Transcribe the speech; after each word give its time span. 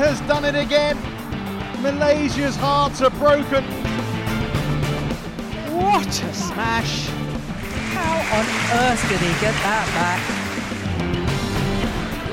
has 0.00 0.18
done 0.22 0.46
it 0.46 0.54
again. 0.54 0.96
Malaysia's 1.82 2.56
hearts 2.56 3.02
are 3.02 3.10
broken. 3.10 3.62
What 5.76 6.08
a 6.08 6.32
smash! 6.32 7.10
How 7.92 8.38
on 8.38 8.46
earth 8.80 9.08
did 9.10 9.20
he 9.20 9.32
get 9.40 9.54
that 9.62 9.86
back? 9.98 10.20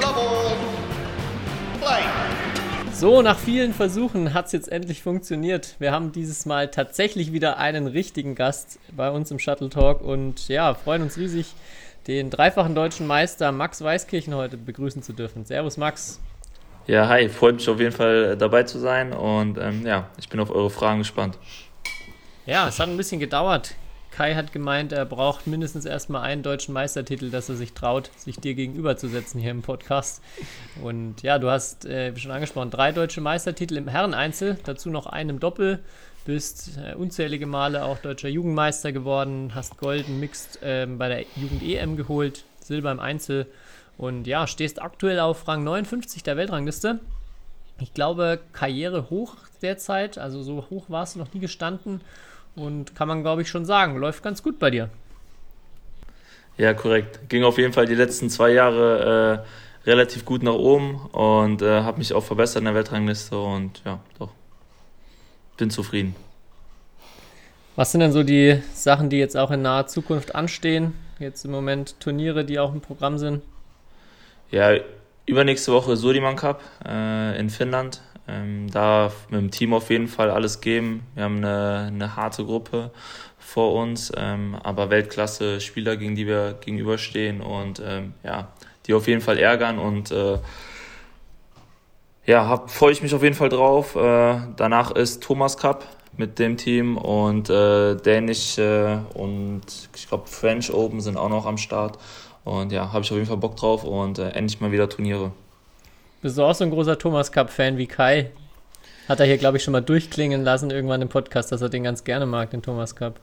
Love 0.01 0.17
all. 0.17 0.55
Play. 1.81 2.03
So, 2.93 3.21
nach 3.21 3.37
vielen 3.37 3.73
Versuchen 3.73 4.33
hat 4.33 4.45
es 4.45 4.53
jetzt 4.53 4.71
endlich 4.71 5.03
funktioniert. 5.03 5.75
Wir 5.79 5.91
haben 5.91 6.13
dieses 6.13 6.45
Mal 6.45 6.71
tatsächlich 6.71 7.33
wieder 7.33 7.57
einen 7.57 7.87
richtigen 7.87 8.35
Gast 8.35 8.79
bei 8.95 9.11
uns 9.11 9.29
im 9.29 9.39
Shuttle 9.39 9.69
Talk 9.69 9.99
und 10.01 10.47
ja, 10.47 10.73
freuen 10.73 11.01
uns 11.01 11.17
riesig, 11.17 11.53
den 12.07 12.29
dreifachen 12.29 12.75
deutschen 12.75 13.07
Meister 13.07 13.51
Max 13.51 13.83
Weißkirchen 13.83 14.33
heute 14.33 14.55
begrüßen 14.55 15.03
zu 15.03 15.11
dürfen. 15.11 15.43
Servus 15.43 15.75
Max. 15.75 16.21
Ja, 16.87 17.09
hi, 17.09 17.27
freut 17.27 17.55
mich 17.55 17.67
auf 17.67 17.81
jeden 17.81 17.91
Fall 17.91 18.23
äh, 18.23 18.37
dabei 18.37 18.63
zu 18.63 18.79
sein 18.79 19.11
und 19.11 19.57
ähm, 19.57 19.85
ja, 19.85 20.09
ich 20.17 20.29
bin 20.29 20.39
auf 20.39 20.49
eure 20.49 20.69
Fragen 20.69 20.99
gespannt. 20.99 21.37
Ja, 22.45 22.65
es 22.69 22.79
hat 22.79 22.87
ein 22.87 22.95
bisschen 22.95 23.19
gedauert. 23.19 23.75
Kai 24.09 24.35
hat 24.35 24.53
gemeint, 24.53 24.93
er 24.93 25.03
braucht 25.03 25.47
mindestens 25.47 25.83
erstmal 25.83 26.21
einen 26.21 26.43
deutschen 26.43 26.73
Meistertitel, 26.73 27.29
dass 27.29 27.49
er 27.49 27.55
sich 27.55 27.73
traut, 27.73 28.09
sich 28.15 28.39
dir 28.39 28.55
gegenüberzusetzen 28.55 29.37
hier 29.37 29.51
im 29.51 29.63
Podcast. 29.63 30.23
Und 30.81 31.23
ja, 31.23 31.39
du 31.39 31.51
hast, 31.51 31.85
äh, 31.85 32.15
wie 32.15 32.21
schon 32.21 32.31
angesprochen, 32.31 32.71
drei 32.71 32.93
deutsche 32.93 33.19
Meistertitel 33.19 33.75
im 33.75 33.89
Herreneinzel, 33.89 34.57
dazu 34.63 34.89
noch 34.89 35.07
einen 35.07 35.31
im 35.31 35.39
Doppel, 35.41 35.79
bist 36.25 36.77
äh, 36.77 36.95
unzählige 36.95 37.47
Male 37.47 37.83
auch 37.83 37.97
deutscher 37.97 38.29
Jugendmeister 38.29 38.93
geworden, 38.93 39.51
hast 39.53 39.77
Golden 39.77 40.21
Mixed 40.21 40.63
äh, 40.63 40.87
bei 40.87 41.09
der 41.09 41.25
Jugend-EM 41.35 41.97
geholt, 41.97 42.45
Silber 42.61 42.93
im 42.93 43.01
Einzel 43.01 43.45
und 43.97 44.27
ja, 44.27 44.47
stehst 44.47 44.81
aktuell 44.81 45.19
auf 45.19 45.47
Rang 45.47 45.63
59 45.63 46.23
der 46.23 46.37
Weltrangliste. 46.37 46.99
Ich 47.79 47.93
glaube, 47.93 48.39
Karriere 48.53 49.09
hoch 49.09 49.35
derzeit, 49.61 50.17
also 50.17 50.43
so 50.43 50.67
hoch 50.69 50.85
warst 50.87 51.15
du 51.15 51.19
noch 51.19 51.33
nie 51.33 51.39
gestanden. 51.39 52.01
Und 52.55 52.95
kann 52.95 53.07
man, 53.07 53.21
glaube 53.21 53.43
ich, 53.43 53.49
schon 53.49 53.65
sagen, 53.65 53.97
läuft 53.97 54.23
ganz 54.23 54.41
gut 54.41 54.57
bei 54.57 54.71
dir. 54.71 54.89
Ja, 56.57 56.73
korrekt. 56.73 57.29
Ging 57.29 57.43
auf 57.43 57.59
jeden 57.59 57.73
Fall 57.73 57.85
die 57.85 57.95
letzten 57.95 58.31
zwei 58.31 58.51
Jahre 58.51 59.43
äh, 59.85 59.89
relativ 59.89 60.25
gut 60.25 60.41
nach 60.41 60.53
oben 60.53 60.95
und 61.11 61.61
äh, 61.61 61.81
habe 61.81 61.99
mich 61.99 62.13
auch 62.13 62.23
verbessert 62.23 62.59
in 62.59 62.65
der 62.65 62.73
Weltrangliste 62.73 63.39
und 63.39 63.81
ja, 63.85 63.99
doch. 64.17 64.31
Bin 65.57 65.69
zufrieden. 65.69 66.15
Was 67.75 67.91
sind 67.91 68.01
denn 68.01 68.11
so 68.11 68.23
die 68.23 68.61
Sachen, 68.73 69.09
die 69.09 69.17
jetzt 69.17 69.37
auch 69.37 69.51
in 69.51 69.61
naher 69.61 69.85
Zukunft 69.85 70.33
anstehen? 70.33 70.93
Jetzt 71.19 71.45
im 71.45 71.51
Moment 71.51 71.99
Turniere, 71.99 72.43
die 72.43 72.59
auch 72.59 72.73
im 72.73 72.81
Programm 72.81 73.19
sind? 73.19 73.43
Ja, 74.49 74.71
übernächste 75.25 75.73
Woche 75.73 75.97
Sodiman 75.97 76.37
Cup 76.37 76.61
äh, 76.85 77.37
in 77.37 77.49
Finnland. 77.49 78.01
Ähm, 78.29 78.69
da 78.71 79.11
mit 79.29 79.41
dem 79.41 79.51
Team 79.51 79.73
auf 79.73 79.89
jeden 79.89 80.07
Fall 80.07 80.29
alles 80.29 80.61
geben. 80.61 81.05
Wir 81.15 81.23
haben 81.23 81.37
eine, 81.37 81.87
eine 81.87 82.15
harte 82.15 82.45
Gruppe 82.45 82.91
vor 83.37 83.73
uns, 83.73 84.11
ähm, 84.15 84.57
aber 84.63 84.89
Weltklasse-Spieler, 84.89 85.97
gegen 85.97 86.15
die 86.15 86.27
wir 86.27 86.57
gegenüberstehen 86.59 87.41
und 87.41 87.81
ähm, 87.85 88.13
ja, 88.23 88.49
die 88.85 88.93
auf 88.93 89.07
jeden 89.07 89.21
Fall 89.21 89.37
ärgern 89.37 89.79
und 89.79 90.11
äh, 90.11 90.37
ja, 92.25 92.63
freue 92.67 92.91
ich 92.91 93.01
mich 93.01 93.13
auf 93.15 93.23
jeden 93.23 93.35
Fall 93.35 93.49
drauf. 93.49 93.95
Äh, 93.95 94.39
danach 94.57 94.91
ist 94.91 95.23
Thomas 95.23 95.57
Cup 95.57 95.85
mit 96.17 96.39
dem 96.39 96.57
Team 96.57 96.97
und 96.97 97.49
äh, 97.49 97.95
Danish 97.95 98.57
äh, 98.57 98.97
und 99.13 99.61
ich 99.95 100.07
glaube 100.09 100.27
French 100.27 100.73
Open 100.73 100.99
sind 100.99 101.15
auch 101.15 101.29
noch 101.29 101.45
am 101.45 101.57
Start. 101.57 101.97
Und 102.47 102.71
ja, 102.71 102.93
habe 102.93 103.03
ich 103.03 103.11
auf 103.11 103.17
jeden 103.17 103.27
Fall 103.27 103.35
Bock 103.35 103.57
drauf 103.57 103.83
und 103.83 104.19
äh, 104.19 104.29
endlich 104.29 104.61
mal 104.61 104.71
wieder 104.71 104.87
Turniere. 104.87 105.33
Bist 106.21 106.37
du 106.37 106.43
auch 106.43 106.55
so 106.55 106.63
ein 106.63 106.69
großer 106.69 106.97
Thomas 106.97 107.29
Cup-Fan 107.33 107.77
wie 107.77 107.87
Kai? 107.87 108.31
Hat 109.09 109.19
er 109.19 109.25
hier, 109.25 109.37
glaube 109.37 109.57
ich, 109.57 109.63
schon 109.63 109.73
mal 109.73 109.81
durchklingen 109.81 110.45
lassen, 110.45 110.71
irgendwann 110.71 111.01
im 111.01 111.09
Podcast, 111.09 111.51
dass 111.51 111.61
er 111.61 111.67
den 111.67 111.83
ganz 111.83 112.05
gerne 112.05 112.25
mag, 112.25 112.49
den 112.51 112.61
Thomas 112.61 112.95
Cup. 112.95 113.19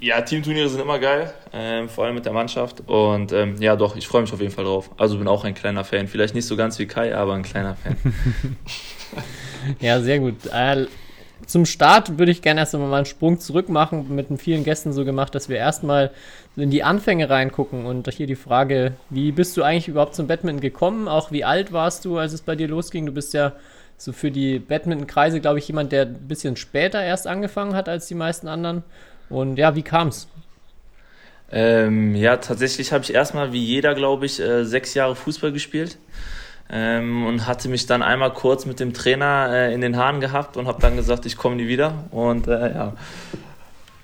Ja, 0.00 0.20
Teamturniere 0.22 0.68
sind 0.68 0.80
immer 0.80 0.98
geil, 0.98 1.32
ähm, 1.52 1.88
vor 1.88 2.04
allem 2.04 2.16
mit 2.16 2.24
der 2.24 2.32
Mannschaft. 2.32 2.82
Und 2.88 3.30
ähm, 3.30 3.62
ja, 3.62 3.76
doch, 3.76 3.94
ich 3.94 4.08
freue 4.08 4.22
mich 4.22 4.32
auf 4.32 4.40
jeden 4.40 4.52
Fall 4.52 4.64
drauf. 4.64 4.90
Also 4.96 5.18
bin 5.18 5.28
auch 5.28 5.44
ein 5.44 5.54
kleiner 5.54 5.84
Fan. 5.84 6.08
Vielleicht 6.08 6.34
nicht 6.34 6.46
so 6.46 6.56
ganz 6.56 6.80
wie 6.80 6.86
Kai, 6.86 7.14
aber 7.14 7.34
ein 7.34 7.44
kleiner 7.44 7.76
Fan. 7.76 7.96
ja, 9.80 10.00
sehr 10.00 10.18
gut. 10.18 10.34
Äh, 10.52 10.86
zum 11.44 11.66
Start 11.66 12.18
würde 12.18 12.32
ich 12.32 12.40
gerne 12.40 12.60
erst 12.60 12.74
einmal 12.74 12.88
mal 12.88 12.96
einen 12.96 13.06
Sprung 13.06 13.38
zurück 13.38 13.68
machen, 13.68 14.14
mit 14.14 14.30
den 14.30 14.38
vielen 14.38 14.64
Gästen 14.64 14.92
so 14.92 15.04
gemacht, 15.04 15.34
dass 15.34 15.48
wir 15.48 15.58
erstmal 15.58 16.10
in 16.56 16.70
die 16.70 16.82
Anfänge 16.82 17.28
reingucken. 17.28 17.84
Und 17.84 18.08
hier 18.10 18.26
die 18.26 18.36
Frage, 18.36 18.94
wie 19.10 19.32
bist 19.32 19.56
du 19.56 19.62
eigentlich 19.62 19.88
überhaupt 19.88 20.14
zum 20.14 20.26
Badminton 20.26 20.60
gekommen? 20.60 21.08
Auch 21.08 21.30
wie 21.30 21.44
alt 21.44 21.72
warst 21.72 22.04
du, 22.04 22.16
als 22.16 22.32
es 22.32 22.40
bei 22.40 22.56
dir 22.56 22.68
losging? 22.68 23.06
Du 23.06 23.12
bist 23.12 23.34
ja 23.34 23.52
so 23.98 24.12
für 24.12 24.30
die 24.30 24.58
Badminton-Kreise, 24.58 25.40
glaube 25.40 25.58
ich, 25.58 25.68
jemand, 25.68 25.92
der 25.92 26.06
ein 26.06 26.28
bisschen 26.28 26.56
später 26.56 27.02
erst 27.02 27.26
angefangen 27.26 27.74
hat 27.74 27.88
als 27.88 28.06
die 28.06 28.14
meisten 28.14 28.48
anderen. 28.48 28.82
Und 29.28 29.56
ja, 29.56 29.74
wie 29.74 29.82
kam's? 29.82 30.28
Ähm, 31.52 32.16
ja, 32.16 32.38
tatsächlich 32.38 32.92
habe 32.92 33.04
ich 33.04 33.14
erstmal 33.14 33.52
wie 33.52 33.62
jeder, 33.62 33.94
glaube 33.94 34.26
ich, 34.26 34.40
äh, 34.40 34.64
sechs 34.64 34.94
Jahre 34.94 35.14
Fußball 35.14 35.52
gespielt 35.52 35.96
ähm, 36.70 37.26
und 37.26 37.46
hatte 37.46 37.68
mich 37.68 37.86
dann 37.86 38.02
einmal 38.02 38.32
kurz 38.32 38.66
mit 38.66 38.80
dem 38.80 38.92
Trainer 38.92 39.48
äh, 39.50 39.74
in 39.74 39.80
den 39.80 39.96
Haaren 39.96 40.20
gehabt 40.20 40.56
und 40.56 40.66
habe 40.66 40.80
dann 40.80 40.96
gesagt, 40.96 41.26
ich 41.26 41.36
komme 41.36 41.56
nie 41.56 41.68
wieder. 41.68 42.04
Und 42.10 42.48
äh, 42.48 42.74
ja, 42.74 42.92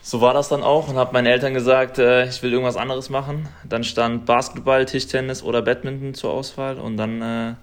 so 0.02 0.20
war 0.20 0.34
das 0.34 0.48
dann 0.48 0.62
auch 0.62 0.88
und 0.88 0.96
habe 0.96 1.12
meinen 1.12 1.26
Eltern 1.26 1.54
gesagt, 1.54 1.98
äh, 1.98 2.26
ich 2.26 2.42
will 2.42 2.52
irgendwas 2.52 2.76
anderes 2.76 3.10
machen. 3.10 3.48
Dann 3.68 3.84
stand 3.84 4.26
Basketball, 4.26 4.84
Tischtennis 4.84 5.42
oder 5.42 5.62
Badminton 5.62 6.14
zur 6.14 6.32
Auswahl 6.32 6.78
und 6.78 6.96
dann 6.96 7.22
äh, 7.22 7.54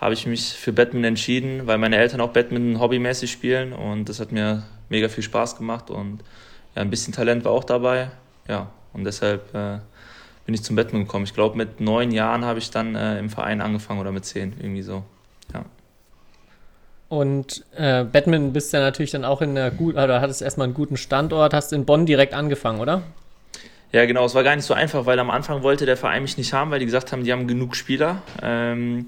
habe 0.00 0.14
ich 0.14 0.26
mich 0.26 0.52
für 0.52 0.72
Badminton 0.72 1.08
entschieden, 1.08 1.66
weil 1.66 1.78
meine 1.78 1.96
Eltern 1.96 2.20
auch 2.20 2.30
Badminton 2.30 2.80
hobbymäßig 2.80 3.30
spielen 3.30 3.72
und 3.72 4.08
das 4.08 4.20
hat 4.20 4.32
mir 4.32 4.62
mega 4.88 5.08
viel 5.08 5.24
Spaß 5.24 5.56
gemacht 5.56 5.90
und 5.90 6.20
ja, 6.74 6.82
ein 6.82 6.90
bisschen 6.90 7.12
Talent 7.12 7.44
war 7.44 7.52
auch 7.52 7.64
dabei. 7.64 8.10
Ja, 8.46 8.68
und 8.92 9.04
deshalb 9.04 9.54
äh, 9.54 9.78
bin 10.48 10.54
ich 10.54 10.62
zum 10.62 10.76
Badminton 10.76 11.04
gekommen. 11.06 11.26
Ich 11.26 11.34
glaube, 11.34 11.58
mit 11.58 11.78
neun 11.78 12.10
Jahren 12.10 12.42
habe 12.42 12.58
ich 12.58 12.70
dann 12.70 12.94
äh, 12.94 13.18
im 13.18 13.28
Verein 13.28 13.60
angefangen 13.60 14.00
oder 14.00 14.12
mit 14.12 14.24
zehn, 14.24 14.54
irgendwie 14.58 14.80
so. 14.80 15.02
Ja. 15.52 15.66
Und 17.10 17.66
äh, 17.76 18.04
Badminton 18.04 18.54
bist 18.54 18.72
ja 18.72 18.80
natürlich 18.80 19.10
dann 19.10 19.26
auch 19.26 19.42
in 19.42 19.50
einer 19.50 19.70
guten, 19.70 19.98
oder 19.98 20.22
hattest 20.22 20.40
erstmal 20.40 20.64
einen 20.64 20.72
guten 20.72 20.96
Standort, 20.96 21.52
hast 21.52 21.74
in 21.74 21.84
Bonn 21.84 22.06
direkt 22.06 22.32
angefangen, 22.32 22.80
oder? 22.80 23.02
Ja, 23.92 24.06
genau. 24.06 24.24
Es 24.24 24.34
war 24.34 24.42
gar 24.42 24.56
nicht 24.56 24.64
so 24.64 24.72
einfach, 24.72 25.04
weil 25.04 25.18
am 25.18 25.28
Anfang 25.28 25.62
wollte 25.62 25.84
der 25.84 25.98
Verein 25.98 26.22
mich 26.22 26.38
nicht 26.38 26.54
haben, 26.54 26.70
weil 26.70 26.78
die 26.78 26.86
gesagt 26.86 27.12
haben, 27.12 27.24
die 27.24 27.32
haben 27.34 27.46
genug 27.46 27.76
Spieler. 27.76 28.22
Ähm, 28.40 29.04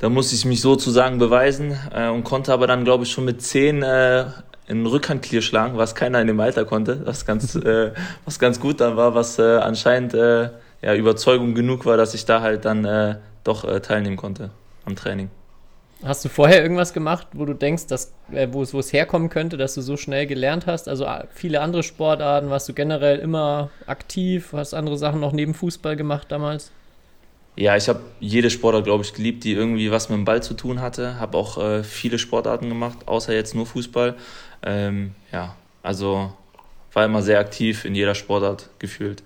da 0.00 0.10
musste 0.10 0.34
ich 0.34 0.44
mich 0.44 0.60
sozusagen 0.60 1.18
beweisen 1.18 1.78
äh, 1.94 2.10
und 2.10 2.24
konnte 2.24 2.52
aber 2.52 2.66
dann, 2.66 2.84
glaube 2.84 3.04
ich, 3.04 3.10
schon 3.10 3.24
mit 3.24 3.40
zehn 3.40 3.82
äh, 3.82 4.26
einen 4.68 4.84
Rückhandclear 4.84 5.40
schlagen, 5.40 5.78
was 5.78 5.94
keiner 5.94 6.20
in 6.20 6.26
dem 6.26 6.40
Alter 6.40 6.66
konnte, 6.66 7.06
was 7.06 7.24
ganz, 7.24 7.54
äh, 7.54 7.92
was 8.26 8.38
ganz 8.38 8.60
gut 8.60 8.82
dann 8.82 8.98
war, 8.98 9.14
was 9.14 9.38
äh, 9.38 9.56
anscheinend 9.56 10.12
äh, 10.12 10.50
ja, 10.84 10.94
Überzeugung 10.94 11.54
genug 11.54 11.86
war, 11.86 11.96
dass 11.96 12.12
ich 12.12 12.26
da 12.26 12.42
halt 12.42 12.66
dann 12.66 12.84
äh, 12.84 13.16
doch 13.42 13.64
äh, 13.64 13.80
teilnehmen 13.80 14.16
konnte 14.16 14.50
am 14.84 14.96
Training. 14.96 15.30
Hast 16.04 16.22
du 16.26 16.28
vorher 16.28 16.60
irgendwas 16.60 16.92
gemacht, 16.92 17.28
wo 17.32 17.46
du 17.46 17.54
denkst, 17.54 17.86
dass, 17.86 18.12
äh, 18.30 18.48
wo, 18.50 18.62
es, 18.62 18.74
wo 18.74 18.80
es 18.80 18.92
herkommen 18.92 19.30
könnte, 19.30 19.56
dass 19.56 19.74
du 19.74 19.80
so 19.80 19.96
schnell 19.96 20.26
gelernt 20.26 20.66
hast? 20.66 20.86
Also 20.86 21.06
viele 21.32 21.62
andere 21.62 21.82
Sportarten, 21.82 22.50
warst 22.50 22.68
du 22.68 22.74
generell 22.74 23.18
immer 23.18 23.70
aktiv, 23.86 24.52
hast 24.52 24.74
andere 24.74 24.98
Sachen 24.98 25.20
noch 25.20 25.32
neben 25.32 25.54
Fußball 25.54 25.96
gemacht 25.96 26.26
damals? 26.30 26.70
Ja, 27.56 27.76
ich 27.76 27.88
habe 27.88 28.00
jede 28.20 28.50
Sportart, 28.50 28.84
glaube 28.84 29.04
ich, 29.04 29.14
geliebt, 29.14 29.44
die 29.44 29.52
irgendwie 29.52 29.90
was 29.90 30.10
mit 30.10 30.18
dem 30.18 30.26
Ball 30.26 30.42
zu 30.42 30.52
tun 30.52 30.82
hatte. 30.82 31.18
Habe 31.18 31.38
auch 31.38 31.56
äh, 31.56 31.82
viele 31.82 32.18
Sportarten 32.18 32.68
gemacht, 32.68 32.98
außer 33.06 33.32
jetzt 33.32 33.54
nur 33.54 33.64
Fußball. 33.64 34.16
Ähm, 34.62 35.14
ja, 35.32 35.54
also 35.82 36.34
war 36.92 37.06
immer 37.06 37.22
sehr 37.22 37.38
aktiv 37.38 37.86
in 37.86 37.94
jeder 37.94 38.14
Sportart 38.14 38.68
gefühlt. 38.78 39.22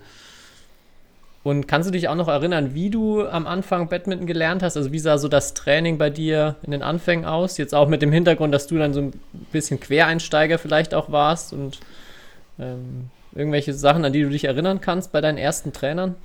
Und 1.44 1.68
kannst 1.68 1.88
du 1.88 1.92
dich 1.92 2.08
auch 2.08 2.14
noch 2.14 2.28
erinnern, 2.28 2.74
wie 2.74 2.90
du 2.90 3.26
am 3.26 3.46
Anfang 3.46 3.88
Badminton 3.88 4.26
gelernt 4.26 4.62
hast? 4.62 4.76
Also 4.76 4.92
wie 4.92 4.98
sah 4.98 5.18
so 5.18 5.28
das 5.28 5.54
Training 5.54 5.96
bei 5.96 6.10
dir 6.10 6.56
in 6.62 6.72
den 6.72 6.82
Anfängen 6.82 7.24
aus? 7.24 7.58
Jetzt 7.58 7.74
auch 7.74 7.88
mit 7.88 8.02
dem 8.02 8.12
Hintergrund, 8.12 8.52
dass 8.52 8.66
du 8.66 8.76
dann 8.76 8.92
so 8.92 9.00
ein 9.00 9.12
bisschen 9.52 9.80
Quereinsteiger 9.80 10.58
vielleicht 10.58 10.94
auch 10.94 11.10
warst 11.12 11.52
und 11.52 11.78
ähm, 12.58 13.10
irgendwelche 13.34 13.72
Sachen, 13.72 14.04
an 14.04 14.12
die 14.12 14.22
du 14.22 14.30
dich 14.30 14.44
erinnern 14.44 14.80
kannst 14.80 15.12
bei 15.12 15.20
deinen 15.20 15.38
ersten 15.38 15.72
Trainern? 15.72 16.16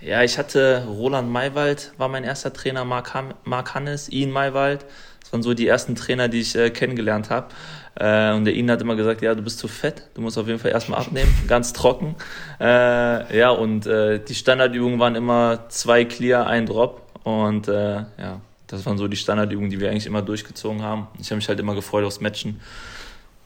Ja, 0.00 0.22
ich 0.22 0.38
hatte 0.38 0.84
Roland 0.86 1.28
Maywald, 1.30 1.92
war 1.98 2.08
mein 2.08 2.22
erster 2.22 2.52
Trainer, 2.52 2.84
Mark, 2.84 3.12
Mark 3.44 3.74
Hannes, 3.74 4.08
Ian 4.08 4.30
Maywald. 4.30 4.84
Das 5.20 5.32
waren 5.32 5.42
so 5.42 5.54
die 5.54 5.66
ersten 5.66 5.96
Trainer, 5.96 6.28
die 6.28 6.40
ich 6.40 6.54
äh, 6.54 6.70
kennengelernt 6.70 7.30
habe. 7.30 7.48
Äh, 7.98 8.32
und 8.32 8.44
der 8.44 8.54
Ian 8.54 8.70
hat 8.70 8.80
immer 8.80 8.94
gesagt, 8.94 9.22
ja, 9.22 9.34
du 9.34 9.42
bist 9.42 9.58
zu 9.58 9.66
fett, 9.66 10.08
du 10.14 10.20
musst 10.20 10.38
auf 10.38 10.46
jeden 10.46 10.58
Fall 10.58 10.70
erstmal 10.70 11.00
abnehmen, 11.00 11.34
ganz 11.48 11.72
trocken. 11.72 12.14
Äh, 12.60 13.36
ja, 13.36 13.50
und 13.50 13.86
äh, 13.86 14.20
die 14.22 14.34
Standardübungen 14.34 14.98
waren 15.00 15.16
immer 15.16 15.68
zwei 15.68 16.04
Clear, 16.04 16.46
ein 16.46 16.66
Drop. 16.66 17.02
Und 17.24 17.66
äh, 17.68 17.96
ja, 17.96 18.40
das 18.68 18.86
waren 18.86 18.98
so 18.98 19.08
die 19.08 19.16
Standardübungen, 19.16 19.70
die 19.70 19.80
wir 19.80 19.90
eigentlich 19.90 20.06
immer 20.06 20.22
durchgezogen 20.22 20.82
haben. 20.82 21.08
Ich 21.18 21.26
habe 21.30 21.36
mich 21.36 21.48
halt 21.48 21.58
immer 21.58 21.74
gefreut 21.74 22.04
aufs 22.04 22.20
Matchen. 22.20 22.60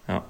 Ja. 0.07 0.23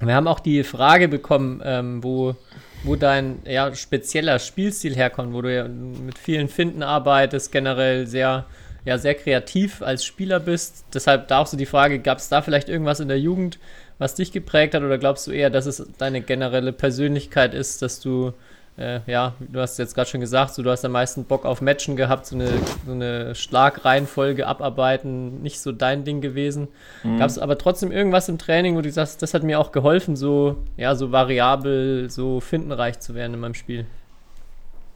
Wir 0.00 0.14
haben 0.14 0.28
auch 0.28 0.40
die 0.40 0.62
Frage 0.62 1.08
bekommen, 1.08 1.62
ähm, 1.64 2.04
wo 2.04 2.36
wo 2.84 2.96
dein 2.96 3.40
ja, 3.46 3.74
spezieller 3.74 4.38
Spielstil 4.38 4.94
herkommt, 4.94 5.32
wo 5.32 5.40
du 5.40 5.54
ja 5.54 5.66
mit 5.66 6.18
vielen 6.18 6.48
Finden 6.48 6.82
arbeitest, 6.82 7.50
generell 7.50 8.06
sehr 8.06 8.44
ja 8.84 8.98
sehr 8.98 9.14
kreativ 9.14 9.82
als 9.82 10.04
Spieler 10.04 10.40
bist. 10.40 10.84
Deshalb 10.92 11.28
da 11.28 11.38
auch 11.38 11.46
so 11.46 11.56
die 11.56 11.66
Frage, 11.66 11.98
gab 11.98 12.18
es 12.18 12.28
da 12.28 12.42
vielleicht 12.42 12.68
irgendwas 12.68 13.00
in 13.00 13.08
der 13.08 13.20
Jugend, 13.20 13.58
was 13.98 14.14
dich 14.14 14.32
geprägt 14.32 14.74
hat 14.74 14.82
oder 14.82 14.98
glaubst 14.98 15.26
du 15.26 15.30
eher, 15.30 15.50
dass 15.50 15.66
es 15.66 15.86
deine 15.98 16.20
generelle 16.20 16.72
Persönlichkeit 16.72 17.54
ist, 17.54 17.82
dass 17.82 18.00
du 18.00 18.32
äh, 18.76 19.00
ja, 19.06 19.34
du 19.38 19.60
hast 19.60 19.78
jetzt 19.78 19.94
gerade 19.94 20.10
schon 20.10 20.20
gesagt, 20.20 20.54
so, 20.54 20.62
du 20.62 20.70
hast 20.70 20.84
am 20.84 20.92
meisten 20.92 21.24
Bock 21.24 21.44
auf 21.44 21.60
Matchen 21.60 21.94
gehabt, 21.94 22.26
so 22.26 22.34
eine, 22.34 22.48
so 22.84 22.92
eine 22.92 23.34
Schlagreihenfolge 23.34 24.46
abarbeiten, 24.46 25.42
nicht 25.42 25.60
so 25.60 25.70
dein 25.70 26.04
Ding 26.04 26.20
gewesen. 26.20 26.68
Mhm. 27.04 27.18
Gab 27.18 27.28
es 27.28 27.38
aber 27.38 27.56
trotzdem 27.56 27.92
irgendwas 27.92 28.28
im 28.28 28.36
Training, 28.36 28.76
wo 28.76 28.80
du 28.80 28.90
sagst, 28.90 29.22
das 29.22 29.32
hat 29.32 29.44
mir 29.44 29.60
auch 29.60 29.70
geholfen, 29.70 30.16
so, 30.16 30.56
ja, 30.76 30.96
so 30.96 31.12
variabel, 31.12 32.10
so 32.10 32.40
findenreich 32.40 32.98
zu 32.98 33.14
werden 33.14 33.34
in 33.34 33.40
meinem 33.40 33.54
Spiel? 33.54 33.86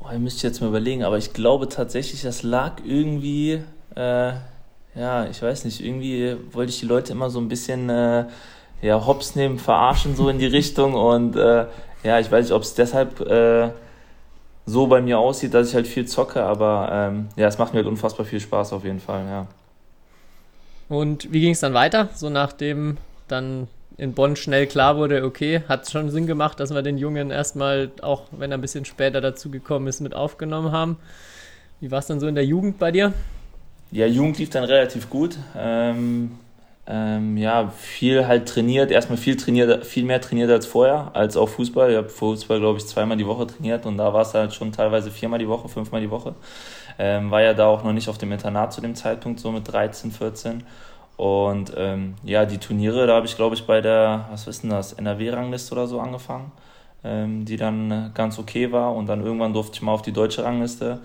Oh, 0.01 0.07
ich 0.13 0.19
müsste 0.19 0.47
jetzt 0.47 0.61
mal 0.61 0.69
überlegen, 0.69 1.05
aber 1.05 1.19
ich 1.19 1.33
glaube 1.33 1.69
tatsächlich, 1.69 2.23
das 2.23 2.43
lag 2.43 2.81
irgendwie, 2.85 3.63
äh, 3.99 4.33
ja, 4.95 5.27
ich 5.27 5.43
weiß 5.43 5.65
nicht, 5.65 5.85
irgendwie 5.85 6.37
wollte 6.53 6.71
ich 6.71 6.81
die 6.81 6.87
Leute 6.87 7.13
immer 7.13 7.31
so 7.31 7.41
ein 7.41 7.49
bisschen 7.49 7.91
äh, 7.91 8.25
ja, 8.81 9.07
hops 9.07 9.35
nehmen, 9.35 9.59
verarschen, 9.59 10.17
so 10.17 10.29
in 10.29 10.39
die 10.39 10.47
Richtung 10.47 10.95
und 10.95 11.37
äh, 11.37 11.67
ja, 12.05 12.21
ich 12.21 12.31
weiß 12.31 12.47
nicht, 12.47 12.55
ob 12.55 12.63
es 12.63 12.75
deshalb 12.75 13.21
äh, 13.21 13.71
so 14.67 14.87
bei 14.87 15.01
mir 15.01 15.19
aussieht, 15.19 15.55
dass 15.55 15.69
ich 15.69 15.75
halt 15.75 15.87
viel 15.87 16.07
zocke, 16.07 16.43
aber 16.43 16.91
ähm, 16.93 17.29
ja, 17.37 17.49
es 17.49 17.59
macht 17.59 17.73
mir 17.73 17.79
halt 17.79 17.89
unfassbar 17.89 18.25
viel 18.25 18.41
Spaß 18.41 18.73
auf 18.73 18.85
jeden 18.85 19.01
Fall, 19.01 19.25
ja. 19.27 19.47
Und 20.89 21.33
wie 21.33 21.41
ging 21.41 21.53
es 21.53 21.61
dann 21.61 21.75
weiter? 21.75 22.09
So 22.15 22.31
nachdem 22.31 22.97
dann 23.27 23.69
in 23.97 24.15
Bonn 24.15 24.37
schnell 24.37 24.67
klar 24.67 24.97
wurde, 24.97 25.25
okay, 25.25 25.63
hat 25.69 25.91
schon 25.91 26.11
Sinn 26.11 26.27
gemacht, 26.27 26.61
dass 26.61 26.73
wir 26.73 26.83
den 26.83 26.99
Jungen 26.99 27.31
erstmal, 27.31 27.91
auch 28.01 28.23
wenn 28.31 28.53
er 28.53 28.59
ein 28.59 28.61
bisschen 28.61 28.85
später 28.85 29.21
dazugekommen 29.21 29.89
ist, 29.89 30.01
mit 30.01 30.15
aufgenommen 30.15 30.71
haben. 30.71 30.99
Wie 31.81 31.91
war 31.91 31.99
es 31.99 32.07
dann 32.07 32.21
so 32.21 32.27
in 32.27 32.37
der 32.37 32.47
Jugend 32.47 32.79
bei 32.79 32.93
dir? 32.93 33.13
Ja, 33.91 34.07
Jugend 34.07 34.39
lief 34.39 34.51
dann 34.51 34.65
relativ 34.65 35.09
gut. 35.09 35.39
Ähm, 35.57 36.39
ähm, 36.87 37.37
ja, 37.37 37.69
viel 37.69 38.27
halt 38.27 38.49
trainiert, 38.49 38.91
erstmal 38.91 39.19
viel 39.19 39.37
trainiert, 39.37 39.85
viel 39.87 40.05
mehr 40.05 40.21
trainiert 40.21 40.51
als 40.51 40.67
vorher, 40.67 41.11
als 41.15 41.37
auch 41.37 41.49
Fußball. 41.49 41.91
Ich 41.91 41.97
habe 41.97 42.09
Fußball, 42.09 42.61
glaube 42.61 42.79
ich, 42.79 42.87
zweimal 42.87 43.17
die 43.17 43.27
Woche 43.27 43.47
trainiert 43.47 43.87
und 43.87 43.99
da 43.99 44.13
war 44.15 44.23
es 44.23 44.35
halt 44.35 44.55
schon 44.55 44.73
teilweise 44.73 45.11
viermal 45.11 45.39
die 45.39 45.49
Woche, 45.49 45.69
fünfmal 45.69 46.01
die 46.01 46.11
Woche. 46.11 46.35
Ähm, 46.99 47.31
war 47.31 47.43
ja 47.43 47.55
da 47.55 47.67
auch 47.67 47.85
noch 47.85 47.93
nicht 47.93 48.09
auf 48.09 48.19
dem 48.19 48.33
Internat 48.33 48.73
zu 48.73 48.81
dem 48.81 48.95
Zeitpunkt, 48.95 49.41
so 49.41 49.53
mit 49.53 49.71
13, 49.71 50.11
14. 50.13 50.65
Und 51.17 51.73
ähm, 51.77 52.15
ja, 52.25 52.47
die 52.47 52.59
Turniere, 52.59 53.07
da 53.07 53.17
habe 53.17 53.27
ich, 53.27 53.37
glaube 53.37 53.55
ich, 53.55 53.67
bei 53.67 53.81
der, 53.81 54.27
was 54.31 54.47
ist 54.47 54.63
denn 54.63 54.71
das, 54.71 54.93
NRW-Rangliste 54.95 55.73
oder 55.75 55.87
so 55.87 56.01
angefangen, 56.01 56.53
ähm, 57.05 57.45
die 57.45 57.57
dann 57.57 58.13
ganz 58.15 58.39
okay 58.39 58.73
war. 58.73 58.95
Und 58.95 59.07
dann 59.09 59.25
irgendwann 59.25 59.53
durfte 59.53 59.77
ich 59.77 59.83
mal 59.83 59.93
auf 59.93 60.03
die 60.03 60.13
deutsche 60.13 60.45
Rangliste. 60.45 61.01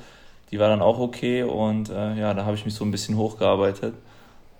Die 0.53 0.59
war 0.59 0.69
dann 0.69 0.83
auch 0.83 0.99
okay 0.99 1.41
und 1.41 1.89
äh, 1.89 2.13
ja, 2.13 2.35
da 2.35 2.45
habe 2.45 2.55
ich 2.55 2.63
mich 2.63 2.75
so 2.75 2.85
ein 2.85 2.91
bisschen 2.91 3.17
hochgearbeitet. 3.17 3.95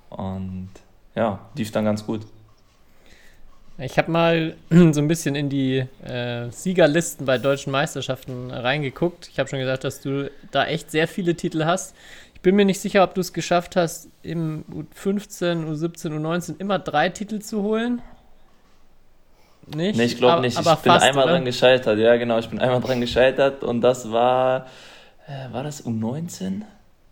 Und 0.10 0.70
ja, 1.14 1.38
lief 1.56 1.72
dann 1.72 1.86
ganz 1.86 2.04
gut. 2.04 2.22
Ich 3.78 4.00
habe 4.00 4.10
mal 4.10 4.56
so 4.72 5.00
ein 5.00 5.08
bisschen 5.08 5.36
in 5.36 5.50
die 5.50 5.86
äh, 6.04 6.50
Siegerlisten 6.50 7.28
bei 7.28 7.38
deutschen 7.38 7.72
Meisterschaften 7.72 8.50
reingeguckt. 8.50 9.30
Ich 9.32 9.38
habe 9.38 9.48
schon 9.48 9.60
gesagt, 9.60 9.84
dass 9.84 10.02
du 10.02 10.32
da 10.50 10.66
echt 10.66 10.90
sehr 10.90 11.08
viele 11.08 11.36
Titel 11.36 11.64
hast. 11.64 11.96
Ich 12.34 12.42
bin 12.42 12.56
mir 12.56 12.66
nicht 12.66 12.80
sicher, 12.80 13.04
ob 13.04 13.14
du 13.14 13.22
es 13.22 13.32
geschafft 13.32 13.76
hast, 13.76 14.10
im 14.24 14.66
U15, 14.72 15.68
U17, 15.68 16.10
U19 16.10 16.56
immer 16.58 16.80
drei 16.80 17.10
Titel 17.10 17.38
zu 17.38 17.62
holen. 17.62 18.02
Nicht? 19.68 19.96
Nee, 19.96 20.06
ich 20.06 20.18
glaube 20.18 20.42
nicht. 20.42 20.58
ich 20.58 20.66
bin 20.66 20.76
fast, 20.76 21.06
einmal 21.06 21.26
oder? 21.26 21.34
dran 21.34 21.46
gescheitert. 21.46 22.00
Ja, 22.00 22.16
genau, 22.16 22.40
ich 22.40 22.50
bin 22.50 22.58
einmal 22.58 22.82
dran 22.82 23.00
gescheitert 23.00 23.64
und 23.64 23.82
das 23.82 24.12
war, 24.12 24.66
äh, 25.28 25.52
war 25.54 25.64
das 25.64 25.86
U19? 25.86 26.62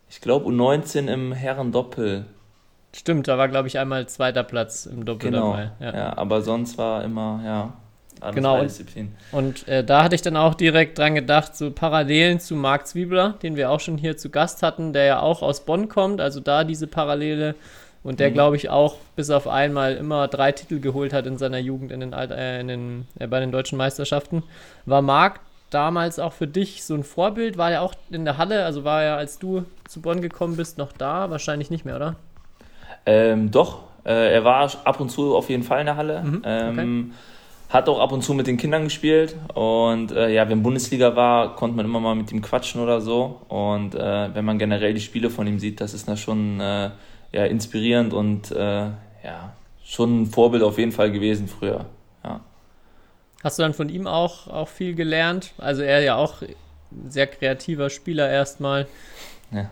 Ich 0.09 0.21
glaube 0.21 0.49
U19 0.49 1.07
im 1.07 1.31
Herrendoppel. 1.31 2.25
Stimmt, 2.93 3.27
da 3.27 3.37
war, 3.37 3.47
glaube 3.47 3.69
ich, 3.69 3.79
einmal 3.79 4.07
zweiter 4.07 4.43
Platz 4.43 4.85
im 4.85 5.05
Doppel 5.05 5.31
genau. 5.31 5.51
dabei. 5.51 5.71
Ja. 5.79 5.95
ja. 5.95 6.17
aber 6.17 6.41
sonst 6.41 6.77
war 6.77 7.03
immer, 7.03 7.41
ja, 7.45 7.73
alles 8.19 8.35
genau. 8.35 8.61
Disziplin. 8.61 9.15
Und, 9.31 9.45
und 9.63 9.67
äh, 9.67 9.83
da 9.83 10.03
hatte 10.03 10.15
ich 10.15 10.21
dann 10.21 10.35
auch 10.35 10.53
direkt 10.53 10.97
dran 10.97 11.15
gedacht, 11.15 11.55
so 11.55 11.71
Parallelen 11.71 12.39
zu 12.39 12.55
Marc 12.55 12.87
Zwiebler, 12.87 13.35
den 13.41 13.55
wir 13.55 13.71
auch 13.71 13.79
schon 13.79 13.97
hier 13.97 14.17
zu 14.17 14.29
Gast 14.29 14.61
hatten, 14.61 14.91
der 14.91 15.05
ja 15.05 15.19
auch 15.21 15.41
aus 15.41 15.61
Bonn 15.65 15.87
kommt, 15.87 16.19
also 16.19 16.39
da 16.39 16.63
diese 16.63 16.87
Parallele. 16.87 17.55
Und 18.03 18.19
der, 18.19 18.29
mhm. 18.29 18.33
glaube 18.33 18.55
ich, 18.55 18.69
auch 18.69 18.97
bis 19.15 19.29
auf 19.29 19.47
einmal 19.47 19.95
immer 19.95 20.27
drei 20.27 20.51
Titel 20.51 20.79
geholt 20.79 21.13
hat 21.13 21.27
in 21.27 21.37
seiner 21.37 21.59
Jugend 21.59 21.91
in 21.91 21.99
den, 21.99 22.13
äh, 22.13 22.59
in 22.59 22.67
den 22.67 23.07
äh, 23.19 23.27
bei 23.27 23.39
den 23.39 23.51
deutschen 23.51 23.77
Meisterschaften. 23.77 24.43
War 24.85 25.01
Marc 25.01 25.39
damals 25.73 26.19
auch 26.19 26.33
für 26.33 26.47
dich 26.47 26.83
so 26.83 26.93
ein 26.93 27.03
Vorbild? 27.03 27.57
War 27.57 27.71
er 27.71 27.81
auch 27.81 27.93
in 28.09 28.25
der 28.25 28.37
Halle? 28.37 28.65
Also 28.65 28.83
war 28.83 29.03
er, 29.03 29.17
als 29.17 29.39
du 29.39 29.65
zu 29.87 30.01
Bonn 30.01 30.21
gekommen 30.21 30.57
bist, 30.57 30.77
noch 30.77 30.91
da? 30.91 31.29
Wahrscheinlich 31.29 31.69
nicht 31.71 31.85
mehr, 31.85 31.95
oder? 31.95 32.15
Ähm, 33.05 33.51
doch, 33.51 33.79
äh, 34.05 34.33
er 34.33 34.43
war 34.43 34.69
ab 34.85 34.99
und 34.99 35.09
zu 35.09 35.35
auf 35.35 35.49
jeden 35.49 35.63
Fall 35.63 35.79
in 35.79 35.85
der 35.87 35.97
Halle. 35.97 36.21
Mhm, 36.23 36.41
ähm, 36.45 37.11
Hat 37.69 37.87
auch 37.87 37.99
ab 37.99 38.11
und 38.11 38.21
zu 38.21 38.33
mit 38.33 38.47
den 38.47 38.57
Kindern 38.57 38.83
gespielt. 38.83 39.35
Und 39.53 40.11
äh, 40.11 40.29
ja, 40.29 40.47
wenn 40.49 40.61
Bundesliga 40.61 41.15
war, 41.15 41.55
konnte 41.55 41.77
man 41.77 41.85
immer 41.85 42.01
mal 42.01 42.15
mit 42.15 42.31
ihm 42.31 42.41
quatschen 42.41 42.81
oder 42.81 42.99
so. 42.99 43.41
Und 43.47 43.95
äh, 43.95 44.35
wenn 44.35 44.43
man 44.43 44.59
generell 44.59 44.93
die 44.93 44.99
Spiele 44.99 45.29
von 45.29 45.47
ihm 45.47 45.57
sieht, 45.57 45.79
das 45.79 45.93
ist 45.93 46.07
da 46.07 46.17
schon 46.17 46.59
äh, 46.59 46.89
ja, 47.31 47.45
inspirierend 47.45 48.13
und 48.13 48.51
äh, 48.51 48.87
ja, 49.23 49.53
schon 49.85 50.23
ein 50.23 50.25
Vorbild 50.25 50.63
auf 50.63 50.77
jeden 50.77 50.91
Fall 50.91 51.11
gewesen 51.11 51.47
früher. 51.47 51.85
Hast 53.43 53.57
du 53.57 53.63
dann 53.63 53.73
von 53.73 53.89
ihm 53.89 54.07
auch, 54.07 54.47
auch 54.47 54.67
viel 54.67 54.95
gelernt? 54.95 55.53
Also 55.57 55.81
er 55.81 56.01
ja 56.01 56.15
auch 56.15 56.43
sehr 57.07 57.27
kreativer 57.27 57.89
Spieler 57.89 58.29
erstmal. 58.29 58.87
Ja. 59.51 59.69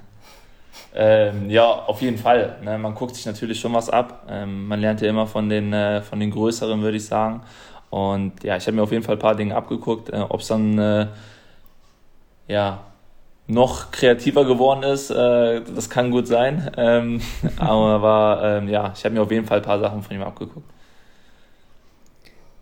Ähm, 0.95 1.49
ja, 1.49 1.65
auf 1.65 2.01
jeden 2.01 2.17
Fall. 2.17 2.57
Ne? 2.63 2.77
Man 2.77 2.95
guckt 2.95 3.15
sich 3.15 3.25
natürlich 3.25 3.59
schon 3.59 3.73
was 3.73 3.89
ab. 3.89 4.25
Ähm, 4.29 4.67
man 4.67 4.79
lernt 4.79 5.01
ja 5.01 5.09
immer 5.09 5.27
von 5.27 5.49
den, 5.49 5.71
äh, 5.73 6.01
von 6.01 6.19
den 6.19 6.31
Größeren, 6.31 6.81
würde 6.81 6.97
ich 6.97 7.05
sagen. 7.05 7.41
Und 7.89 8.43
ja, 8.43 8.57
ich 8.57 8.65
habe 8.65 8.75
mir 8.75 8.83
auf 8.83 8.91
jeden 8.91 9.03
Fall 9.03 9.15
ein 9.15 9.19
paar 9.19 9.35
Dinge 9.35 9.55
abgeguckt. 9.55 10.09
Äh, 10.09 10.25
Ob 10.27 10.39
es 10.39 10.47
dann 10.47 10.77
äh, 10.79 11.07
ja, 12.47 12.79
noch 13.47 13.91
kreativer 13.91 14.45
geworden 14.45 14.83
ist, 14.83 15.11
äh, 15.11 15.61
das 15.61 15.89
kann 15.89 16.11
gut 16.11 16.27
sein. 16.27 16.71
Ähm, 16.77 17.21
aber 17.57 18.41
ähm, 18.43 18.67
ja, 18.67 18.93
ich 18.95 19.05
habe 19.05 19.15
mir 19.15 19.21
auf 19.21 19.31
jeden 19.31 19.45
Fall 19.45 19.57
ein 19.57 19.63
paar 19.63 19.79
Sachen 19.79 20.01
von 20.01 20.15
ihm 20.15 20.23
abgeguckt. 20.23 20.69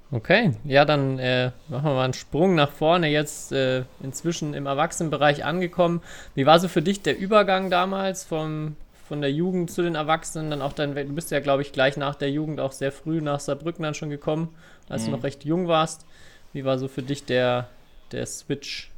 Okay, 0.09 0.51
ja, 0.63 0.85
dann 0.85 1.19
äh, 1.19 1.51
machen 1.67 1.85
wir 1.85 1.93
mal 1.93 2.05
einen 2.05 2.13
Sprung 2.13 2.55
nach 2.55 2.71
vorne. 2.71 3.09
Jetzt 3.09 3.51
äh, 3.51 3.83
inzwischen 4.01 4.53
im 4.53 4.65
Erwachsenenbereich 4.65 5.43
angekommen. 5.43 6.01
Wie 6.33 6.45
war 6.45 6.59
so 6.59 6.69
für 6.69 6.81
dich 6.81 7.01
der 7.01 7.17
Übergang 7.17 7.69
damals 7.69 8.23
vom, 8.23 8.77
von 9.07 9.19
der 9.19 9.31
Jugend 9.31 9.69
zu 9.69 9.81
den 9.81 9.95
Erwachsenen? 9.95 10.49
Dann 10.49 10.61
auch 10.61 10.71
dann, 10.71 10.95
du 10.95 11.13
bist 11.13 11.31
ja, 11.31 11.41
glaube 11.41 11.61
ich, 11.61 11.73
gleich 11.73 11.97
nach 11.97 12.15
der 12.15 12.31
Jugend 12.31 12.61
auch 12.61 12.71
sehr 12.71 12.93
früh 12.93 13.19
nach 13.19 13.41
Saarbrücken 13.41 13.83
dann 13.83 13.95
schon 13.95 14.09
gekommen, 14.09 14.55
als 14.87 15.01
mhm. 15.01 15.05
du 15.07 15.17
noch 15.17 15.23
recht 15.23 15.43
jung 15.43 15.67
warst. 15.67 16.05
Wie 16.53 16.63
war 16.63 16.79
so 16.79 16.87
für 16.87 17.01
dich 17.01 17.25
der, 17.25 17.67
der 18.13 18.25
Switch? 18.25 18.89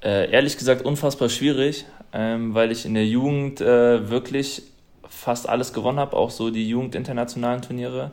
Äh, 0.00 0.30
ehrlich 0.30 0.56
gesagt 0.56 0.82
unfassbar 0.82 1.28
schwierig, 1.28 1.86
ähm, 2.12 2.54
weil 2.54 2.70
ich 2.70 2.86
in 2.86 2.94
der 2.94 3.06
Jugend 3.06 3.60
äh, 3.60 4.08
wirklich 4.08 4.62
fast 5.08 5.48
alles 5.48 5.72
gewonnen 5.72 5.98
habe, 5.98 6.16
auch 6.16 6.30
so 6.30 6.50
die 6.50 6.68
Jugendinternationalen 6.68 7.62
Turniere. 7.62 8.12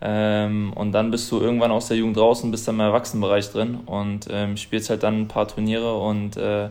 Ähm, 0.00 0.72
und 0.74 0.92
dann 0.92 1.10
bist 1.10 1.30
du 1.32 1.40
irgendwann 1.40 1.70
aus 1.70 1.88
der 1.88 1.96
Jugend 1.96 2.16
draußen, 2.16 2.50
bist 2.50 2.68
dann 2.68 2.74
im 2.74 2.80
Erwachsenenbereich 2.80 3.50
drin 3.50 3.80
und 3.86 4.28
ähm, 4.30 4.56
spielst 4.56 4.90
halt 4.90 5.02
dann 5.02 5.22
ein 5.22 5.28
paar 5.28 5.48
Turniere 5.48 5.98
und 5.98 6.36
äh, 6.36 6.68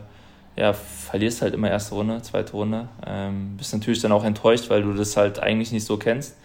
ja, 0.56 0.72
verlierst 0.72 1.42
halt 1.42 1.54
immer 1.54 1.70
erste 1.70 1.94
Runde, 1.94 2.22
zweite 2.22 2.52
Runde. 2.52 2.88
Ähm, 3.06 3.56
bist 3.56 3.74
natürlich 3.74 4.00
dann 4.00 4.12
auch 4.12 4.24
enttäuscht, 4.24 4.70
weil 4.70 4.82
du 4.82 4.92
das 4.94 5.16
halt 5.16 5.40
eigentlich 5.40 5.72
nicht 5.72 5.84
so 5.84 5.96
kennst. 5.96 6.36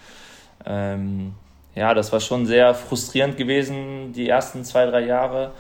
Ähm, 0.65 1.33
ja, 1.75 1.93
das 1.93 2.11
war 2.11 2.19
schon 2.19 2.45
sehr 2.45 2.73
frustrierend 2.73 3.37
gewesen, 3.37 4.11
die 4.13 4.27
ersten 4.27 4.65
zwei, 4.65 4.85
drei 4.85 5.05
Jahre. 5.05 5.51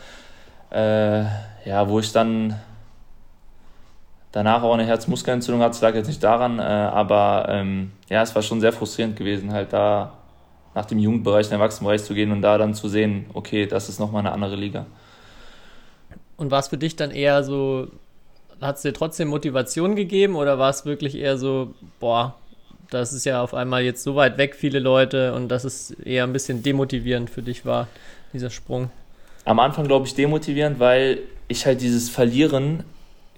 Äh, 0.71 1.23
ja, 1.65 1.87
wo 1.87 1.99
ich 1.99 2.11
dann 2.11 2.59
danach 4.31 4.63
auch 4.63 4.73
eine 4.73 4.85
Herzmuskelentzündung 4.85 5.61
hatte, 5.61 5.71
das 5.71 5.81
lag 5.81 5.95
jetzt 5.95 6.07
nicht 6.07 6.23
daran, 6.23 6.59
äh, 6.59 6.61
aber 6.61 7.45
ähm, 7.49 7.91
ja, 8.09 8.21
es 8.21 8.33
war 8.35 8.41
schon 8.41 8.61
sehr 8.61 8.73
frustrierend 8.73 9.15
gewesen, 9.15 9.53
halt 9.53 9.73
da 9.73 10.13
nach 10.73 10.85
dem 10.85 10.99
Jugendbereich, 10.99 11.47
in 11.47 11.51
den 11.51 11.59
Erwachsenenbereich 11.59 12.03
zu 12.03 12.13
gehen 12.13 12.31
und 12.31 12.41
da 12.41 12.57
dann 12.57 12.73
zu 12.73 12.87
sehen, 12.87 13.25
okay, 13.33 13.65
das 13.65 13.89
ist 13.89 13.99
nochmal 13.99 14.21
eine 14.21 14.31
andere 14.31 14.55
Liga. 14.55 14.85
Und 16.37 16.51
war 16.51 16.59
es 16.59 16.69
für 16.69 16.77
dich 16.77 16.95
dann 16.95 17.11
eher 17.11 17.43
so, 17.43 17.87
hat 18.61 18.77
es 18.77 18.81
dir 18.81 18.93
trotzdem 18.93 19.27
Motivation 19.27 19.95
gegeben 19.95 20.35
oder 20.35 20.57
war 20.59 20.69
es 20.69 20.85
wirklich 20.85 21.15
eher 21.15 21.37
so, 21.37 21.73
boah, 21.99 22.35
das 22.89 23.13
ist 23.13 23.25
ja 23.25 23.41
auf 23.41 23.53
einmal 23.53 23.83
jetzt 23.83 24.03
so 24.03 24.15
weit 24.15 24.37
weg, 24.37 24.55
viele 24.55 24.79
Leute, 24.79 25.33
und 25.33 25.49
dass 25.49 25.63
es 25.63 25.91
eher 25.91 26.23
ein 26.23 26.33
bisschen 26.33 26.61
demotivierend 26.61 27.29
für 27.29 27.41
dich 27.41 27.65
war, 27.65 27.87
dieser 28.33 28.49
Sprung? 28.49 28.89
Am 29.45 29.59
Anfang, 29.59 29.87
glaube 29.87 30.05
ich, 30.05 30.13
demotivierend, 30.13 30.79
weil 30.79 31.19
ich 31.47 31.65
halt 31.65 31.81
dieses 31.81 32.09
Verlieren 32.09 32.83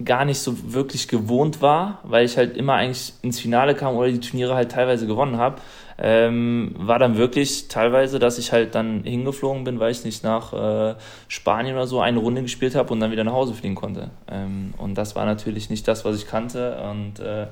gar 0.04 0.26
nicht 0.26 0.40
so 0.40 0.74
wirklich 0.74 1.08
gewohnt 1.08 1.62
war, 1.62 2.00
weil 2.04 2.26
ich 2.26 2.36
halt 2.36 2.58
immer 2.58 2.74
eigentlich 2.74 3.14
ins 3.22 3.40
Finale 3.40 3.76
kam 3.76 3.96
oder 3.96 4.10
die 4.10 4.20
Turniere 4.20 4.56
halt 4.56 4.72
teilweise 4.72 5.06
gewonnen 5.08 5.38
habe 5.38 5.62
ähm, 6.06 6.76
war 6.78 7.00
dann 7.00 7.18
wirklich 7.18 7.70
teilweise, 7.70 8.20
dass 8.20 8.38
ich 8.38 8.52
halt 8.52 8.76
dann 8.76 9.06
hingeflogen 9.06 9.64
bin, 9.64 9.80
weil 9.80 9.90
ich 9.94 10.04
nicht 10.04 10.22
nach 10.22 10.52
äh, 10.52 10.96
Spanien 11.30 11.76
oder 11.76 11.88
so 11.88 12.02
eine 12.02 12.20
Runde 12.20 12.42
gespielt 12.42 12.76
habe 12.76 12.92
und 12.92 13.00
dann 13.00 13.10
wieder 13.12 13.24
nach 13.24 13.32
Hause 13.32 13.54
fliegen 13.54 13.76
konnte. 13.76 14.10
Ähm, 14.30 14.74
und 14.78 14.96
das 14.96 15.16
war 15.16 15.26
natürlich 15.26 15.70
nicht 15.70 15.88
das, 15.88 16.04
was 16.04 16.18
ich 16.18 16.28
kannte. 16.28 16.78
Und 16.92 17.22
äh, 17.22 17.48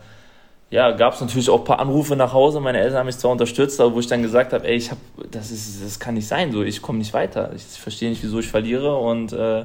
ja, 0.70 0.92
gab 0.92 1.14
es 1.14 1.22
natürlich 1.22 1.50
auch 1.50 1.60
ein 1.60 1.64
paar 1.64 1.80
Anrufe 1.80 2.18
nach 2.18 2.34
Hause. 2.34 2.60
Meine 2.60 2.80
Eltern 2.80 3.00
haben 3.00 3.06
mich 3.06 3.18
zwar 3.18 3.32
unterstützt, 3.32 3.80
aber 3.80 3.96
wo 3.96 4.02
ich 4.02 4.08
dann 4.08 4.22
gesagt 4.22 4.52
habe, 4.52 4.68
ey, 4.68 4.76
ich 4.76 4.92
hab, 4.92 4.98
das 5.32 5.50
ist, 5.50 5.82
das 5.82 5.98
kann 5.98 6.16
nicht 6.16 6.28
sein, 6.28 6.52
so, 6.52 6.62
ich 6.62 6.82
komme 6.82 6.98
nicht 6.98 7.14
weiter. 7.14 7.52
Ich 7.56 7.64
verstehe 7.64 8.10
nicht, 8.10 8.22
wieso 8.22 8.40
ich 8.40 8.50
verliere 8.50 8.98
und 8.98 9.32
äh, 9.32 9.64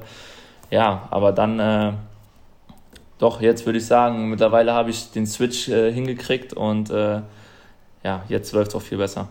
ja, 0.71 1.09
aber 1.11 1.33
dann 1.33 1.59
äh, 1.59 1.93
doch, 3.19 3.40
jetzt 3.40 3.66
würde 3.66 3.78
ich 3.78 3.87
sagen, 3.87 4.31
mittlerweile 4.31 4.75
habe 4.75 4.90
ich 4.90 5.11
den 5.11 5.26
Switch 5.26 5.69
äh, 5.69 5.93
hingekriegt 5.93 6.52
und 6.52 6.90
äh, 6.90 7.23
ja, 8.07 8.23
jetzt 8.29 8.53
läuft 8.53 8.69
es 8.69 8.75
auch 8.77 8.83
viel 8.83 8.99
besser. 8.99 9.29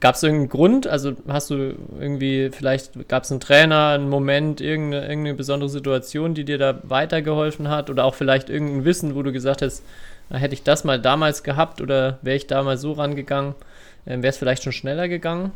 Gab 0.00 0.14
es 0.14 0.22
irgendeinen 0.22 0.48
Grund? 0.48 0.86
Also 0.86 1.12
hast 1.28 1.50
du 1.50 1.74
irgendwie, 2.00 2.48
vielleicht 2.50 3.06
gab 3.06 3.24
es 3.24 3.30
einen 3.30 3.40
Trainer, 3.40 3.88
einen 3.90 4.08
Moment, 4.08 4.62
irgendeine, 4.62 5.06
irgendeine 5.06 5.34
besondere 5.34 5.68
Situation, 5.68 6.32
die 6.32 6.44
dir 6.44 6.56
da 6.56 6.80
weitergeholfen 6.84 7.68
hat? 7.68 7.90
Oder 7.90 8.06
auch 8.06 8.14
vielleicht 8.14 8.48
irgendein 8.48 8.86
Wissen, 8.86 9.14
wo 9.14 9.22
du 9.22 9.30
gesagt 9.30 9.60
hast, 9.60 9.82
hätte 10.30 10.54
ich 10.54 10.62
das 10.62 10.84
mal 10.84 10.98
damals 10.98 11.42
gehabt 11.42 11.82
oder 11.82 12.18
wäre 12.22 12.36
ich 12.36 12.46
damals 12.46 12.80
so 12.80 12.92
rangegangen, 12.92 13.54
äh, 14.06 14.16
wäre 14.16 14.28
es 14.28 14.38
vielleicht 14.38 14.62
schon 14.62 14.72
schneller 14.72 15.08
gegangen? 15.08 15.52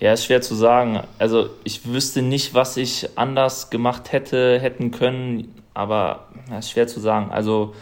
Ja, 0.00 0.12
ist 0.12 0.24
schwer 0.24 0.42
zu 0.42 0.56
sagen. 0.56 1.00
Also 1.20 1.50
ich 1.62 1.86
wüsste 1.86 2.22
nicht, 2.22 2.54
was 2.54 2.76
ich 2.76 3.08
anders 3.16 3.70
gemacht 3.70 4.10
hätte, 4.10 4.58
hätten 4.58 4.90
können, 4.90 5.54
aber 5.74 6.26
ja, 6.50 6.58
ist 6.58 6.72
schwer 6.72 6.88
zu 6.88 6.98
sagen. 6.98 7.30
Also 7.30 7.72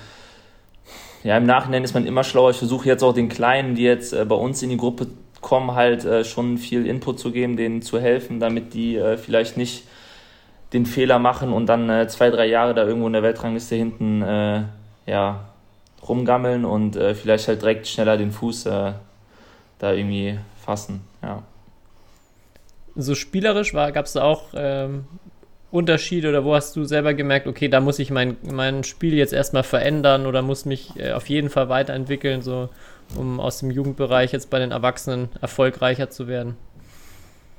ja, 1.25 1.37
im 1.39 1.45
Nachhinein 1.45 1.83
ist 1.83 1.95
man 1.95 2.07
immer 2.07 2.23
schlauer. 2.23 2.51
Ich 2.51 2.59
versuche 2.59 2.87
jetzt 2.87 3.03
auch 3.03 3.15
den 3.15 3.29
Kleinen, 3.29 3.75
die 3.75 3.83
jetzt 3.83 4.13
äh, 4.13 4.25
bei 4.25 4.37
uns 4.37 4.63
in 4.63 4.71
die 4.71 4.77
Gruppe 4.77 5.09
kommen, 5.41 5.75
halt 5.75 6.05
äh, 6.05 6.25
schon 6.25 6.59
viel 6.59 6.87
Input 6.87 7.19
zu 7.19 7.33
geben, 7.33 7.57
denen 7.57 7.83
zu 7.83 7.99
helfen, 7.99 8.41
damit 8.41 8.75
die 8.75 8.97
äh, 8.97 9.17
vielleicht 9.17 9.57
nicht 9.57 9.85
den 10.73 10.87
Fehler 10.87 11.19
machen 11.19 11.53
und 11.53 11.67
dann 11.67 11.89
äh, 11.89 12.07
zwei, 12.09 12.31
drei 12.31 12.47
Jahre 12.47 12.75
da 12.75 12.85
irgendwo 12.85 13.07
in 13.07 13.15
der 13.15 13.23
Weltrangliste 13.23 13.75
hinten 13.75 14.23
äh, 14.23 14.63
ja, 15.07 15.49
rumgammeln 16.07 16.65
und 16.65 16.97
äh, 16.97 17.15
vielleicht 17.15 17.49
halt 17.49 17.63
direkt 17.63 17.87
schneller 17.89 18.17
den 18.17 18.31
Fuß 18.31 18.65
da 18.65 19.93
irgendwie 19.93 20.39
fassen. 20.65 21.03
Ja 21.23 21.43
so 22.97 23.15
spielerisch 23.15 23.73
gab 23.73 24.07
es 24.07 24.13
da 24.13 24.23
auch 24.23 24.45
ähm, 24.55 25.07
Unterschiede 25.75 26.29
oder 26.29 26.45
wo 26.45 26.55
hast 26.55 26.77
du 26.77 26.85
selber 26.85 27.15
gemerkt, 27.15 27.49
okay, 27.49 27.69
da 27.69 27.81
muss 27.81 27.99
ich 27.99 28.13
mein, 28.13 28.37
mein 28.49 28.85
Spiel 28.85 29.15
jetzt 29.15 29.33
erstmal 29.33 29.65
verändern 29.65 30.25
oder 30.27 30.41
muss 30.41 30.67
mich 30.67 30.93
äh, 30.97 31.11
auf 31.11 31.29
jeden 31.29 31.51
Fall 31.51 31.69
weiterentwickeln, 31.69 32.43
so 32.43 32.69
um 33.17 33.41
aus 33.41 33.59
dem 33.59 33.73
Jugendbereich 33.73 34.33
jetzt 34.33 34.51
bei 34.51 34.61
den 34.61 34.71
Erwachsenen 34.71 35.31
erfolgreicher 35.41 36.11
zu 36.11 36.29
werden? 36.29 36.57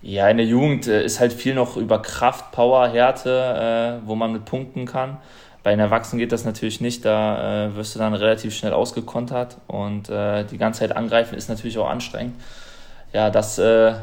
Ja, 0.01 0.29
in 0.29 0.37
der 0.37 0.45
Jugend 0.45 0.87
äh, 0.87 1.03
ist 1.03 1.19
halt 1.19 1.33
viel 1.33 1.55
noch 1.55 1.75
über 1.75 2.01
Kraft, 2.01 2.53
Power, 2.53 2.87
Härte, 2.87 3.99
äh, 4.01 4.07
wo 4.07 4.15
man 4.15 4.31
mit 4.31 4.45
punkten 4.45 4.85
kann. 4.85 5.17
Bei 5.63 5.71
den 5.71 5.81
Erwachsenen 5.81 6.19
geht 6.19 6.31
das 6.31 6.45
natürlich 6.45 6.79
nicht, 6.79 7.03
da 7.03 7.65
äh, 7.65 7.75
wirst 7.75 7.95
du 7.95 7.99
dann 7.99 8.13
relativ 8.13 8.55
schnell 8.55 8.71
ausgekontert 8.71 9.57
und 9.67 10.07
äh, 10.09 10.45
die 10.45 10.57
ganze 10.57 10.79
Zeit 10.79 10.95
angreifen 10.95 11.35
ist 11.35 11.49
natürlich 11.49 11.77
auch 11.77 11.89
anstrengend. 11.89 12.35
Ja, 13.11 13.29
das 13.29 13.57
äh, 13.57 13.93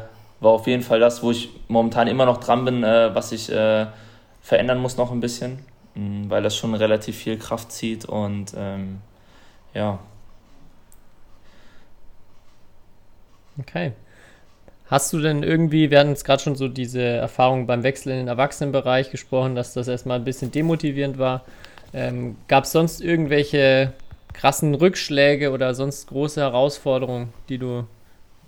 war 0.43 0.51
auf 0.51 0.67
jeden 0.67 0.83
Fall 0.83 0.99
das, 0.99 1.23
wo 1.23 1.31
ich 1.31 1.49
momentan 1.67 2.07
immer 2.07 2.25
noch 2.25 2.37
dran 2.37 2.65
bin, 2.65 2.83
äh, 2.83 3.13
was 3.15 3.31
ich 3.31 3.51
äh, 3.51 3.87
verändern 4.41 4.79
muss 4.79 4.97
noch 4.97 5.11
ein 5.11 5.19
bisschen, 5.19 5.59
mh, 5.95 6.25
mm, 6.25 6.29
weil 6.29 6.43
das 6.43 6.55
schon 6.55 6.75
relativ 6.75 7.17
viel 7.17 7.37
Kraft 7.37 7.71
zieht 7.71 8.05
und 8.05 8.53
ähm, 8.57 8.99
ja. 9.73 9.99
Okay. 13.59 13.93
Hast 14.87 15.13
du 15.13 15.19
denn 15.19 15.43
irgendwie, 15.43 15.89
wir 15.89 15.99
hatten 15.99 16.09
jetzt 16.09 16.25
gerade 16.25 16.43
schon 16.43 16.55
so 16.55 16.67
diese 16.67 17.01
Erfahrung 17.01 17.65
beim 17.65 17.83
Wechsel 17.83 18.11
in 18.11 18.19
den 18.19 18.27
Erwachsenenbereich 18.27 19.11
gesprochen, 19.11 19.55
dass 19.55 19.73
das 19.73 19.87
erstmal 19.87 20.19
ein 20.19 20.25
bisschen 20.25 20.51
demotivierend 20.51 21.17
war. 21.17 21.45
Ähm, 21.93 22.35
Gab 22.47 22.65
es 22.65 22.73
sonst 22.73 23.01
irgendwelche 23.01 23.93
krassen 24.33 24.75
Rückschläge 24.75 25.51
oder 25.51 25.73
sonst 25.73 26.07
große 26.07 26.41
Herausforderungen, 26.41 27.33
die 27.49 27.57
du 27.57 27.85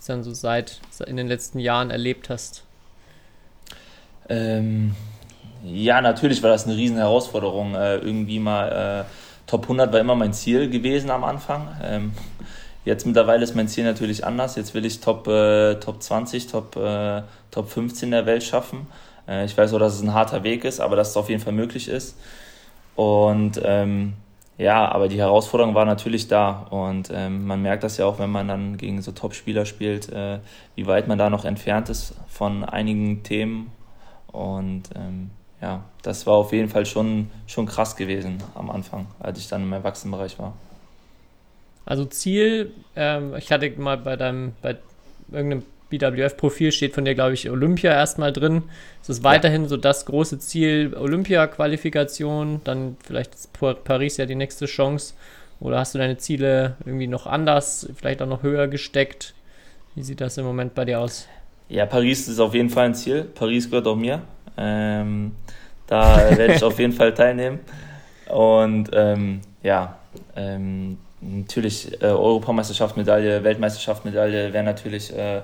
dann 0.05 0.23
so 0.23 0.33
seit 0.33 0.79
in 1.05 1.17
den 1.17 1.27
letzten 1.27 1.59
Jahren 1.59 1.91
erlebt 1.91 2.29
hast? 2.29 2.63
Ähm, 4.29 4.95
ja, 5.63 6.01
natürlich 6.01 6.41
war 6.43 6.49
das 6.49 6.65
eine 6.65 6.75
riesen 6.75 6.97
Herausforderung. 6.97 7.75
Äh, 7.75 7.97
irgendwie 7.97 8.39
mal 8.39 9.05
äh, 9.05 9.11
Top 9.47 9.63
100 9.63 9.91
war 9.91 9.99
immer 9.99 10.15
mein 10.15 10.33
Ziel 10.33 10.69
gewesen 10.69 11.09
am 11.09 11.23
Anfang. 11.23 11.67
Ähm, 11.83 12.13
jetzt 12.83 13.05
mittlerweile 13.05 13.43
ist 13.43 13.55
mein 13.55 13.67
Ziel 13.67 13.83
natürlich 13.83 14.25
anders. 14.25 14.55
Jetzt 14.55 14.73
will 14.73 14.85
ich 14.85 14.99
Top, 14.99 15.27
äh, 15.27 15.75
Top 15.75 16.01
20, 16.01 16.47
Top, 16.47 16.75
äh, 16.75 17.21
Top 17.51 17.69
15 17.69 18.11
der 18.11 18.25
Welt 18.25 18.43
schaffen. 18.43 18.87
Äh, 19.27 19.45
ich 19.45 19.57
weiß 19.57 19.73
auch, 19.73 19.79
dass 19.79 19.95
es 19.95 20.01
ein 20.01 20.13
harter 20.13 20.43
Weg 20.43 20.65
ist, 20.65 20.79
aber 20.79 20.95
dass 20.95 21.09
es 21.09 21.17
auf 21.17 21.29
jeden 21.29 21.41
Fall 21.41 21.53
möglich 21.53 21.87
ist. 21.87 22.17
Und 22.95 23.59
ähm, 23.63 24.13
ja, 24.57 24.89
aber 24.89 25.07
die 25.07 25.17
Herausforderung 25.17 25.75
war 25.75 25.85
natürlich 25.85 26.27
da 26.27 26.67
und 26.69 27.11
ähm, 27.13 27.45
man 27.45 27.61
merkt 27.61 27.83
das 27.83 27.97
ja 27.97 28.05
auch, 28.05 28.19
wenn 28.19 28.29
man 28.29 28.47
dann 28.47 28.77
gegen 28.77 29.01
so 29.01 29.11
Top-Spieler 29.11 29.65
spielt, 29.65 30.09
äh, 30.09 30.39
wie 30.75 30.87
weit 30.87 31.07
man 31.07 31.17
da 31.17 31.29
noch 31.29 31.43
entfernt 31.43 31.89
ist 31.89 32.15
von 32.27 32.63
einigen 32.63 33.23
Themen 33.23 33.71
und 34.27 34.83
ähm, 34.95 35.31
ja, 35.61 35.83
das 36.03 36.25
war 36.27 36.35
auf 36.35 36.53
jeden 36.53 36.69
Fall 36.69 36.85
schon, 36.85 37.29
schon 37.47 37.65
krass 37.65 37.95
gewesen 37.95 38.37
am 38.53 38.69
Anfang, 38.69 39.07
als 39.19 39.39
ich 39.39 39.47
dann 39.47 39.63
im 39.63 39.73
Erwachsenenbereich 39.73 40.37
war. 40.39 40.53
Also 41.85 42.05
Ziel, 42.05 42.71
ähm, 42.95 43.35
ich 43.35 43.51
hatte 43.51 43.69
mal 43.77 43.97
bei 43.97 44.15
deinem, 44.15 44.53
bei 44.61 44.77
irgendeinem 45.31 45.63
BWF-Profil 45.89 46.71
steht 46.71 46.93
von 46.93 47.05
dir, 47.05 47.15
glaube 47.15 47.33
ich, 47.33 47.49
Olympia 47.49 47.91
erstmal 47.91 48.33
drin. 48.33 48.63
Ist 49.01 49.09
es 49.09 49.23
weiterhin 49.23 49.63
ja. 49.63 49.67
so 49.69 49.77
das 49.77 50.05
große 50.05 50.39
Ziel, 50.39 50.95
Olympia-Qualifikation, 50.95 52.61
dann 52.63 52.97
vielleicht 53.03 53.35
ist 53.35 53.49
Paris 53.53 54.17
ja 54.17 54.25
die 54.25 54.35
nächste 54.35 54.65
Chance? 54.65 55.13
Oder 55.59 55.79
hast 55.79 55.95
du 55.95 55.99
deine 55.99 56.17
Ziele 56.17 56.75
irgendwie 56.85 57.07
noch 57.07 57.27
anders, 57.27 57.89
vielleicht 57.95 58.21
auch 58.21 58.27
noch 58.27 58.43
höher 58.43 58.67
gesteckt? 58.67 59.33
Wie 59.95 60.03
sieht 60.03 60.21
das 60.21 60.37
im 60.37 60.45
Moment 60.45 60.75
bei 60.75 60.85
dir 60.85 60.99
aus? 60.99 61.27
Ja, 61.69 61.85
Paris 61.85 62.27
ist 62.27 62.39
auf 62.39 62.53
jeden 62.53 62.69
Fall 62.69 62.87
ein 62.87 62.95
Ziel. 62.95 63.23
Paris 63.23 63.69
gehört 63.69 63.87
auch 63.87 63.95
mir. 63.95 64.21
Ähm, 64.57 65.31
da 65.87 66.17
werde 66.37 66.53
ich 66.55 66.63
auf 66.63 66.77
jeden 66.79 66.93
Fall 66.93 67.13
teilnehmen. 67.13 67.59
Und 68.27 68.89
ähm, 68.93 69.41
ja, 69.63 69.97
ähm, 70.35 70.97
natürlich 71.21 72.01
äh, 72.01 72.05
Europameisterschaft, 72.05 72.97
Medaille, 72.97 73.43
Weltmeisterschaft, 73.43 74.05
Medaille 74.05 74.53
wäre 74.53 74.63
natürlich 74.63 75.15
äh, 75.15 75.41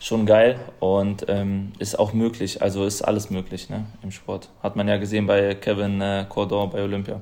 schon 0.00 0.26
geil 0.26 0.58
und 0.80 1.26
ähm, 1.28 1.72
ist 1.78 1.98
auch 1.98 2.12
möglich. 2.12 2.62
Also 2.62 2.84
ist 2.84 3.02
alles 3.02 3.30
möglich 3.30 3.68
ne, 3.68 3.86
im 4.02 4.10
Sport. 4.10 4.48
Hat 4.62 4.74
man 4.74 4.88
ja 4.88 4.96
gesehen 4.96 5.26
bei 5.26 5.54
Kevin 5.54 6.00
äh, 6.00 6.24
Cordon 6.28 6.70
bei 6.70 6.82
Olympia. 6.82 7.20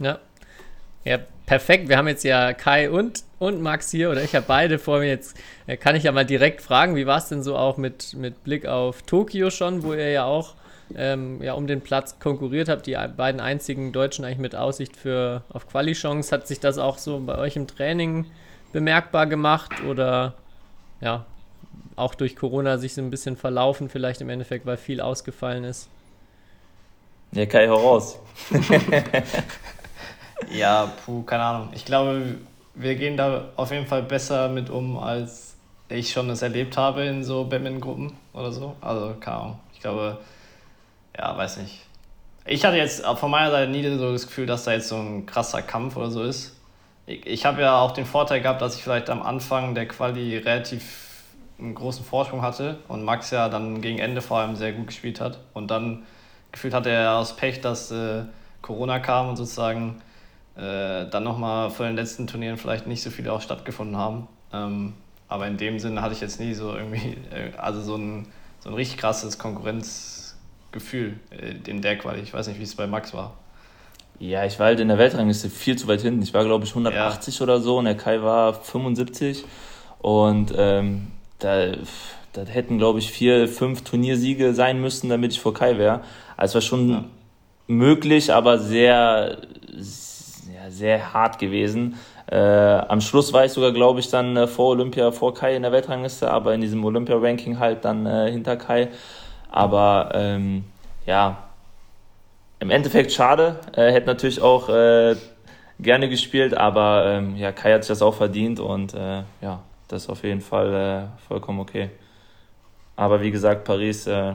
Ja. 0.00 0.18
Ja, 1.04 1.18
perfekt. 1.44 1.90
Wir 1.90 1.98
haben 1.98 2.08
jetzt 2.08 2.24
ja 2.24 2.54
Kai 2.54 2.90
und, 2.90 3.24
und 3.38 3.60
Max 3.60 3.90
hier 3.90 4.10
oder 4.10 4.22
ich 4.22 4.34
habe 4.34 4.46
beide 4.48 4.78
vor 4.78 5.00
mir. 5.00 5.08
Jetzt 5.08 5.36
äh, 5.66 5.76
kann 5.76 5.94
ich 5.94 6.04
ja 6.04 6.12
mal 6.12 6.24
direkt 6.24 6.62
fragen, 6.62 6.96
wie 6.96 7.06
war 7.06 7.18
es 7.18 7.28
denn 7.28 7.42
so 7.42 7.56
auch 7.56 7.76
mit, 7.76 8.14
mit 8.14 8.42
Blick 8.42 8.64
auf 8.64 9.02
Tokio 9.02 9.50
schon, 9.50 9.82
wo 9.82 9.92
ihr 9.92 10.10
ja 10.10 10.24
auch 10.24 10.54
ähm, 10.96 11.42
ja, 11.42 11.52
um 11.52 11.66
den 11.66 11.82
Platz 11.82 12.18
konkurriert 12.18 12.70
habt, 12.70 12.86
die 12.86 12.96
beiden 13.16 13.40
einzigen 13.40 13.92
Deutschen 13.92 14.24
eigentlich 14.24 14.38
mit 14.38 14.56
Aussicht 14.56 14.96
für 14.96 15.42
auf 15.50 15.68
Quali-Chance. 15.68 16.34
Hat 16.34 16.48
sich 16.48 16.60
das 16.60 16.78
auch 16.78 16.96
so 16.96 17.20
bei 17.20 17.36
euch 17.36 17.56
im 17.56 17.66
Training 17.66 18.24
bemerkbar 18.72 19.26
gemacht 19.26 19.84
oder 19.84 20.34
ja, 21.02 21.26
auch 21.96 22.14
durch 22.14 22.36
Corona 22.36 22.78
sich 22.78 22.94
so 22.94 23.02
ein 23.02 23.10
bisschen 23.10 23.36
verlaufen, 23.36 23.88
vielleicht 23.88 24.20
im 24.20 24.28
Endeffekt, 24.28 24.66
weil 24.66 24.76
viel 24.76 25.00
ausgefallen 25.00 25.64
ist? 25.64 25.88
Ja, 27.32 27.46
Kai, 27.46 27.68
hau 27.68 27.76
raus. 27.76 28.18
ja, 30.52 30.92
puh, 31.04 31.22
keine 31.22 31.42
Ahnung. 31.42 31.68
Ich 31.74 31.84
glaube, 31.84 32.36
wir 32.74 32.94
gehen 32.94 33.16
da 33.16 33.46
auf 33.56 33.70
jeden 33.70 33.86
Fall 33.86 34.02
besser 34.02 34.48
mit 34.48 34.70
um, 34.70 34.98
als 34.98 35.56
ich 35.88 36.12
schon 36.12 36.30
es 36.30 36.42
erlebt 36.42 36.76
habe 36.76 37.04
in 37.04 37.24
so 37.24 37.44
Badminton-Gruppen 37.44 38.12
oder 38.32 38.52
so. 38.52 38.76
Also, 38.80 39.14
keine 39.20 39.36
Ahnung. 39.36 39.60
Ich 39.72 39.80
glaube, 39.80 40.18
ja, 41.16 41.36
weiß 41.36 41.58
nicht. 41.58 41.80
Ich 42.46 42.64
hatte 42.64 42.76
jetzt 42.76 43.04
von 43.04 43.30
meiner 43.30 43.50
Seite 43.50 43.70
nie 43.70 43.82
so 43.96 44.12
das 44.12 44.26
Gefühl, 44.26 44.46
dass 44.46 44.64
da 44.64 44.72
jetzt 44.72 44.88
so 44.88 44.96
ein 44.96 45.24
krasser 45.26 45.62
Kampf 45.62 45.96
oder 45.96 46.10
so 46.10 46.22
ist. 46.22 46.54
Ich, 47.06 47.26
ich 47.26 47.46
habe 47.46 47.62
ja 47.62 47.78
auch 47.78 47.92
den 47.92 48.06
Vorteil 48.06 48.40
gehabt, 48.40 48.60
dass 48.60 48.76
ich 48.76 48.82
vielleicht 48.82 49.10
am 49.10 49.22
Anfang 49.22 49.74
der 49.74 49.86
Quali 49.88 50.36
relativ 50.36 51.13
einen 51.58 51.74
großen 51.74 52.04
Vorsprung 52.04 52.42
hatte 52.42 52.78
und 52.88 53.04
Max 53.04 53.30
ja 53.30 53.48
dann 53.48 53.80
gegen 53.80 53.98
Ende 53.98 54.20
vor 54.20 54.38
allem 54.38 54.56
sehr 54.56 54.72
gut 54.72 54.88
gespielt 54.88 55.20
hat. 55.20 55.40
Und 55.52 55.70
dann 55.70 56.02
gefühlt 56.52 56.74
hatte 56.74 56.90
er 56.90 57.16
aus 57.16 57.36
Pech, 57.36 57.60
dass 57.60 57.90
äh, 57.90 58.24
Corona 58.62 58.98
kam 58.98 59.28
und 59.28 59.36
sozusagen 59.36 60.00
äh, 60.56 61.06
dann 61.08 61.24
nochmal 61.24 61.70
vor 61.70 61.86
den 61.86 61.96
letzten 61.96 62.26
Turnieren 62.26 62.56
vielleicht 62.56 62.86
nicht 62.86 63.02
so 63.02 63.10
viele 63.10 63.32
auch 63.32 63.40
stattgefunden 63.40 63.96
haben. 63.96 64.28
Ähm, 64.52 64.94
aber 65.28 65.46
in 65.46 65.56
dem 65.56 65.78
Sinne 65.78 66.02
hatte 66.02 66.14
ich 66.14 66.20
jetzt 66.20 66.40
nie 66.40 66.54
so 66.54 66.74
irgendwie, 66.74 67.16
äh, 67.32 67.56
also 67.56 67.80
so 67.80 67.96
ein, 67.96 68.26
so 68.60 68.70
ein 68.70 68.74
richtig 68.74 68.98
krasses 68.98 69.38
Konkurrenzgefühl 69.38 71.18
äh, 71.30 71.54
in 71.68 71.82
der 71.82 71.98
Quali. 71.98 72.20
Ich 72.20 72.32
weiß 72.32 72.48
nicht, 72.48 72.58
wie 72.58 72.64
es 72.64 72.74
bei 72.74 72.86
Max 72.86 73.14
war. 73.14 73.34
Ja, 74.20 74.44
ich 74.44 74.58
war 74.60 74.66
halt 74.66 74.80
in 74.80 74.88
der 74.88 74.98
Weltrangliste 74.98 75.50
viel 75.50 75.76
zu 75.76 75.88
weit 75.88 76.00
hinten. 76.00 76.22
Ich 76.22 76.32
war, 76.32 76.44
glaube 76.44 76.64
ich, 76.64 76.70
180 76.70 77.38
ja. 77.38 77.42
oder 77.42 77.60
so 77.60 77.78
und 77.78 77.86
der 77.86 77.96
Kai 77.96 78.22
war 78.22 78.54
75. 78.54 79.44
Und 79.98 80.52
ähm, 80.56 81.08
da, 81.44 81.72
da 82.32 82.42
hätten, 82.42 82.78
glaube 82.78 82.98
ich, 82.98 83.10
vier, 83.10 83.48
fünf 83.48 83.84
Turniersiege 83.84 84.54
sein 84.54 84.80
müssen, 84.80 85.08
damit 85.08 85.32
ich 85.32 85.40
vor 85.40 85.54
Kai 85.54 85.78
wäre. 85.78 86.00
Also 86.36 86.58
es 86.58 86.64
war 86.64 86.68
schon 86.68 86.90
ja. 86.90 87.04
möglich, 87.66 88.32
aber 88.32 88.58
sehr, 88.58 89.38
ja, 89.72 90.70
sehr 90.70 91.12
hart 91.12 91.38
gewesen. 91.38 91.96
Äh, 92.26 92.38
am 92.38 93.00
Schluss 93.00 93.32
war 93.32 93.44
ich 93.44 93.52
sogar, 93.52 93.72
glaube 93.72 94.00
ich, 94.00 94.08
dann 94.08 94.36
äh, 94.36 94.46
vor 94.46 94.70
Olympia, 94.70 95.12
vor 95.12 95.34
Kai 95.34 95.54
in 95.54 95.62
der 95.62 95.72
Weltrangliste, 95.72 96.30
aber 96.30 96.54
in 96.54 96.62
diesem 96.62 96.84
Olympia-Ranking 96.84 97.58
halt 97.58 97.84
dann 97.84 98.06
äh, 98.06 98.30
hinter 98.30 98.56
Kai. 98.56 98.88
Aber 99.50 100.10
ähm, 100.14 100.64
ja, 101.06 101.44
im 102.60 102.70
Endeffekt 102.70 103.12
schade. 103.12 103.60
Äh, 103.76 103.92
hätte 103.92 104.06
natürlich 104.06 104.40
auch 104.40 104.68
äh, 104.70 105.16
gerne 105.78 106.08
gespielt, 106.08 106.56
aber 106.56 107.04
ähm, 107.06 107.36
ja, 107.36 107.52
Kai 107.52 107.74
hat 107.74 107.84
sich 107.84 107.88
das 107.88 108.02
auch 108.02 108.14
verdient 108.14 108.58
und 108.58 108.94
äh, 108.94 109.22
ja, 109.42 109.60
das 109.88 110.04
ist 110.04 110.08
auf 110.08 110.22
jeden 110.22 110.40
Fall 110.40 111.10
vollkommen 111.28 111.60
okay. 111.60 111.90
Aber 112.96 113.20
wie 113.20 113.30
gesagt, 113.30 113.64
Paris. 113.64 114.06
Äh, 114.06 114.34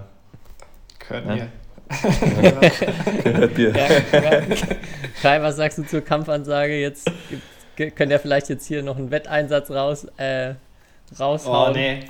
Gehört 0.99 1.25
ne? 1.25 1.35
mir. 1.35 1.49
Gehört 3.23 3.57
dir. 3.57 3.73
Ja, 3.75 4.41
Kai, 5.21 5.41
was 5.41 5.55
sagst 5.55 5.79
du 5.79 5.83
zur 5.83 6.01
Kampfansage? 6.01 6.79
Jetzt 6.79 7.09
könnt 7.75 8.11
ihr 8.11 8.19
vielleicht 8.19 8.49
jetzt 8.49 8.67
hier 8.67 8.83
noch 8.83 8.97
einen 8.97 9.09
Wetteinsatz 9.09 9.71
raus, 9.71 10.05
äh, 10.17 10.53
raushauen. 11.19 11.71
Oh, 11.71 11.73
nee. 11.73 12.01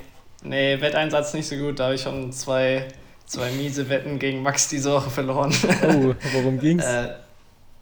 Nee, 0.42 0.82
Wetteinsatz 0.82 1.34
nicht 1.34 1.48
so 1.48 1.56
gut. 1.56 1.80
Da 1.80 1.86
habe 1.86 1.96
ich 1.96 2.02
schon 2.02 2.32
zwei, 2.32 2.88
zwei 3.26 3.52
miese 3.52 3.88
Wetten 3.90 4.20
gegen 4.20 4.42
Max 4.42 4.70
diese 4.70 4.92
Woche 4.92 5.10
verloren. 5.10 5.54
Oh, 5.84 6.14
worum 6.34 6.60
ging's? 6.60 6.86
äh, 6.86 7.10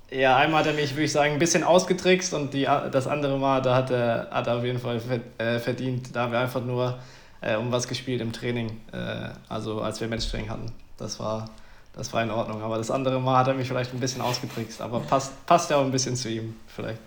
ja, 0.10 0.38
einmal 0.38 0.62
hat 0.62 0.68
er 0.68 0.74
mich, 0.74 0.92
würde 0.92 1.04
ich 1.04 1.12
sagen, 1.12 1.34
ein 1.34 1.40
bisschen 1.40 1.64
ausgetrickst 1.64 2.34
und 2.34 2.54
die, 2.54 2.64
das 2.64 3.08
andere 3.08 3.38
Mal, 3.38 3.62
da 3.62 3.76
hat 3.76 3.92
er, 3.92 4.28
hat 4.32 4.48
er 4.48 4.58
auf 4.58 4.64
jeden 4.64 4.80
Fall 4.80 5.02
äh, 5.38 5.60
verdient. 5.60 6.16
Da 6.16 6.24
haben 6.24 6.32
wir 6.32 6.40
einfach 6.40 6.64
nur 6.64 6.98
äh, 7.42 7.56
um 7.56 7.72
was 7.72 7.88
gespielt 7.88 8.22
im 8.22 8.32
Training, 8.32 8.70
äh, 8.94 9.30
also 9.50 9.82
als 9.82 10.00
wir 10.00 10.08
Matchtraining 10.08 10.50
hatten. 10.50 10.72
Das 10.98 11.20
war, 11.20 11.50
das 11.94 12.14
war 12.14 12.24
in 12.24 12.32
Ordnung. 12.32 12.62
Aber 12.62 12.78
das 12.78 12.90
andere 12.90 13.20
Mal 13.20 13.40
hat 13.40 13.48
er 13.48 13.54
mich 13.54 13.68
vielleicht 13.68 13.94
ein 13.94 14.00
bisschen 14.00 14.22
ausgetrickst, 14.22 14.82
aber 14.82 15.02
passt, 15.02 15.46
passt 15.46 15.70
ja 15.70 15.78
auch 15.78 15.84
ein 15.84 15.92
bisschen 15.92 16.16
zu 16.16 16.30
ihm 16.30 16.56
vielleicht. 16.68 17.00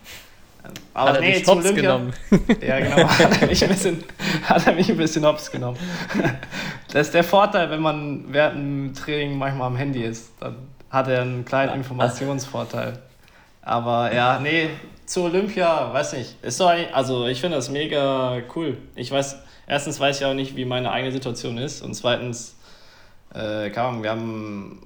Aber 0.92 1.10
hat 1.10 1.16
er 1.16 1.22
nee, 1.22 1.42
zum 1.42 1.58
Olympia. 1.58 1.82
Genommen. 1.82 2.12
Ja, 2.60 2.80
genau. 2.80 3.08
Hat 3.08 3.40
er, 3.40 3.46
mich 3.48 3.62
ein 3.62 3.70
bisschen, 3.70 4.04
hat 4.44 4.66
er 4.66 4.74
mich 4.74 4.90
ein 4.90 4.96
bisschen 4.96 5.24
hops 5.24 5.50
genommen. 5.50 5.78
Das 6.92 7.06
ist 7.06 7.14
der 7.14 7.22
Vorteil, 7.22 7.70
wenn 7.70 7.80
man 7.80 8.24
während 8.32 8.56
dem 8.56 8.94
Training 8.94 9.38
manchmal 9.38 9.68
am 9.68 9.76
Handy 9.76 10.02
ist. 10.02 10.32
Dann 10.40 10.56
hat 10.90 11.08
er 11.08 11.22
einen 11.22 11.44
kleinen 11.44 11.74
Informationsvorteil. 11.74 12.98
Aber 13.62 14.12
ja, 14.12 14.38
nee, 14.40 14.70
zu 15.06 15.22
Olympia, 15.22 15.92
weiß 15.92 16.14
nicht. 16.14 16.36
Ist 16.42 16.60
doch 16.60 16.72
also 16.92 17.26
ich 17.26 17.40
finde 17.40 17.56
das 17.56 17.70
mega 17.70 18.40
cool. 18.54 18.76
Ich 18.94 19.10
weiß, 19.10 19.38
erstens 19.66 20.00
weiß 20.00 20.20
ich 20.20 20.26
auch 20.26 20.34
nicht, 20.34 20.56
wie 20.56 20.64
meine 20.64 20.90
eigene 20.90 21.12
Situation 21.12 21.58
ist 21.58 21.82
und 21.82 21.94
zweitens, 21.94 22.56
äh, 23.32 23.70
keine 23.70 23.88
Ahnung, 23.88 24.02
wir 24.02 24.10
haben, 24.10 24.82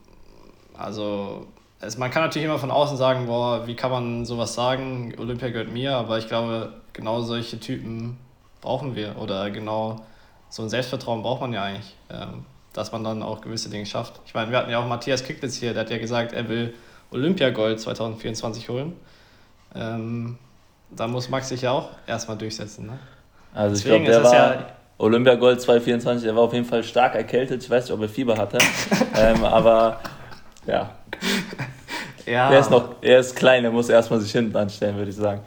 also 0.76 1.46
es, 1.80 1.98
man 1.98 2.10
kann 2.10 2.22
natürlich 2.22 2.46
immer 2.46 2.58
von 2.58 2.70
außen 2.70 2.96
sagen, 2.96 3.26
boah, 3.26 3.66
wie 3.66 3.76
kann 3.76 3.90
man 3.90 4.24
sowas 4.24 4.54
sagen, 4.54 5.14
Olympia 5.18 5.48
gehört 5.50 5.72
mir, 5.72 5.96
aber 5.96 6.18
ich 6.18 6.28
glaube, 6.28 6.72
genau 6.92 7.20
solche 7.20 7.60
Typen 7.60 8.18
brauchen 8.60 8.96
wir 8.96 9.16
oder 9.18 9.50
genau 9.50 10.00
so 10.48 10.62
ein 10.62 10.68
Selbstvertrauen 10.68 11.22
braucht 11.22 11.40
man 11.40 11.52
ja 11.52 11.64
eigentlich, 11.64 11.94
ähm, 12.10 12.44
dass 12.74 12.92
man 12.92 13.02
dann 13.04 13.22
auch 13.22 13.40
gewisse 13.40 13.70
Dinge 13.70 13.86
schafft. 13.86 14.20
Ich 14.26 14.34
meine, 14.34 14.50
wir 14.50 14.58
hatten 14.58 14.70
ja 14.70 14.80
auch 14.80 14.86
Matthias 14.86 15.24
Kicklitz 15.24 15.56
hier, 15.56 15.72
der 15.72 15.82
hat 15.82 15.90
ja 15.90 15.98
gesagt, 15.98 16.32
er 16.32 16.48
will 16.48 16.74
Olympiagold 17.10 17.80
2024 17.80 18.68
holen. 18.68 18.92
Ähm, 19.74 20.38
da 20.90 21.06
muss 21.06 21.30
Max 21.30 21.48
sich 21.48 21.62
ja 21.62 21.70
auch 21.70 21.90
erstmal 22.06 22.36
durchsetzen. 22.36 22.86
Ne? 22.86 22.98
Also 23.54 23.76
ich 23.76 23.84
glaube, 23.84 24.04
der 24.04 24.22
war 24.22 24.34
ja 24.34 24.66
Olympiagold 24.98 25.60
2024, 25.60 26.24
der 26.24 26.34
war 26.34 26.42
auf 26.42 26.52
jeden 26.52 26.64
Fall 26.64 26.82
stark 26.82 27.14
erkältet. 27.14 27.62
Ich 27.62 27.70
weiß 27.70 27.84
nicht, 27.84 27.92
ob 27.92 28.02
er 28.02 28.08
Fieber 28.08 28.36
hatte. 28.36 28.58
ähm, 29.16 29.44
aber 29.44 30.00
ja. 30.66 30.90
ja. 32.26 32.50
Er 32.50 32.58
ist 32.58 32.70
noch, 32.70 32.96
er 33.00 33.20
ist 33.20 33.36
klein, 33.36 33.64
er 33.64 33.70
muss 33.70 33.88
erstmal 33.88 34.20
sich 34.20 34.32
hinten 34.32 34.56
anstellen, 34.56 34.96
würde 34.96 35.10
ich 35.10 35.16
sagen. 35.16 35.40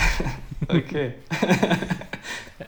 okay. 0.68 1.14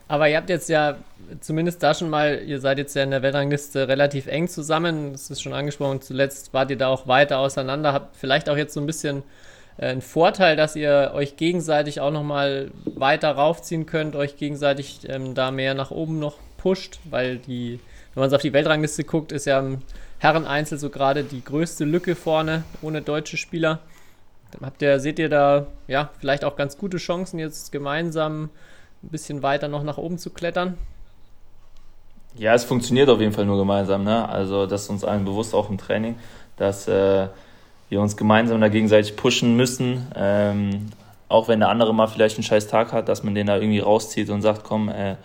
aber 0.08 0.28
ihr 0.28 0.38
habt 0.38 0.48
jetzt 0.48 0.68
ja 0.70 0.96
zumindest 1.40 1.82
da 1.82 1.94
schon 1.94 2.10
mal, 2.10 2.42
ihr 2.46 2.60
seid 2.60 2.78
jetzt 2.78 2.94
ja 2.94 3.02
in 3.02 3.10
der 3.10 3.22
Weltrangliste 3.22 3.88
relativ 3.88 4.26
eng 4.26 4.48
zusammen. 4.48 5.12
Das 5.12 5.30
ist 5.30 5.42
schon 5.42 5.52
angesprochen. 5.52 6.00
Zuletzt 6.00 6.52
wart 6.52 6.70
ihr 6.70 6.78
da 6.78 6.88
auch 6.88 7.06
weiter 7.06 7.38
auseinander. 7.38 7.92
Habt 7.92 8.16
vielleicht 8.16 8.48
auch 8.48 8.56
jetzt 8.56 8.74
so 8.74 8.80
ein 8.80 8.86
bisschen 8.86 9.22
äh, 9.78 9.86
ein 9.86 10.02
Vorteil, 10.02 10.56
dass 10.56 10.76
ihr 10.76 11.12
euch 11.14 11.36
gegenseitig 11.36 12.00
auch 12.00 12.10
nochmal 12.10 12.70
weiter 12.84 13.32
raufziehen 13.32 13.86
könnt, 13.86 14.16
euch 14.16 14.36
gegenseitig 14.36 15.00
ähm, 15.08 15.34
da 15.34 15.50
mehr 15.50 15.74
nach 15.74 15.90
oben 15.90 16.18
noch 16.18 16.38
pusht, 16.56 16.98
weil 17.10 17.38
die, 17.38 17.80
wenn 18.14 18.20
man 18.20 18.28
es 18.28 18.34
auf 18.34 18.42
die 18.42 18.52
Weltrangliste 18.52 19.04
guckt, 19.04 19.32
ist 19.32 19.46
ja 19.46 19.58
im 19.58 19.78
Herreneinzel 20.18 20.78
so 20.78 20.90
gerade 20.90 21.24
die 21.24 21.44
größte 21.44 21.84
Lücke 21.84 22.14
vorne 22.14 22.64
ohne 22.80 23.02
deutsche 23.02 23.36
Spieler. 23.36 23.80
Dann 24.52 24.66
habt 24.66 24.82
ihr, 24.82 25.00
seht 25.00 25.18
ihr 25.18 25.28
da 25.28 25.66
ja 25.88 26.10
vielleicht 26.20 26.44
auch 26.44 26.56
ganz 26.56 26.78
gute 26.78 26.98
Chancen, 26.98 27.38
jetzt 27.38 27.72
gemeinsam 27.72 28.50
ein 29.02 29.08
bisschen 29.08 29.42
weiter 29.42 29.68
noch 29.68 29.82
nach 29.82 29.98
oben 29.98 30.18
zu 30.18 30.30
klettern? 30.30 30.78
Ja, 32.36 32.54
es 32.54 32.64
funktioniert 32.64 33.08
auf 33.08 33.20
jeden 33.20 33.32
Fall 33.32 33.44
nur 33.44 33.58
gemeinsam. 33.58 34.04
Ne? 34.04 34.28
Also 34.28 34.66
das 34.66 34.82
ist 34.84 34.90
uns 34.90 35.04
allen 35.04 35.24
bewusst 35.24 35.54
auch 35.54 35.68
im 35.68 35.78
Training, 35.78 36.16
dass 36.56 36.88
äh, 36.88 37.28
wir 37.88 38.00
uns 38.00 38.16
gemeinsam 38.16 38.60
da 38.60 38.68
gegenseitig 38.68 39.16
pushen 39.16 39.56
müssen. 39.56 40.06
Ähm, 40.16 40.90
auch 41.28 41.48
wenn 41.48 41.60
der 41.60 41.68
andere 41.68 41.94
mal 41.94 42.06
vielleicht 42.06 42.36
einen 42.36 42.44
scheiß 42.44 42.68
Tag 42.68 42.92
hat, 42.92 43.08
dass 43.08 43.22
man 43.22 43.34
den 43.34 43.46
da 43.46 43.56
irgendwie 43.56 43.80
rauszieht 43.80 44.30
und 44.30 44.42
sagt, 44.42 44.64
komm, 44.64 44.88
äh, 44.88 45.16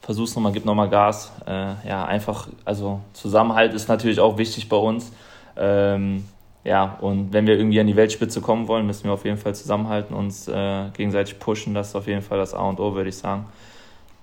versuch's 0.00 0.34
nochmal, 0.34 0.52
gib 0.52 0.64
nochmal 0.64 0.88
Gas. 0.88 1.32
Äh, 1.46 1.88
ja, 1.88 2.04
einfach, 2.04 2.48
also 2.64 3.00
Zusammenhalt 3.12 3.74
ist 3.74 3.88
natürlich 3.88 4.20
auch 4.20 4.38
wichtig 4.38 4.68
bei 4.68 4.76
uns. 4.76 5.12
Ähm, 5.56 6.24
ja, 6.64 6.96
und 7.00 7.32
wenn 7.32 7.46
wir 7.46 7.56
irgendwie 7.56 7.78
an 7.78 7.86
die 7.86 7.94
Weltspitze 7.94 8.40
kommen 8.40 8.66
wollen, 8.66 8.86
müssen 8.86 9.04
wir 9.04 9.12
auf 9.12 9.24
jeden 9.24 9.38
Fall 9.38 9.54
zusammenhalten, 9.54 10.14
uns 10.14 10.48
äh, 10.48 10.88
gegenseitig 10.90 11.38
pushen. 11.38 11.74
Das 11.74 11.88
ist 11.88 11.96
auf 11.96 12.08
jeden 12.08 12.22
Fall 12.22 12.38
das 12.38 12.54
A 12.54 12.68
und 12.68 12.80
O, 12.80 12.94
würde 12.94 13.08
ich 13.08 13.16
sagen. 13.16 13.46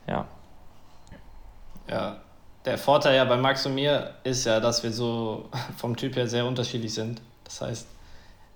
Ja. 0.08 0.26
Ja, 1.90 2.18
der 2.66 2.78
Vorteil 2.78 3.16
ja 3.16 3.26
bei 3.26 3.38
Max 3.38 3.66
und 3.66 3.76
mir 3.76 4.12
ist 4.24 4.46
ja, 4.46 4.60
dass 4.60 4.84
wir 4.84 4.92
so 4.92 5.50
vom 5.78 5.96
Typ 5.96 6.16
her 6.16 6.28
sehr 6.28 6.46
unterschiedlich 6.46 6.94
sind. 6.94 7.22
Das 7.44 7.62
heißt, 7.62 7.88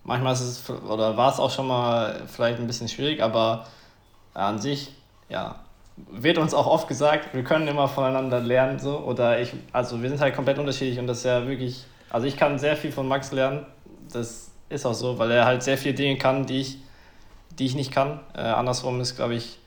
manchmal 0.04 0.34
ist 0.34 0.42
es, 0.42 0.70
oder 0.70 1.18
war 1.18 1.32
es 1.32 1.40
auch 1.40 1.52
schon 1.52 1.68
mal 1.68 2.24
vielleicht 2.28 2.60
ein 2.60 2.68
bisschen 2.68 2.88
schwierig, 2.88 3.22
aber 3.22 3.68
an 4.34 4.60
sich, 4.60 4.92
ja, 5.30 5.56
wird 6.12 6.38
uns 6.38 6.54
auch 6.54 6.68
oft 6.68 6.88
gesagt, 6.88 7.34
wir 7.34 7.44
können 7.44 7.68
immer 7.68 7.88
voneinander 7.88 8.40
lernen, 8.40 8.80
so, 8.80 9.00
oder 9.00 9.40
ich, 9.40 9.54
also 9.74 10.02
wir 10.02 10.10
sind 10.10 10.22
halt 10.22 10.36
komplett 10.36 10.60
unterschiedlich 10.60 11.00
und 11.00 11.08
das 11.08 11.20
ist 11.20 11.24
ja 11.26 11.48
wirklich, 11.48 11.86
also 12.10 12.28
ich 12.28 12.38
kann 12.38 12.60
sehr 12.60 12.78
viel 12.78 12.92
von 12.92 13.08
Max 13.08 13.32
lernen, 13.32 13.66
das 14.12 14.52
ist 14.70 14.86
auch 14.86 14.94
so, 14.94 15.18
weil 15.18 15.32
er 15.32 15.46
halt 15.46 15.64
sehr 15.64 15.78
viele 15.78 15.96
Dinge 15.96 16.18
kann, 16.18 16.46
die 16.46 16.62
ich, 16.62 16.78
die 17.58 17.66
ich 17.66 17.76
nicht 17.76 17.92
kann. 17.92 18.20
Äh, 18.36 18.42
andersrum 18.42 19.02
ist, 19.02 19.16
glaube 19.16 19.36
ich, 19.36 19.60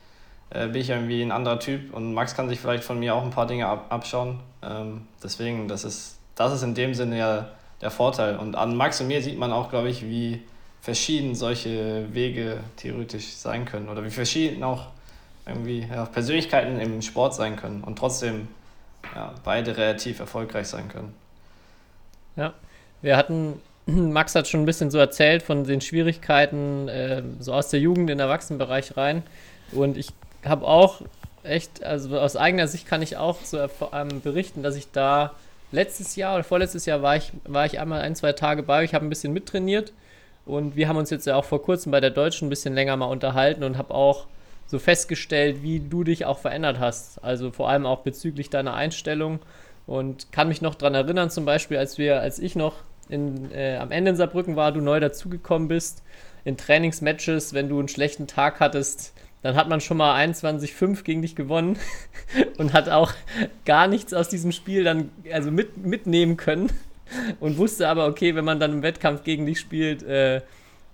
äh, 0.50 0.66
bin 0.66 0.80
ich 0.80 0.90
irgendwie 0.90 1.22
ein 1.22 1.32
anderer 1.32 1.58
Typ 1.58 1.94
und 1.94 2.12
Max 2.12 2.34
kann 2.34 2.48
sich 2.48 2.60
vielleicht 2.60 2.84
von 2.84 2.98
mir 2.98 3.14
auch 3.14 3.22
ein 3.22 3.30
paar 3.30 3.46
Dinge 3.46 3.66
ab, 3.66 3.86
abschauen. 3.88 4.40
Ähm, 4.62 5.06
deswegen, 5.22 5.68
das 5.68 5.84
ist, 5.84 6.18
das 6.34 6.52
ist 6.52 6.62
in 6.62 6.74
dem 6.74 6.94
Sinne 6.94 7.18
ja 7.18 7.48
der 7.80 7.90
Vorteil. 7.90 8.36
Und 8.36 8.56
an 8.56 8.76
Max 8.76 9.00
und 9.00 9.06
mir 9.06 9.22
sieht 9.22 9.38
man 9.38 9.52
auch, 9.52 9.70
glaube 9.70 9.88
ich, 9.88 10.02
wie 10.02 10.42
verschieden 10.80 11.34
solche 11.34 12.12
Wege 12.12 12.58
theoretisch 12.76 13.34
sein 13.34 13.64
können 13.64 13.88
oder 13.88 14.04
wie 14.04 14.10
verschieden 14.10 14.62
auch 14.64 14.86
irgendwie 15.46 15.86
ja, 15.90 16.04
Persönlichkeiten 16.06 16.78
im 16.80 17.02
Sport 17.02 17.34
sein 17.34 17.56
können 17.56 17.82
und 17.82 17.98
trotzdem 17.98 18.48
ja, 19.14 19.34
beide 19.44 19.76
relativ 19.76 20.20
erfolgreich 20.20 20.68
sein 20.68 20.88
können. 20.88 21.14
Ja, 22.36 22.54
wir 23.02 23.16
hatten, 23.16 23.60
Max 23.86 24.34
hat 24.34 24.48
schon 24.48 24.62
ein 24.62 24.66
bisschen 24.66 24.90
so 24.90 24.98
erzählt 24.98 25.42
von 25.42 25.64
den 25.64 25.80
Schwierigkeiten 25.80 26.88
äh, 26.88 27.22
so 27.38 27.52
aus 27.52 27.68
der 27.68 27.80
Jugend 27.80 28.10
in 28.10 28.18
den 28.18 28.20
Erwachsenenbereich 28.20 28.96
rein 28.96 29.22
und 29.72 29.96
ich 29.96 30.08
habe 30.44 30.66
auch 30.66 31.02
echt, 31.42 31.82
also 31.82 32.18
aus 32.18 32.36
eigener 32.36 32.68
Sicht 32.68 32.86
kann 32.86 33.02
ich 33.02 33.16
auch 33.16 33.38
so 33.42 33.58
ähm, 33.92 34.20
berichten, 34.22 34.62
dass 34.62 34.76
ich 34.76 34.90
da 34.92 35.32
letztes 35.72 36.16
Jahr 36.16 36.34
oder 36.34 36.44
vorletztes 36.44 36.86
Jahr 36.86 37.02
war 37.02 37.16
ich, 37.16 37.32
war 37.44 37.64
ich 37.66 37.80
einmal 37.80 38.00
ein, 38.02 38.16
zwei 38.16 38.32
Tage 38.32 38.62
bei 38.62 38.82
euch, 38.82 38.94
habe 38.94 39.06
ein 39.06 39.10
bisschen 39.10 39.32
mittrainiert 39.32 39.92
und 40.44 40.76
wir 40.76 40.88
haben 40.88 40.96
uns 40.96 41.10
jetzt 41.10 41.26
ja 41.26 41.36
auch 41.36 41.44
vor 41.44 41.62
kurzem 41.62 41.92
bei 41.92 42.00
der 42.00 42.10
Deutschen 42.10 42.46
ein 42.46 42.50
bisschen 42.50 42.74
länger 42.74 42.96
mal 42.96 43.06
unterhalten 43.06 43.64
und 43.64 43.78
habe 43.78 43.94
auch 43.94 44.26
so 44.66 44.78
festgestellt, 44.78 45.62
wie 45.62 45.80
du 45.80 46.04
dich 46.04 46.24
auch 46.26 46.38
verändert 46.38 46.78
hast. 46.78 47.22
Also 47.24 47.50
vor 47.50 47.68
allem 47.68 47.86
auch 47.86 48.00
bezüglich 48.00 48.50
deiner 48.50 48.74
Einstellung 48.74 49.40
und 49.86 50.30
kann 50.30 50.48
mich 50.48 50.62
noch 50.62 50.76
daran 50.76 50.94
erinnern, 50.94 51.30
zum 51.30 51.44
Beispiel, 51.44 51.76
als 51.76 51.98
wir, 51.98 52.20
als 52.20 52.38
ich 52.38 52.54
noch 52.54 52.74
in, 53.08 53.50
äh, 53.52 53.76
am 53.76 53.90
Ende 53.90 54.10
in 54.10 54.16
Saarbrücken 54.16 54.56
war, 54.56 54.70
du 54.70 54.80
neu 54.80 55.00
dazugekommen 55.00 55.68
bist, 55.68 56.02
in 56.44 56.56
Trainingsmatches, 56.56 57.52
wenn 57.52 57.68
du 57.68 57.78
einen 57.78 57.88
schlechten 57.88 58.26
Tag 58.26 58.60
hattest, 58.60 59.12
dann 59.42 59.56
hat 59.56 59.68
man 59.68 59.80
schon 59.80 59.96
mal 59.96 60.22
21-5 60.26 61.02
gegen 61.02 61.22
dich 61.22 61.34
gewonnen 61.34 61.78
und 62.58 62.72
hat 62.72 62.88
auch 62.88 63.12
gar 63.64 63.86
nichts 63.86 64.12
aus 64.12 64.28
diesem 64.28 64.52
Spiel 64.52 64.84
dann 64.84 65.10
also 65.32 65.50
mit, 65.50 65.78
mitnehmen 65.78 66.36
können 66.36 66.70
und 67.40 67.58
wusste 67.58 67.88
aber, 67.88 68.06
okay, 68.06 68.34
wenn 68.34 68.44
man 68.44 68.60
dann 68.60 68.72
im 68.72 68.82
Wettkampf 68.82 69.24
gegen 69.24 69.46
dich 69.46 69.60
spielt, 69.60 70.02
äh, 70.02 70.42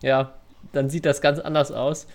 ja, 0.03 0.35
dann 0.73 0.91
sieht 0.91 1.07
das 1.07 1.21
ganz 1.21 1.39
anders 1.39 1.73
aus. 1.73 2.07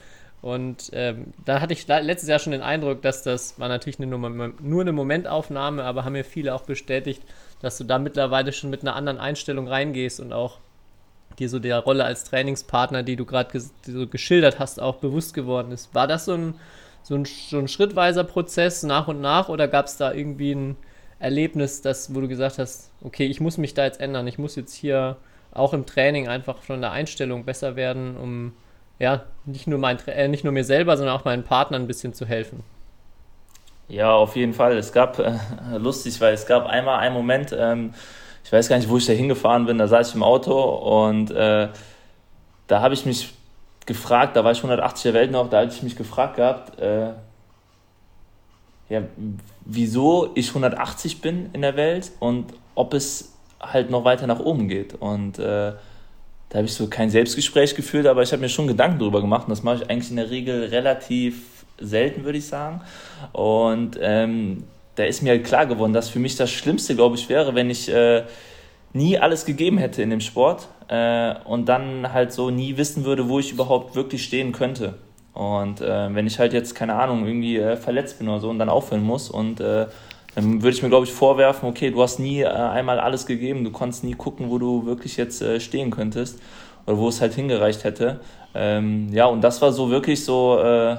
Und 0.42 0.90
ähm, 0.94 1.34
da 1.46 1.62
hatte 1.62 1.74
ich 1.74 1.88
letztes 1.88 2.28
Jahr 2.28 2.40
schon 2.40 2.52
den 2.52 2.64
Eindruck, 2.64 3.04
dass 3.04 3.22
das 3.22 3.60
war 3.60 3.70
natürlich 3.70 4.00
eine, 4.00 4.08
nur 4.08 4.82
eine 4.82 4.92
Momentaufnahme, 4.92 5.84
aber 5.84 6.04
haben 6.04 6.14
mir 6.14 6.24
viele 6.24 6.56
auch 6.56 6.64
bestätigt, 6.64 7.22
dass 7.62 7.78
du 7.78 7.84
da 7.84 8.00
mittlerweile 8.00 8.52
schon 8.52 8.72
mit 8.72 8.82
einer 8.82 8.96
anderen 8.96 9.20
Einstellung 9.20 9.68
reingehst 9.68 10.20
und 10.20 10.34
auch 10.34 10.58
dir 11.40 11.50
so 11.50 11.60
der 11.60 11.80
Rolle 11.80 12.04
als 12.04 12.24
Trainingspartner, 12.26 13.04
die 13.04 13.16
du 13.16 13.26
gerade 13.26 13.52
ges 13.52 13.74
so 13.84 14.08
geschildert 14.08 14.60
hast, 14.60 14.82
auch 14.82 14.96
bewusst 14.96 15.34
geworden 15.34 15.72
ist. 15.72 15.94
War 15.94 16.08
das 16.08 16.26
so 16.26 16.34
ein, 16.34 16.56
so 17.04 17.16
ein, 17.16 17.26
so 17.26 17.58
ein 17.58 17.68
schrittweiser 17.68 18.24
Prozess 18.24 18.84
nach 18.84 19.08
und 19.08 19.22
nach 19.22 19.50
oder 19.50 19.68
gab 19.68 19.88
es 19.88 19.98
da 19.98 20.14
irgendwie 20.14 20.54
ein 20.54 20.78
Erlebnis, 21.20 21.82
das, 21.82 22.14
wo 22.16 22.22
du 22.22 22.28
gesagt 22.28 22.58
hast, 22.58 22.92
okay, 23.04 23.26
ich 23.26 23.40
muss 23.40 23.58
mich 23.58 23.74
da 23.74 23.86
jetzt 23.86 24.00
ändern, 24.00 24.28
ich 24.28 24.38
muss 24.38 24.56
jetzt 24.56 24.74
hier 24.74 25.18
auch 25.54 25.74
im 25.74 25.86
Training 25.86 26.28
einfach 26.28 26.62
von 26.62 26.82
der 26.82 26.92
Einstellung 26.92 27.46
besser 27.46 27.76
werden, 27.76 28.18
um 28.18 28.54
ja, 29.00 29.24
nicht 29.46 29.68
nur, 29.68 29.80
mein, 29.80 29.98
äh, 30.08 30.28
nicht 30.28 30.44
nur 30.44 30.54
mir 30.54 30.64
selber, 30.64 30.96
sondern 30.96 31.16
auch 31.16 31.26
meinen 31.26 31.44
Partnern 31.44 31.84
ein 31.84 31.88
bisschen 31.88 32.14
zu 32.14 32.26
helfen. 32.26 32.64
Ja, 33.88 34.14
auf 34.14 34.36
jeden 34.36 34.54
Fall. 34.54 34.78
Es 34.78 34.94
gab, 34.94 35.20
äh, 35.20 35.34
lustig, 35.78 36.22
weil 36.22 36.34
es 36.34 36.46
gab 36.46 36.66
einmal 36.68 37.00
einen 37.00 37.14
Moment, 37.14 37.54
ähm, 37.58 37.94
ich 38.44 38.52
weiß 38.52 38.70
gar 38.70 38.78
nicht, 38.78 38.90
wo 38.90 38.98
ich 38.98 39.06
da 39.06 39.14
hingefahren 39.14 39.66
bin, 39.66 39.78
da 39.78 39.88
saß 39.88 40.10
ich 40.10 40.16
im 40.16 40.24
Auto 40.24 40.60
und 40.62 41.32
äh, 41.32 41.70
da 42.68 42.82
habe 42.82 42.94
ich 42.94 43.06
mich 43.06 43.34
gefragt, 43.86 44.36
da 44.36 44.44
war 44.44 44.52
ich 44.52 44.60
180 44.60 45.04
der 45.04 45.14
Welt 45.14 45.32
noch, 45.32 45.50
da 45.50 45.62
hatte 45.62 45.74
ich 45.74 45.84
mich 45.84 45.96
gefragt 45.96 46.38
gehabt, 46.38 46.80
äh, 46.80 47.12
ja, 48.90 49.04
wieso 49.66 50.32
ich 50.36 50.50
180 50.50 51.22
bin 51.22 51.50
in 51.54 51.62
der 51.62 51.76
Welt 51.76 52.12
und 52.20 52.54
ob 52.76 52.94
es 52.94 53.34
halt 53.62 53.90
noch 53.90 54.04
weiter 54.04 54.28
nach 54.28 54.40
oben 54.40 54.68
geht. 54.68 54.96
Und 54.96 55.40
äh, 55.40 55.74
da 56.50 56.58
habe 56.58 56.66
ich 56.66 56.74
so 56.74 56.88
kein 56.88 57.10
Selbstgespräch 57.10 57.76
geführt, 57.76 58.08
aber 58.08 58.24
ich 58.24 58.32
habe 58.32 58.42
mir 58.42 58.50
schon 58.50 58.68
Gedanken 58.68 59.00
darüber 59.00 59.22
gemacht 59.22 59.44
und 59.48 59.52
das 59.52 59.64
mache 59.64 59.78
ich 59.78 59.90
eigentlich 59.90 60.10
in 60.10 60.18
der 60.18 60.30
Regel 60.30 60.66
relativ 60.66 61.66
selten, 61.80 62.26
würde 62.26 62.38
ich 62.38 62.48
sagen. 62.48 62.82
Und 63.32 63.98
ähm, 64.02 64.64
da 64.96 65.04
ist 65.04 65.22
mir 65.22 65.32
halt 65.32 65.46
klar 65.46 65.66
geworden, 65.66 65.94
dass 65.94 66.10
für 66.10 66.20
mich 66.20 66.36
das 66.36 66.52
Schlimmste, 66.52 66.96
glaube 66.96 67.16
ich, 67.16 67.30
wäre, 67.30 67.56
wenn 67.56 67.70
ich 67.70 67.92
äh, 67.92 68.24
nie 68.94 69.18
alles 69.18 69.46
gegeben 69.46 69.78
hätte 69.78 70.02
in 70.02 70.10
dem 70.10 70.22
Sport 70.22 70.68
äh, 70.88 71.36
und 71.46 71.70
dann 71.70 72.12
halt 72.12 72.34
so 72.34 72.50
nie 72.50 72.78
wissen 72.78 73.06
würde, 73.06 73.30
wo 73.30 73.40
ich 73.40 73.52
überhaupt 73.52 73.96
wirklich 73.96 74.24
stehen 74.24 74.52
könnte. 74.52 74.96
Und 75.34 75.80
äh, 75.80 76.14
wenn 76.14 76.28
ich 76.28 76.40
halt 76.40 76.54
jetzt, 76.54 76.76
keine 76.76 76.96
Ahnung, 76.96 77.26
irgendwie 77.26 77.58
äh, 77.58 77.78
verletzt 77.78 78.20
bin 78.20 78.28
oder 78.28 78.42
so 78.42 78.50
und 78.50 78.60
dann 78.60 78.70
aufhören 78.70 79.04
muss 79.04 79.30
und 79.30 79.62
äh, 79.62 79.88
dann 80.36 80.62
würde 80.62 80.76
ich 80.76 80.82
mir, 80.82 80.90
glaube 80.90 81.06
ich, 81.06 81.12
vorwerfen, 81.12 81.68
okay, 81.68 81.92
du 81.92 82.02
hast 82.02 82.20
nie 82.20 82.42
äh, 82.42 82.48
einmal 82.48 83.00
alles 83.00 83.26
gegeben, 83.26 83.64
du 83.64 83.72
konntest 83.72 84.04
nie 84.04 84.14
gucken, 84.14 84.50
wo 84.50 84.58
du 84.58 84.86
wirklich 84.86 85.18
jetzt 85.18 85.42
äh, 85.42 85.60
stehen 85.60 85.92
könntest 85.92 86.40
oder 86.86 86.98
wo 86.98 87.08
es 87.08 87.22
halt 87.22 87.34
hingereicht 87.34 87.84
hätte. 87.84 88.20
Ähm, 88.54 89.10
ja, 89.14 89.26
und 89.26 89.42
das 89.42 89.62
war 89.62 89.72
so 89.72 89.90
wirklich 89.90 90.24
so 90.24 90.60
äh, 90.60 90.98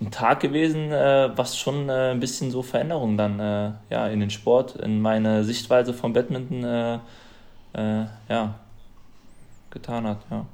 ein 0.00 0.10
Tag 0.10 0.40
gewesen, 0.40 0.92
äh, 0.92 1.30
was 1.36 1.58
schon 1.58 1.88
äh, 1.88 2.12
ein 2.12 2.20
bisschen 2.20 2.50
so 2.50 2.62
Veränderungen 2.62 3.16
dann 3.16 3.40
äh, 3.40 3.72
ja, 3.90 4.08
in 4.08 4.20
den 4.20 4.30
Sport, 4.30 4.76
in 4.76 5.00
meine 5.00 5.44
Sichtweise 5.44 5.92
vom 5.92 6.12
Badminton 6.12 7.00
ja, 8.28 8.54
getan 9.70 10.06
hat. 10.06 10.18
Ja 10.30 10.46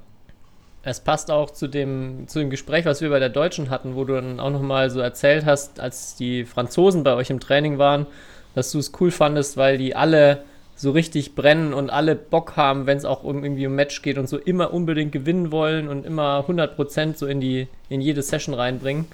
es 0.85 0.99
passt 0.99 1.31
auch 1.31 1.49
zu 1.49 1.67
dem, 1.67 2.27
zu 2.27 2.37
dem 2.37 2.51
Gespräch, 2.51 2.85
was 2.85 3.01
wir 3.01 3.09
bei 3.09 3.17
der 3.17 3.29
Deutschen 3.29 3.71
hatten, 3.71 3.95
wo 3.95 4.03
du 4.05 4.13
dann 4.13 4.39
auch 4.39 4.51
nochmal 4.51 4.91
so 4.91 4.99
erzählt 4.99 5.43
hast, 5.43 5.79
als 5.79 6.15
die 6.15 6.45
Franzosen 6.45 7.03
bei 7.03 7.15
euch 7.15 7.31
im 7.31 7.39
Training 7.39 7.79
waren, 7.79 8.05
dass 8.53 8.71
du 8.71 8.77
es 8.77 8.91
cool 8.99 9.09
fandest, 9.09 9.57
weil 9.57 9.79
die 9.79 9.95
alle 9.95 10.43
so 10.75 10.91
richtig 10.91 11.33
brennen 11.33 11.73
und 11.73 11.89
alle 11.89 12.15
Bock 12.15 12.55
haben, 12.55 12.85
wenn 12.85 12.99
es 12.99 13.05
auch 13.05 13.23
um 13.23 13.43
irgendwie 13.43 13.65
um 13.65 13.73
Match 13.73 14.03
geht 14.03 14.19
und 14.19 14.29
so 14.29 14.37
immer 14.37 14.73
unbedingt 14.73 15.11
gewinnen 15.11 15.51
wollen 15.51 15.87
und 15.87 16.05
immer 16.05 16.45
100% 16.47 17.17
so 17.17 17.25
in 17.25 17.41
die 17.41 17.67
in 17.89 17.99
jede 17.99 18.21
Session 18.21 18.53
reinbringen. 18.53 19.07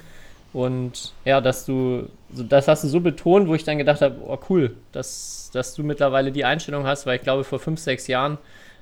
Und 0.52 1.14
ja, 1.24 1.40
dass 1.40 1.64
du, 1.64 2.08
das 2.28 2.68
hast 2.68 2.84
du 2.84 2.88
so 2.88 3.00
betont, 3.00 3.48
wo 3.48 3.54
ich 3.54 3.64
dann 3.64 3.78
gedacht 3.78 4.02
habe, 4.02 4.16
oh 4.26 4.38
cool, 4.50 4.76
dass, 4.92 5.50
dass 5.52 5.74
du 5.74 5.82
mittlerweile 5.82 6.30
die 6.30 6.44
Einstellung 6.44 6.86
hast, 6.86 7.06
weil 7.06 7.16
ich 7.16 7.22
glaube, 7.22 7.44
vor 7.44 7.58
fünf, 7.58 7.80
sechs 7.80 8.06
Jahren 8.06 8.38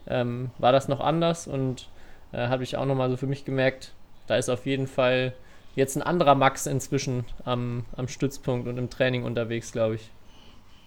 ähm, 0.09 0.51
war 0.59 0.73
das 0.73 0.89
noch 0.89 1.01
anders 1.01 1.47
und 1.47 1.89
äh, 2.33 2.49
habe 2.49 2.65
ich 2.65 2.77
auch 2.77 2.87
nochmal 2.87 3.09
so 3.11 3.17
für 3.17 3.27
mich 3.27 3.45
gemerkt, 3.45 3.93
da 4.27 4.37
ist 4.37 4.49
auf 4.49 4.67
jeden 4.67 4.89
Fall 4.89 5.33
jetzt 5.77 5.97
ein 5.97 6.03
anderer 6.03 6.35
Max 6.35 6.67
inzwischen 6.67 7.25
am, 7.45 7.85
am 7.97 8.09
Stützpunkt 8.09 8.67
und 8.67 8.77
im 8.77 8.91
Training 8.91 9.25
unterwegs, 9.25 9.71
glaube 9.71 9.97
ich. 9.97 10.11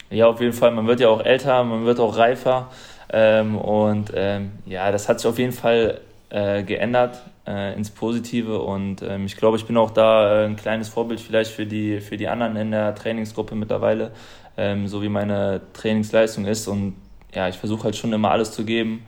Ja, 0.10 0.28
auf 0.28 0.41
jeden 0.41 0.54
Fall. 0.54 0.72
Man 0.72 0.86
wird 0.86 1.00
ja 1.00 1.08
auch 1.08 1.24
älter, 1.24 1.63
man 1.63 1.86
wird 1.86 2.00
auch 2.00 2.17
reifer. 2.17 2.69
Ähm, 3.12 3.58
und 3.58 4.12
ähm, 4.15 4.52
ja, 4.65 4.91
das 4.91 5.08
hat 5.08 5.19
sich 5.19 5.30
auf 5.30 5.39
jeden 5.39 5.54
Fall 5.54 6.02
äh, 6.30 6.63
geändert 6.63 7.22
äh, 7.47 7.75
ins 7.75 7.89
Positive. 7.89 8.62
Und 8.62 9.01
ähm, 9.01 9.25
ich 9.25 9.38
glaube, 9.38 9.58
ich 9.58 9.65
bin 9.65 9.77
auch 9.77 9.91
da 9.91 10.43
äh, 10.43 10.45
ein 10.45 10.56
kleines 10.56 10.89
Vorbild 10.89 11.19
vielleicht 11.19 11.51
für 11.51 11.65
die, 11.65 12.01
für 12.01 12.17
die 12.17 12.27
anderen 12.27 12.56
in 12.56 12.71
der 12.71 12.95
Trainingsgruppe 12.95 13.56
mittlerweile, 13.56 14.12
ähm, 14.58 14.88
so 14.88 15.01
wie 15.01 15.10
meine 15.10 15.62
Trainingsleistung 15.73 16.45
ist. 16.45 16.67
Und 16.67 16.95
ja, 17.34 17.47
ich 17.47 17.58
versuche 17.58 17.86
halt 17.86 17.95
schon 17.95 18.13
immer 18.13 18.32
alles 18.32 18.51
zu 18.51 18.65
geben. 18.65 19.06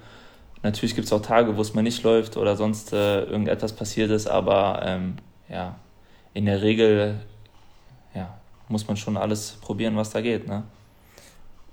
Natürlich 0.63 0.95
gibt 0.95 1.05
es 1.05 1.13
auch 1.13 1.21
Tage, 1.21 1.57
wo 1.57 1.61
es 1.61 1.73
mal 1.75 1.83
nicht 1.83 2.01
läuft 2.03 2.37
oder 2.37 2.55
sonst 2.55 2.91
äh, 2.91 3.23
irgendetwas 3.23 3.73
passiert 3.73 4.09
ist, 4.09 4.25
aber 4.27 4.81
ähm, 4.83 5.17
ja, 5.47 5.75
in 6.33 6.45
der 6.45 6.63
Regel 6.63 7.19
ja, 8.15 8.35
muss 8.67 8.87
man 8.87 8.97
schon 8.97 9.15
alles 9.15 9.57
probieren, 9.61 9.95
was 9.95 10.09
da 10.09 10.21
geht. 10.21 10.47
Ne? 10.47 10.63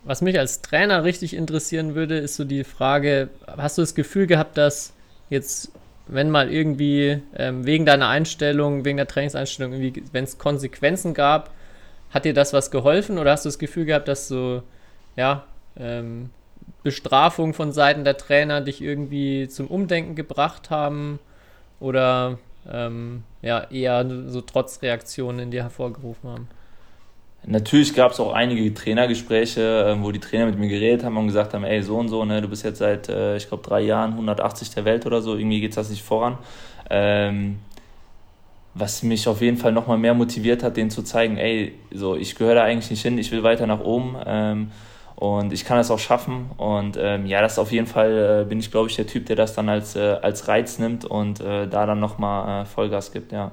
Was 0.05 0.21
mich 0.21 0.39
als 0.39 0.63
Trainer 0.63 1.05
richtig 1.05 1.35
interessieren 1.35 1.95
würde, 1.95 2.19
ist 2.19 2.35
so 2.35 2.45
die 2.45 2.65
Frage, 2.65 3.31
hast 3.47 3.79
du 3.79 3.83
das 3.83 3.95
Gefühl 3.95 4.27
gehabt, 4.27 4.59
dass 4.59 4.93
jetzt, 5.31 5.73
wenn 6.07 6.31
mal 6.31 6.53
irgendwie 6.53 7.23
ähm, 7.37 7.65
wegen 7.65 7.87
deiner 7.87 8.09
Einstellung, 8.09 8.85
wegen 8.85 8.97
der 8.97 9.07
Trainingseinstellung, 9.07 9.73
wenn 10.13 10.25
es 10.25 10.39
Konsequenzen 10.39 11.15
gab, 11.15 11.51
hat 12.11 12.25
dir 12.25 12.35
das 12.35 12.53
was 12.53 12.71
geholfen 12.71 13.19
oder 13.19 13.33
hast 13.33 13.45
du 13.45 13.49
das 13.49 13.59
Gefühl 13.59 13.87
gehabt, 13.87 14.09
dass 14.09 14.29
so, 14.29 14.63
ja, 15.17 15.45
ähm, 15.77 16.31
Bestrafung 16.83 17.55
von 17.55 17.73
Seiten 17.73 18.05
der 18.05 18.17
Trainer 18.17 18.61
dich 18.61 18.83
irgendwie 18.83 19.49
zum 19.49 19.69
Umdenken 19.69 20.15
gebracht 20.15 20.71
haben 20.71 21.19
oder 21.81 22.39
ähm, 22.71 23.23
ja, 23.41 23.65
eher 23.71 24.07
so 24.29 24.41
Trotzreaktionen 24.41 25.41
in 25.41 25.51
dir 25.51 25.63
hervorgerufen 25.63 26.31
haben? 26.31 26.49
Natürlich 27.45 27.95
gab 27.95 28.13
es 28.13 28.21
auch 28.21 28.33
einige 28.33 28.73
Trainergespräche, 28.73 29.87
ähm, 29.89 30.05
wo 30.05 30.13
die 30.13 30.21
Trainer 30.21 30.47
mit 30.47 30.59
mir 30.59 30.69
geredet 30.69 31.05
haben 31.05 31.17
und 31.17 31.27
gesagt 31.27 31.55
haben, 31.55 31.65
ey, 31.65 31.83
so 31.83 31.99
und 31.99 32.09
so, 32.09 32.25
ne, 32.25 32.41
du 32.41 32.49
bist 32.49 32.65
jetzt 32.65 32.79
seit, 32.79 33.09
äh, 33.09 33.37
ich 33.37 33.49
glaube, 33.49 33.65
drei 33.65 33.81
Jahren 33.81 34.13
180 34.13 34.71
der 34.71 34.85
Welt 34.85 35.07
oder 35.07 35.21
so, 35.23 35.37
irgendwie 35.37 35.61
geht 35.61 35.77
das 35.77 35.91
nicht 35.91 36.03
voran. 36.03 36.39
Ähm, 36.89 37.59
was 38.75 39.03
mich 39.03 39.27
auf 39.29 39.41
jeden 39.41 39.57
Fall 39.57 39.73
nochmal 39.73 39.99
mehr 39.99 40.15
motiviert 40.15 40.63
hat, 40.63 40.77
denen 40.77 40.91
zu 40.91 41.03
zeigen, 41.03 41.37
ey, 41.37 41.75
so, 41.93 42.15
ich 42.17 42.37
gehöre 42.37 42.55
da 42.55 42.63
eigentlich 42.65 42.91
nicht 42.91 43.03
hin, 43.03 43.19
ich 43.19 43.33
will 43.33 43.43
weiter 43.43 43.67
nach 43.67 43.81
oben. 43.81 44.17
Ähm, 44.25 44.71
und 45.17 45.53
ich 45.53 45.65
kann 45.65 45.77
das 45.77 45.91
auch 45.91 45.99
schaffen. 45.99 46.51
Und 46.57 46.97
ähm, 46.99 47.27
ja, 47.27 47.43
das 47.43 47.59
auf 47.59 47.71
jeden 47.71 47.87
Fall 47.87 48.43
äh, 48.43 48.49
bin 48.49 48.59
ich, 48.59 48.71
glaube 48.71 48.89
ich, 48.89 48.97
der 48.97 49.07
Typ, 49.07 49.27
der 49.27 49.37
das 49.37 49.55
dann 49.55 49.69
als, 49.69 49.95
äh, 49.95 50.19
als 50.23 50.49
Reiz 50.49 50.79
nimmt 50.79 51.05
und 51.05 51.41
äh, 51.41 51.69
da 51.69 51.87
dann 51.87 52.01
nochmal 52.01 52.63
äh, 52.63 52.67
Vollgas 52.67 53.13
gibt, 53.13 53.31
ja. 53.33 53.53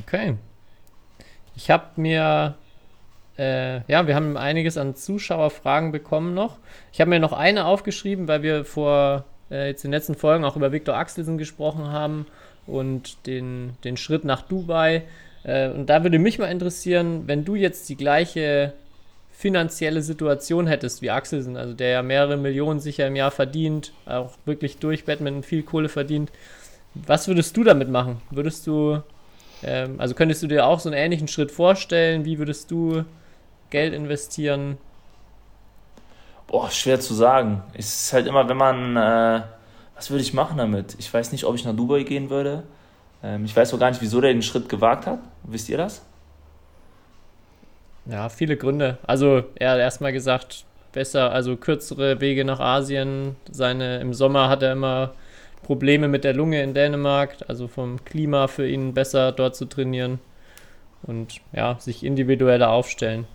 Okay. 0.00 0.36
Ich 1.56 1.70
habe 1.70 1.84
mir, 1.96 2.54
äh, 3.38 3.80
ja, 3.90 4.06
wir 4.06 4.14
haben 4.14 4.36
einiges 4.36 4.76
an 4.76 4.94
Zuschauerfragen 4.94 5.92
bekommen 5.92 6.34
noch. 6.34 6.58
Ich 6.92 7.00
habe 7.00 7.10
mir 7.10 7.20
noch 7.20 7.32
eine 7.32 7.66
aufgeschrieben, 7.66 8.28
weil 8.28 8.42
wir 8.42 8.64
vor 8.64 9.24
äh, 9.50 9.68
jetzt 9.68 9.84
in 9.84 9.90
den 9.90 9.96
letzten 9.96 10.14
Folgen 10.14 10.44
auch 10.44 10.56
über 10.56 10.72
Viktor 10.72 10.96
Axelsen 10.96 11.38
gesprochen 11.38 11.90
haben 11.90 12.26
und 12.66 13.26
den, 13.26 13.76
den 13.84 13.96
Schritt 13.96 14.24
nach 14.24 14.42
Dubai. 14.42 15.02
und 15.44 15.86
da 15.86 16.02
würde 16.02 16.18
mich 16.18 16.38
mal 16.38 16.50
interessieren, 16.50 17.24
wenn 17.26 17.44
du 17.44 17.54
jetzt 17.54 17.90
die 17.90 17.96
gleiche 17.96 18.72
finanzielle 19.34 20.00
Situation 20.00 20.66
hättest 20.66 21.02
wie 21.02 21.10
Axelsen, 21.10 21.56
also 21.56 21.74
der 21.74 21.88
ja 21.88 22.02
mehrere 22.02 22.36
Millionen 22.36 22.80
sicher 22.80 23.06
im 23.06 23.16
Jahr 23.16 23.30
verdient, 23.30 23.92
auch 24.06 24.30
wirklich 24.46 24.78
durch 24.78 25.04
Batman 25.04 25.42
viel 25.42 25.62
Kohle 25.62 25.88
verdient, 25.88 26.30
was 26.94 27.26
würdest 27.26 27.56
du 27.56 27.64
damit 27.64 27.88
machen? 27.88 28.22
Würdest 28.30 28.66
du, 28.66 29.02
ähm, 29.64 30.00
also 30.00 30.14
könntest 30.14 30.42
du 30.42 30.46
dir 30.46 30.66
auch 30.66 30.80
so 30.80 30.88
einen 30.88 30.98
ähnlichen 30.98 31.28
Schritt 31.28 31.50
vorstellen? 31.50 32.24
Wie 32.24 32.38
würdest 32.38 32.70
du 32.70 33.04
Geld 33.70 33.94
investieren? 33.94 34.78
Boah, 36.46 36.70
schwer 36.70 37.00
zu 37.00 37.14
sagen. 37.14 37.62
Es 37.72 38.04
ist 38.04 38.12
halt 38.12 38.26
immer, 38.26 38.48
wenn 38.48 38.56
man, 38.56 38.96
äh, 38.96 39.42
was 39.96 40.10
würde 40.10 40.22
ich 40.22 40.34
machen 40.34 40.58
damit? 40.58 40.96
Ich 40.98 41.12
weiß 41.12 41.32
nicht, 41.32 41.44
ob 41.44 41.54
ich 41.54 41.64
nach 41.64 41.74
Dubai 41.74 42.02
gehen 42.02 42.30
würde. 42.30 42.64
Ähm, 43.22 43.44
ich 43.44 43.56
weiß 43.56 43.72
auch 43.74 43.78
gar 43.78 43.90
nicht, 43.90 44.02
wieso 44.02 44.20
der 44.20 44.32
den 44.32 44.42
Schritt 44.42 44.68
gewagt 44.68 45.06
hat. 45.06 45.18
Wisst 45.44 45.68
ihr 45.68 45.78
das? 45.78 46.04
Ja, 48.06 48.28
viele 48.28 48.56
Gründe. 48.56 48.98
Also 49.06 49.44
er 49.54 49.70
hat 49.72 49.78
erstmal 49.78 50.12
gesagt, 50.12 50.64
besser, 50.92 51.32
also 51.32 51.56
kürzere 51.56 52.20
Wege 52.20 52.44
nach 52.44 52.60
Asien. 52.60 53.36
Seine, 53.50 54.00
Im 54.00 54.14
Sommer 54.14 54.48
hat 54.48 54.62
er 54.62 54.72
immer 54.72 55.14
Probleme 55.64 56.06
mit 56.06 56.22
der 56.22 56.34
Lunge 56.34 56.62
in 56.62 56.74
Dänemark, 56.74 57.36
also 57.48 57.66
vom 57.66 58.04
Klima 58.04 58.46
für 58.46 58.68
ihn 58.68 58.94
besser 58.94 59.32
dort 59.32 59.56
zu 59.56 59.64
trainieren 59.64 60.20
und 61.02 61.40
ja, 61.52 61.76
sich 61.80 62.04
individueller 62.04 62.70
aufstellen. 62.70 63.26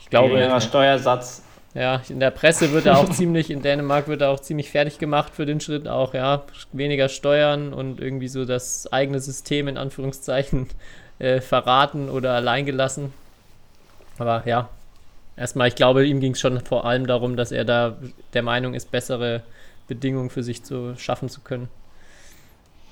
Ich 0.00 0.10
glaube. 0.10 0.30
Geringerer 0.30 0.60
Steuersatz. 0.60 1.42
Ja, 1.74 2.00
in 2.08 2.18
der 2.18 2.30
Presse 2.30 2.72
wird 2.72 2.86
er 2.86 2.98
auch 2.98 3.10
ziemlich, 3.10 3.50
in 3.50 3.62
Dänemark 3.62 4.08
wird 4.08 4.22
er 4.22 4.30
auch 4.30 4.40
ziemlich 4.40 4.70
fertig 4.70 4.98
gemacht 4.98 5.34
für 5.34 5.44
den 5.44 5.60
Schritt 5.60 5.86
auch, 5.86 6.14
ja. 6.14 6.42
Weniger 6.72 7.08
Steuern 7.08 7.74
und 7.74 8.00
irgendwie 8.00 8.28
so 8.28 8.44
das 8.44 8.90
eigene 8.90 9.20
System 9.20 9.68
in 9.68 9.76
Anführungszeichen 9.76 10.68
äh, 11.18 11.40
verraten 11.40 12.08
oder 12.08 12.32
alleingelassen. 12.32 13.12
Aber 14.18 14.42
ja, 14.46 14.68
erstmal, 15.36 15.68
ich 15.68 15.76
glaube, 15.76 16.06
ihm 16.06 16.20
ging 16.20 16.32
es 16.32 16.40
schon 16.40 16.58
vor 16.60 16.84
allem 16.84 17.06
darum, 17.06 17.36
dass 17.36 17.52
er 17.52 17.64
da 17.64 17.96
der 18.32 18.42
Meinung 18.42 18.74
ist, 18.74 18.90
bessere 18.90 19.42
Bedingungen 19.88 20.30
für 20.30 20.42
sich 20.44 20.62
zu 20.62 20.94
schaffen 20.96 21.28
zu 21.28 21.40
können. 21.40 21.68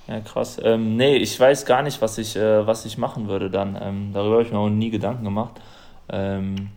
Ja, 0.09 0.21
krass. 0.21 0.59
Ähm, 0.63 0.97
nee, 0.97 1.17
ich 1.17 1.39
weiß 1.39 1.67
gar 1.67 1.83
nicht, 1.83 2.01
was 2.01 2.19
ich, 2.19 2.37
äh, 2.37 2.67
was 2.67 2.85
ich 2.85 2.97
machen 2.99 3.29
würde 3.29 3.51
dann. 3.51 3.79
Ähm, 3.81 4.11
darüber 4.13 4.35
habe 4.37 4.43
ich 4.45 4.53
mir 4.53 4.59
auch 4.59 4.69
nie 4.69 4.91
Gedanken 4.91 5.25
gemacht. 5.25 5.61
Ähm, 6.09 6.71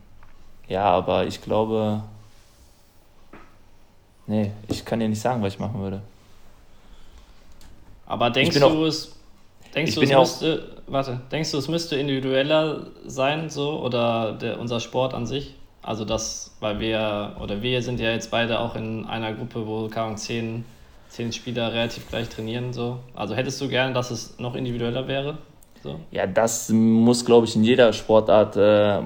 ja, 0.68 0.84
aber 0.86 1.26
ich 1.26 1.42
glaube. 1.42 2.04
Nee, 4.28 4.52
ich 4.68 4.86
kann 4.86 5.00
dir 5.00 5.10
nicht 5.10 5.22
sagen, 5.22 5.42
was 5.42 5.54
ich 5.54 5.60
machen 5.60 5.80
würde. 5.80 6.02
Aber 8.06 8.30
denkst 8.30 8.54
bin 8.56 8.64
auch- 8.64 8.72
du, 8.72 8.86
es, 8.86 9.16
denkst 9.74 9.96
du, 9.96 10.02
es 10.02 10.10
ja 10.10 10.18
auch- 10.18 10.22
müsste, 10.22 10.82
warte, 10.88 11.22
denkst 11.32 11.52
du, 11.52 11.58
es 11.58 11.68
müsste 11.68 11.96
individueller 11.96 12.88
sein, 13.06 13.50
so, 13.50 13.80
oder 13.82 14.34
der, 14.34 14.60
unser 14.60 14.80
Sport 14.80 15.14
an 15.14 15.26
sich? 15.28 15.56
Also 15.90 16.06
das, 16.06 16.52
weil 16.60 16.80
wir, 16.80 17.36
oder 17.42 17.64
wir 17.64 17.82
sind 17.82 18.00
ja 18.00 18.12
jetzt 18.12 18.30
beide 18.30 18.60
auch 18.60 18.76
in 18.76 19.08
einer 19.08 19.34
Gruppe, 19.34 19.66
wo 19.66 19.88
Ahnung, 19.88 20.18
zehn, 20.18 20.64
zehn 21.08 21.34
Spieler 21.34 21.74
relativ 21.74 22.08
gleich 22.08 22.30
trainieren, 22.30 22.74
so. 22.74 23.00
Also 23.16 23.34
hättest 23.34 23.60
du 23.60 23.68
gern, 23.68 23.96
dass 23.96 24.12
es 24.12 24.38
noch 24.38 24.54
individueller 24.54 25.08
wäre? 25.08 25.40
So? 25.82 26.00
Ja, 26.12 26.28
das 26.28 26.70
muss, 26.70 27.26
glaube 27.26 27.48
ich, 27.48 27.56
in 27.56 27.64
jeder 27.64 27.92
Sportart 27.92 28.56
äh, 28.56 29.00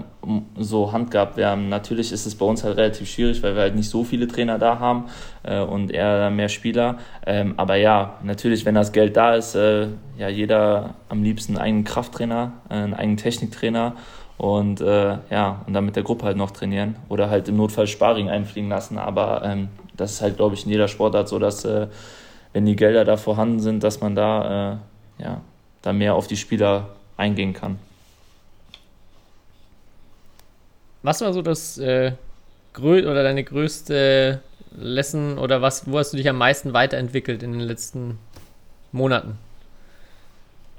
so 0.58 0.91
handgehabt 0.91 1.38
werden. 1.38 1.69
Natürlich 1.69 2.12
ist 2.12 2.26
es 2.26 2.36
bei 2.36 2.46
uns 2.46 2.65
halt 2.65 2.76
relativ 2.76 3.10
schwierig, 3.10 3.41
weil 3.43 3.56
wir 3.56 3.62
halt 3.62 3.76
nicht 3.76 3.89
so 3.89 4.04
viele 4.04 4.28
Trainer 4.28 4.60
da 4.60 4.80
haben 4.80 5.06
äh, 5.43 5.62
und 5.62 5.89
eher 5.89 6.32
mehr 6.32 6.50
Spieler. 6.50 6.98
Ähm, 7.26 7.54
aber 7.56 7.78
ja, 7.78 8.19
natürlich, 8.24 8.65
wenn 8.65 8.76
das 8.76 8.91
Geld 8.91 9.15
da 9.15 9.36
ist, 9.36 9.56
äh, 9.56 9.88
ja, 10.17 10.28
jeder 10.28 10.96
am 11.08 11.24
liebsten 11.24 11.54
einen 11.54 11.63
eigenen 11.63 11.84
Krafttrainer, 11.86 12.52
äh, 12.69 12.74
einen 12.74 12.93
eigenen 12.93 13.17
Techniktrainer 13.17 13.96
und 14.38 14.82
äh, 14.82 15.17
ja, 15.30 15.63
und 15.67 15.74
dann 15.74 15.86
mit 15.86 15.96
der 15.96 16.04
Gruppe 16.04 16.26
halt 16.26 16.38
noch 16.38 16.52
trainieren 16.52 16.96
oder 17.10 17.30
halt 17.30 17.48
im 17.48 17.58
Notfall 17.58 17.88
Sparring 17.88 18.30
einfliegen 18.30 18.69
lassen. 18.69 18.98
Aber 18.98 19.43
ähm, 19.43 19.69
das 19.96 20.13
ist 20.13 20.22
halt, 20.22 20.38
glaube 20.38 20.56
ich, 20.56 20.65
in 20.65 20.72
jeder 20.72 20.88
Sportart 20.88 21.30
so, 21.30 21.39
dass 21.39 21.65
äh, 21.65 21.88
wenn 22.52 22.65
die 22.65 22.76
Gelder 22.76 23.06
da 23.06 23.17
vorhanden 23.17 23.60
sind, 23.60 23.84
dass 23.84 24.02
man 24.02 24.15
da 24.15 24.80
äh, 25.19 25.24
ja, 25.24 25.41
da 25.82 25.93
mehr 25.93 26.15
auf 26.15 26.28
die 26.28 26.38
Spieler 26.38 26.89
eingehen 27.17 27.54
kann. 27.54 27.78
Was 31.04 31.22
war 31.22 31.34
so 31.34 31.41
das 31.41 31.78
äh, 31.78 32.13
oder 32.78 33.24
deine 33.24 33.43
größte 33.43 34.41
Lesson 34.76 35.38
oder 35.38 35.62
was, 35.62 35.89
wo 35.91 36.00
hast 36.00 36.13
du 36.13 36.17
dich 36.17 36.28
am 36.28 36.38
meisten 36.38 36.74
weiterentwickelt 36.74 37.43
in 37.43 37.52
den 37.52 37.62
letzten 37.62 38.17
Monaten? 38.91 39.38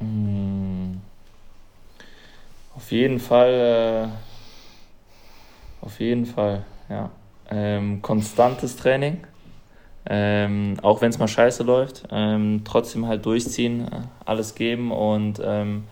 Mm. 0.01 0.95
Auf 2.85 2.92
jeden 2.92 3.18
Fall, 3.18 4.11
äh, 5.81 5.87
auf 5.87 5.99
jeden 6.01 6.27
Fall, 6.27 6.66
ja. 6.90 7.09
Ähm, 7.51 8.03
konstantes 8.03 8.77
Training, 8.77 9.27
ähm, 10.05 10.77
auch 10.83 11.01
wenn 11.01 11.09
es 11.09 11.18
mal 11.18 11.27
scheiße 11.27 11.62
läuft, 11.62 12.07
ähm, 12.11 12.61
trotzdem 12.66 13.07
halt 13.07 13.25
durchziehen, 13.25 13.88
äh, 13.88 14.03
alles 14.27 14.55
geben 14.55 14.92
und 14.92 15.40
ähm, 15.42 15.85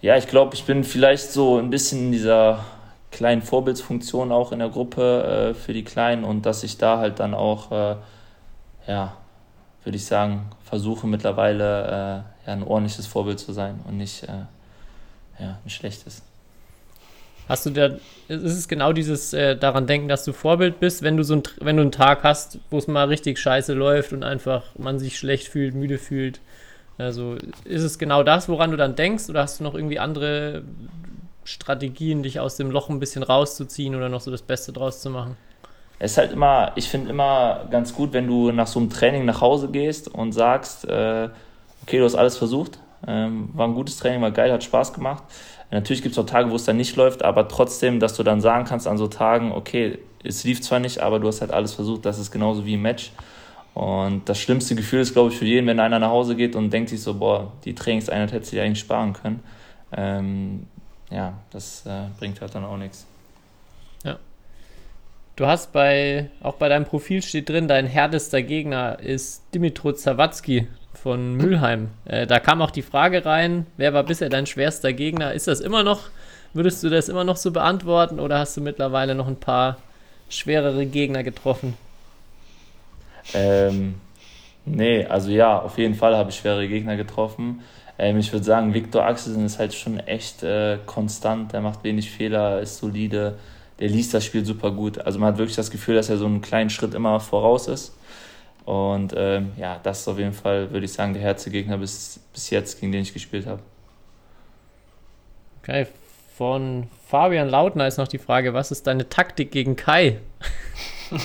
ja, 0.00 0.16
ich 0.16 0.26
glaube, 0.26 0.56
ich 0.56 0.64
bin 0.64 0.82
vielleicht 0.82 1.30
so 1.30 1.58
ein 1.58 1.70
bisschen 1.70 2.06
in 2.06 2.12
dieser 2.12 2.64
kleinen 3.12 3.42
Vorbildsfunktion 3.42 4.32
auch 4.32 4.50
in 4.50 4.58
der 4.58 4.70
Gruppe 4.70 5.52
äh, 5.52 5.54
für 5.54 5.72
die 5.72 5.84
Kleinen 5.84 6.24
und 6.24 6.46
dass 6.46 6.64
ich 6.64 6.78
da 6.78 6.98
halt 6.98 7.20
dann 7.20 7.34
auch, 7.34 7.70
äh, 7.70 7.94
ja, 8.88 9.16
würde 9.84 9.96
ich 9.96 10.04
sagen, 10.04 10.50
versuche 10.64 11.06
mittlerweile 11.06 11.84
äh, 11.86 12.48
ja, 12.48 12.52
ein 12.54 12.64
ordentliches 12.64 13.06
Vorbild 13.06 13.38
zu 13.38 13.52
sein 13.52 13.78
und 13.86 13.98
nicht 13.98 14.24
äh, 14.24 14.46
ja, 15.38 15.58
ein 15.64 15.70
schlechtes. 15.70 16.22
Hast 17.48 17.64
du 17.64 17.70
da, 17.70 17.86
ist 18.28 18.42
es 18.42 18.68
genau 18.68 18.92
dieses 18.92 19.32
äh, 19.32 19.56
daran 19.56 19.86
denken, 19.86 20.08
dass 20.08 20.24
du 20.24 20.34
Vorbild 20.34 20.80
bist, 20.80 21.02
wenn 21.02 21.16
du 21.16 21.24
so 21.24 21.36
ein, 21.36 21.42
wenn 21.60 21.76
du 21.76 21.82
einen 21.82 21.92
Tag 21.92 22.22
hast, 22.22 22.58
wo 22.70 22.76
es 22.76 22.86
mal 22.86 23.08
richtig 23.08 23.38
scheiße 23.38 23.72
läuft 23.72 24.12
und 24.12 24.22
einfach 24.22 24.64
man 24.76 24.98
sich 24.98 25.18
schlecht 25.18 25.48
fühlt, 25.48 25.74
müde 25.74 25.96
fühlt. 25.96 26.40
Also 26.98 27.36
ist 27.64 27.82
es 27.82 27.98
genau 27.98 28.22
das, 28.22 28.48
woran 28.48 28.70
du 28.70 28.76
dann 28.76 28.96
denkst, 28.96 29.30
oder 29.30 29.42
hast 29.42 29.60
du 29.60 29.64
noch 29.64 29.74
irgendwie 29.74 29.98
andere 29.98 30.62
Strategien, 31.44 32.22
dich 32.22 32.38
aus 32.38 32.56
dem 32.56 32.70
Loch 32.70 32.90
ein 32.90 33.00
bisschen 33.00 33.22
rauszuziehen 33.22 33.94
oder 33.94 34.10
noch 34.10 34.20
so 34.20 34.30
das 34.30 34.42
Beste 34.42 34.72
draus 34.72 35.00
zu 35.00 35.08
machen? 35.08 35.36
Es 36.00 36.12
ist 36.12 36.18
halt 36.18 36.32
immer, 36.32 36.72
ich 36.74 36.88
finde 36.88 37.10
immer 37.10 37.66
ganz 37.70 37.94
gut, 37.94 38.12
wenn 38.12 38.26
du 38.26 38.52
nach 38.52 38.66
so 38.66 38.78
einem 38.78 38.90
Training 38.90 39.24
nach 39.24 39.40
Hause 39.40 39.68
gehst 39.68 40.08
und 40.08 40.32
sagst, 40.32 40.84
äh, 40.84 41.30
okay, 41.82 41.98
du 41.98 42.04
hast 42.04 42.14
alles 42.14 42.36
versucht, 42.36 42.78
ähm, 43.06 43.50
war 43.52 43.68
ein 43.68 43.74
gutes 43.74 43.96
Training, 43.98 44.20
war 44.22 44.30
geil, 44.30 44.52
hat 44.52 44.64
Spaß 44.64 44.92
gemacht. 44.92 45.22
Natürlich 45.70 46.02
gibt 46.02 46.14
es 46.14 46.18
auch 46.18 46.26
Tage, 46.26 46.50
wo 46.50 46.56
es 46.56 46.64
dann 46.64 46.76
nicht 46.76 46.96
läuft, 46.96 47.22
aber 47.22 47.48
trotzdem, 47.48 48.00
dass 48.00 48.14
du 48.14 48.22
dann 48.22 48.40
sagen 48.40 48.64
kannst 48.64 48.86
an 48.86 48.96
so 48.96 49.06
Tagen, 49.06 49.52
okay, 49.52 49.98
es 50.24 50.44
lief 50.44 50.62
zwar 50.62 50.80
nicht, 50.80 51.00
aber 51.00 51.20
du 51.20 51.28
hast 51.28 51.40
halt 51.40 51.50
alles 51.50 51.74
versucht, 51.74 52.06
das 52.06 52.18
ist 52.18 52.30
genauso 52.30 52.64
wie 52.64 52.74
im 52.74 52.82
Match. 52.82 53.12
Und 53.74 54.28
das 54.28 54.40
schlimmste 54.40 54.74
Gefühl 54.74 55.00
ist, 55.00 55.12
glaube 55.12 55.30
ich, 55.30 55.38
für 55.38 55.44
jeden, 55.44 55.66
wenn 55.66 55.78
einer 55.78 55.98
nach 55.98 56.10
Hause 56.10 56.34
geht 56.34 56.56
und 56.56 56.70
denkt 56.70 56.88
sich 56.88 57.02
so, 57.02 57.14
boah, 57.14 57.52
die 57.64 57.74
Trainingseinheit 57.74 58.32
hätte 58.32 58.46
sie 58.46 58.60
eigentlich 58.60 58.80
sparen 58.80 59.12
können. 59.12 59.42
Ähm, 59.92 60.66
ja, 61.10 61.34
das 61.50 61.86
äh, 61.86 62.06
bringt 62.18 62.40
halt 62.40 62.54
dann 62.54 62.64
auch 62.64 62.76
nichts. 62.76 63.06
Du 65.38 65.46
hast 65.46 65.72
bei, 65.72 66.30
auch 66.42 66.54
bei 66.54 66.68
deinem 66.68 66.84
Profil 66.84 67.22
steht 67.22 67.48
drin, 67.48 67.68
dein 67.68 67.86
härtester 67.86 68.42
Gegner 68.42 68.98
ist 68.98 69.44
Dimitro 69.54 69.92
Zawadzki 69.92 70.66
von 71.08 71.36
Mülheim. 71.36 71.88
Äh, 72.04 72.26
da 72.26 72.38
kam 72.38 72.60
auch 72.60 72.70
die 72.70 72.82
Frage 72.82 73.24
rein, 73.24 73.64
wer 73.78 73.94
war 73.94 74.02
bisher 74.02 74.28
dein 74.28 74.44
schwerster 74.44 74.92
Gegner? 74.92 75.32
Ist 75.32 75.48
das 75.48 75.60
immer 75.60 75.82
noch, 75.82 76.10
würdest 76.52 76.84
du 76.84 76.90
das 76.90 77.08
immer 77.08 77.24
noch 77.24 77.38
so 77.38 77.50
beantworten 77.50 78.20
oder 78.20 78.38
hast 78.38 78.58
du 78.58 78.60
mittlerweile 78.60 79.14
noch 79.14 79.26
ein 79.26 79.40
paar 79.40 79.78
schwerere 80.28 80.84
Gegner 80.84 81.22
getroffen? 81.22 81.78
Ähm, 83.32 83.94
nee, 84.66 85.06
also 85.06 85.30
ja, 85.30 85.58
auf 85.58 85.78
jeden 85.78 85.94
Fall 85.94 86.14
habe 86.14 86.28
ich 86.28 86.36
schwere 86.36 86.68
Gegner 86.68 86.98
getroffen. 86.98 87.62
Ähm, 87.98 88.18
ich 88.18 88.30
würde 88.30 88.44
sagen, 88.44 88.74
Viktor 88.74 89.06
Axelsen 89.06 89.46
ist 89.46 89.58
halt 89.58 89.72
schon 89.72 90.00
echt 90.00 90.42
äh, 90.42 90.76
konstant, 90.84 91.54
der 91.54 91.62
macht 91.62 91.84
wenig 91.84 92.10
Fehler, 92.10 92.60
ist 92.60 92.76
solide, 92.76 93.38
der 93.80 93.88
liest 93.88 94.12
das 94.12 94.26
Spiel 94.26 94.44
super 94.44 94.72
gut. 94.72 94.98
Also 94.98 95.18
man 95.18 95.28
hat 95.28 95.38
wirklich 95.38 95.56
das 95.56 95.70
Gefühl, 95.70 95.94
dass 95.94 96.10
er 96.10 96.18
so 96.18 96.26
einen 96.26 96.42
kleinen 96.42 96.68
Schritt 96.68 96.92
immer 96.92 97.18
voraus 97.18 97.66
ist. 97.66 97.94
Und 98.68 99.14
ähm, 99.16 99.52
ja, 99.56 99.80
das 99.82 100.00
ist 100.00 100.08
auf 100.08 100.18
jeden 100.18 100.34
Fall, 100.34 100.70
würde 100.70 100.84
ich 100.84 100.92
sagen, 100.92 101.14
der 101.14 101.22
härteste 101.22 101.50
Gegner 101.50 101.78
bis, 101.78 102.20
bis 102.34 102.50
jetzt, 102.50 102.78
gegen 102.78 102.92
den 102.92 103.00
ich 103.00 103.14
gespielt 103.14 103.46
habe. 103.46 103.62
Okay, 105.62 105.86
von 106.36 106.86
Fabian 107.06 107.48
Lautner 107.48 107.86
ist 107.86 107.96
noch 107.96 108.08
die 108.08 108.18
Frage, 108.18 108.52
was 108.52 108.70
ist 108.70 108.86
deine 108.86 109.08
Taktik 109.08 109.50
gegen 109.50 109.74
Kai? 109.74 110.18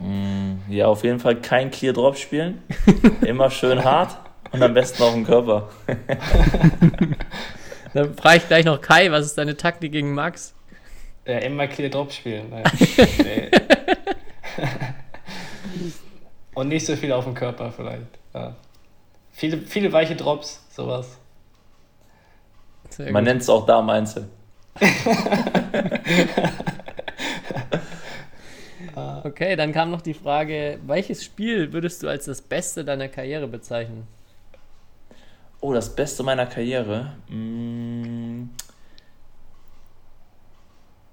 Mm, 0.00 0.58
ja, 0.68 0.86
auf 0.86 1.04
jeden 1.04 1.18
Fall 1.18 1.36
kein 1.36 1.70
Clear 1.70 1.92
Drop 1.92 2.16
spielen, 2.16 2.62
immer 3.22 3.50
schön 3.50 3.82
hart 3.82 4.16
und 4.52 4.62
am 4.62 4.72
besten 4.72 5.02
auf 5.02 5.12
dem 5.12 5.24
Körper. 5.24 5.68
Dann 7.94 8.14
frage 8.14 8.36
ich 8.38 8.48
gleich 8.48 8.64
noch 8.64 8.80
Kai, 8.80 9.10
was 9.10 9.26
ist 9.26 9.38
deine 9.38 9.56
Taktik 9.56 9.92
gegen 9.92 10.14
Max? 10.14 10.54
Ja, 11.26 11.38
immer 11.38 11.66
Clear 11.66 11.90
Drop 11.90 12.12
spielen. 12.12 12.52
Nee. 12.52 13.50
Und 16.54 16.68
nicht 16.68 16.86
so 16.86 16.96
viel 16.96 17.12
auf 17.12 17.24
dem 17.24 17.34
Körper 17.34 17.72
vielleicht. 17.72 18.06
Ja. 18.32 18.54
Viele, 19.32 19.58
viele 19.58 19.92
weiche 19.92 20.14
Drops, 20.14 20.64
sowas. 20.70 21.18
Man 23.10 23.24
nennt 23.24 23.42
es 23.42 23.48
auch 23.48 23.66
da 23.66 23.84
Einzel. 23.84 24.28
Okay, 29.24 29.56
dann 29.56 29.72
kam 29.72 29.90
noch 29.90 30.02
die 30.02 30.12
Frage, 30.12 30.78
welches 30.86 31.24
Spiel 31.24 31.72
würdest 31.72 32.02
du 32.02 32.08
als 32.08 32.26
das 32.26 32.42
Beste 32.42 32.84
deiner 32.84 33.08
Karriere 33.08 33.48
bezeichnen? 33.48 34.06
Oh, 35.60 35.72
das 35.72 35.96
Beste 35.96 36.22
meiner 36.22 36.44
Karriere. 36.44 37.16
Mm. 37.28 38.50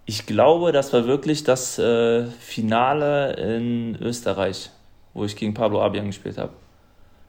Ich 0.05 0.25
glaube, 0.25 0.73
das 0.73 0.91
war 0.91 1.05
wirklich 1.05 1.45
das 1.45 1.79
äh, 1.79 2.25
Finale 2.25 3.33
in 3.37 3.95
Österreich, 4.01 4.71
wo 5.13 5.25
ich 5.25 5.35
gegen 5.35 5.53
Pablo 5.53 5.81
Abian 5.81 6.07
gespielt 6.07 6.37
habe. 6.37 6.53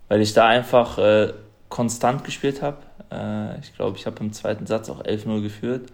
Weil 0.09 0.21
ich 0.21 0.35
da 0.35 0.49
einfach 0.49 0.99
äh, 0.99 1.33
konstant 1.69 2.25
gespielt 2.25 2.63
habe. 2.63 2.79
Äh, 3.11 3.59
ich 3.61 3.75
glaube, 3.75 3.97
ich 3.97 4.07
habe 4.07 4.21
im 4.21 4.33
zweiten 4.33 4.67
Satz 4.67 4.91
auch 4.91 5.03
11-0 5.03 5.43
geführt. 5.43 5.91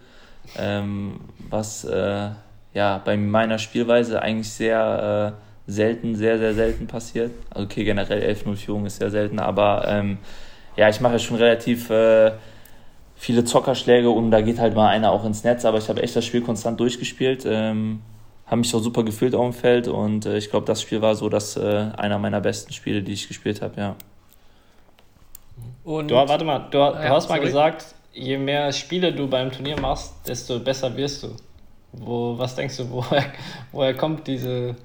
Ähm, 0.57 1.21
was 1.49 1.83
äh, 1.85 2.29
ja 2.73 3.01
bei 3.03 3.17
meiner 3.17 3.59
Spielweise 3.59 4.21
eigentlich 4.21 4.51
sehr 4.51 5.35
äh, 5.37 5.71
selten, 5.71 6.15
sehr, 6.15 6.39
sehr 6.39 6.53
selten 6.53 6.87
passiert. 6.87 7.31
Also 7.49 7.65
okay, 7.65 7.83
generell 7.83 8.21
11-0 8.21 8.55
Führung 8.55 8.85
ist 8.85 8.97
sehr 8.97 9.11
selten, 9.11 9.39
aber 9.39 9.85
ähm, 9.87 10.17
ja, 10.75 10.89
ich 10.89 10.99
mache 11.01 11.13
ja 11.13 11.19
schon 11.19 11.37
relativ 11.37 11.89
äh, 11.89 12.31
viele 13.15 13.43
Zockerschläge 13.43 14.09
und 14.09 14.31
da 14.31 14.41
geht 14.41 14.59
halt 14.59 14.75
mal 14.75 14.87
einer 14.87 15.11
auch 15.11 15.25
ins 15.25 15.43
Netz, 15.43 15.65
aber 15.65 15.77
ich 15.77 15.89
habe 15.89 16.01
echt 16.01 16.15
das 16.15 16.25
Spiel 16.25 16.41
konstant 16.41 16.79
durchgespielt, 16.79 17.45
ähm, 17.45 18.01
habe 18.49 18.57
mich 18.57 18.73
auch 18.75 18.79
super 18.79 19.03
gefühlt 19.03 19.35
auf 19.35 19.43
dem 19.45 19.53
Feld 19.53 19.87
und 19.87 20.25
äh, 20.25 20.37
ich 20.37 20.49
glaube, 20.49 20.65
das 20.65 20.81
Spiel 20.81 21.01
war 21.01 21.15
so 21.15 21.29
das 21.29 21.57
äh, 21.57 21.91
einer 21.97 22.19
meiner 22.19 22.41
besten 22.41 22.73
Spiele, 22.73 23.03
die 23.03 23.13
ich 23.13 23.27
gespielt 23.27 23.61
habe, 23.61 23.79
ja. 23.79 23.95
Und 25.83 26.11
Du, 26.11 26.15
warte 26.15 26.45
mal, 26.45 26.59
du, 26.71 26.77
du 26.77 26.77
Ja, 27.01 27.13
hast 27.13 27.29
mal 27.29 27.39
sorry. 27.39 27.41
gesagt, 27.41 27.95
je 28.13 28.37
mehr 28.37 28.71
Spiele 28.73 29.13
du 29.13 29.27
beim 29.29 29.51
Turnier 29.51 29.77
machst, 29.77 30.27
desto 30.27 30.59
besser 30.59 30.95
wirst 30.97 31.23
du. 31.23 31.35
Wo, 31.91 32.37
was 32.37 32.55
denkst 32.55 32.77
du, 32.77 32.89
woher, 32.91 33.25
woher 33.71 33.93
kommt 33.95 34.27
diese, 34.27 34.75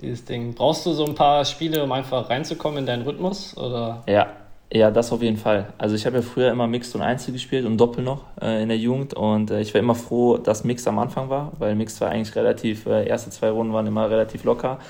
dieses 0.00 0.24
Ding? 0.24 0.54
Brauchst 0.54 0.86
du 0.86 0.92
so 0.92 1.06
ein 1.06 1.14
paar 1.14 1.44
Spiele, 1.44 1.82
um 1.84 1.92
einfach 1.92 2.30
reinzukommen 2.30 2.78
in 2.80 2.86
deinen 2.86 3.02
Rhythmus? 3.02 3.56
Oder? 3.56 4.04
Ja, 4.06 4.26
ja, 4.74 4.90
das 4.90 5.12
auf 5.12 5.22
jeden 5.22 5.36
Fall. 5.36 5.72
Also 5.78 5.94
ich 5.94 6.04
habe 6.04 6.16
ja 6.16 6.22
früher 6.22 6.50
immer 6.50 6.66
Mixed 6.66 6.96
und 6.96 7.02
Einzel 7.02 7.32
gespielt 7.32 7.64
und 7.64 7.78
Doppel 7.78 8.02
noch 8.02 8.24
äh, 8.42 8.60
in 8.60 8.68
der 8.68 8.76
Jugend. 8.76 9.14
Und 9.14 9.52
äh, 9.52 9.60
ich 9.60 9.72
war 9.72 9.80
immer 9.80 9.94
froh, 9.94 10.36
dass 10.36 10.64
Mixed 10.64 10.88
am 10.88 10.98
Anfang 10.98 11.28
war, 11.28 11.52
weil 11.60 11.76
Mixed 11.76 12.00
war 12.00 12.10
eigentlich 12.10 12.34
relativ, 12.34 12.86
äh, 12.86 13.06
erste 13.06 13.30
zwei 13.30 13.50
Runden 13.50 13.72
waren 13.72 13.86
immer 13.86 14.10
relativ 14.10 14.42
locker. 14.42 14.80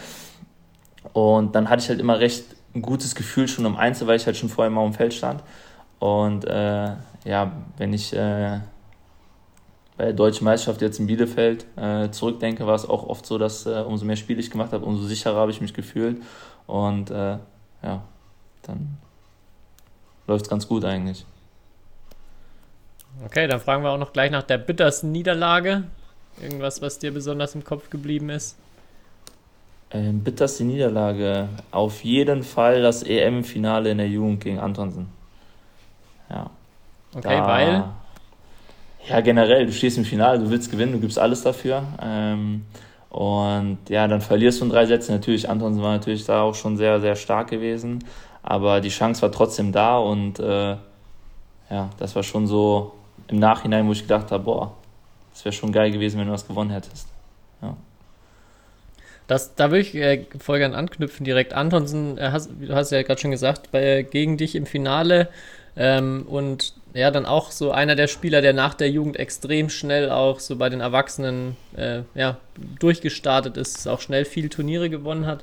Und 1.12 1.54
dann 1.54 1.68
hatte 1.68 1.82
ich 1.82 1.90
halt 1.90 2.00
immer 2.00 2.18
recht 2.18 2.46
ein 2.74 2.80
gutes 2.80 3.14
Gefühl 3.14 3.46
schon 3.46 3.66
im 3.66 3.76
Einzel, 3.76 4.06
weil 4.06 4.16
ich 4.16 4.24
halt 4.24 4.38
schon 4.38 4.48
vorher 4.48 4.70
immer 4.70 4.86
im 4.86 4.94
Feld 4.94 5.12
stand. 5.12 5.42
Und 5.98 6.46
äh, 6.46 6.92
ja, 7.26 7.52
wenn 7.76 7.92
ich 7.92 8.14
äh, 8.14 8.60
bei 9.98 10.04
der 10.06 10.12
Deutschen 10.14 10.46
Meisterschaft 10.46 10.80
jetzt 10.80 10.98
in 10.98 11.06
Bielefeld 11.06 11.66
äh, 11.76 12.10
zurückdenke, 12.10 12.66
war 12.66 12.74
es 12.74 12.88
auch 12.88 13.06
oft 13.06 13.26
so, 13.26 13.36
dass 13.36 13.66
umso 13.66 14.06
mehr 14.06 14.16
Spiele 14.16 14.40
ich 14.40 14.50
gemacht 14.50 14.72
habe, 14.72 14.86
umso 14.86 15.04
sicherer 15.04 15.36
habe 15.36 15.50
ich 15.50 15.60
mich 15.60 15.74
gefühlt. 15.74 16.22
Und 16.66 17.10
ja, 17.10 17.40
dann 18.62 18.96
läuft 20.26 20.44
es 20.44 20.50
ganz 20.50 20.66
gut 20.68 20.84
eigentlich. 20.84 21.24
Okay, 23.24 23.46
dann 23.46 23.60
fragen 23.60 23.82
wir 23.84 23.90
auch 23.90 23.98
noch 23.98 24.12
gleich 24.12 24.30
nach 24.30 24.42
der 24.42 24.58
bittersten 24.58 25.12
Niederlage. 25.12 25.84
Irgendwas, 26.42 26.82
was 26.82 26.98
dir 26.98 27.12
besonders 27.12 27.54
im 27.54 27.62
Kopf 27.62 27.90
geblieben 27.90 28.28
ist? 28.30 28.56
Ähm, 29.92 30.24
bitterste 30.24 30.64
Niederlage. 30.64 31.48
Auf 31.70 32.02
jeden 32.02 32.42
Fall 32.42 32.82
das 32.82 33.04
EM-Finale 33.04 33.90
in 33.90 33.98
der 33.98 34.08
Jugend 34.08 34.42
gegen 34.42 34.58
Antonsen. 34.58 35.08
Ja. 36.28 36.50
Okay, 37.14 37.37
da, 37.37 37.46
weil? 37.46 37.84
Ja, 39.08 39.20
generell, 39.20 39.66
du 39.66 39.72
stehst 39.72 39.98
im 39.98 40.04
Finale, 40.04 40.40
du 40.40 40.50
willst 40.50 40.70
gewinnen, 40.70 40.92
du 40.92 40.98
gibst 40.98 41.18
alles 41.18 41.42
dafür. 41.42 41.84
Ähm, 42.02 42.64
und 43.10 43.78
ja, 43.88 44.08
dann 44.08 44.20
verlierst 44.20 44.60
du 44.60 44.64
in 44.64 44.70
drei 44.70 44.87
Sätzen. 44.87 45.12
Natürlich, 45.12 45.48
Antonsen 45.48 45.80
war 45.80 45.92
natürlich 45.92 46.24
da 46.24 46.42
auch 46.42 46.56
schon 46.56 46.76
sehr, 46.76 47.00
sehr 47.00 47.14
stark 47.14 47.50
gewesen. 47.50 48.02
Aber 48.44 48.83
die 48.83 48.90
Chance 48.90 49.22
war 49.22 49.33
trotzdem 49.33 49.72
da 49.72 49.96
und 49.96 50.38
äh, 50.38 50.76
ja, 51.70 51.90
das 51.98 52.14
war 52.14 52.22
schon 52.22 52.46
so 52.46 52.92
im 53.28 53.38
Nachhinein, 53.38 53.88
wo 53.88 53.92
ich 53.92 54.02
gedacht 54.02 54.30
habe, 54.30 54.44
boah, 54.44 54.74
das 55.33 55.44
wäre 55.46 55.54
schon 55.54 55.72
geil 55.72 55.90
gewesen, 55.90 56.20
wenn 56.20 56.26
du 56.26 56.33
das 56.33 56.46
gewonnen 56.46 56.70
hättest. 56.70 57.09
Ja. 57.62 57.74
Das, 59.26 59.54
da 59.54 59.70
würde 59.70 59.80
ich 59.80 59.94
äh, 59.94 60.26
voll 60.38 60.59
gern 60.59 60.74
anknüpfen 60.74 61.24
direkt. 61.24 61.54
Antonsen, 61.54 62.18
äh, 62.18 62.28
hast, 62.33 62.50
du 62.61 62.74
hast 62.74 62.92
ja 62.92 63.02
gerade 63.02 63.18
schon 63.18 63.30
gesagt, 63.30 63.72
bei, 63.72 64.02
gegen 64.02 64.37
dich 64.37 64.54
im 64.54 64.66
Finale 64.66 65.30
ähm, 65.74 66.26
und 66.28 66.74
ja, 66.92 67.11
dann 67.11 67.24
auch 67.24 67.50
so 67.50 67.72
einer 67.72 67.96
der 67.96 68.09
Spieler, 68.09 68.42
der 68.42 68.52
nach 68.52 68.74
der 68.74 68.90
Jugend 68.90 69.16
extrem 69.18 69.70
schnell 69.70 70.11
auch 70.11 70.38
so 70.38 70.57
bei 70.57 70.68
den 70.68 70.80
Erwachsenen 70.80 71.57
äh, 71.76 72.02
ja, 72.14 72.37
durchgestartet 72.78 73.57
ist, 73.57 73.88
auch 73.88 74.02
schnell 74.02 74.26
viele 74.26 74.50
Turniere 74.50 74.90
gewonnen 74.90 75.26
hat. 75.26 75.42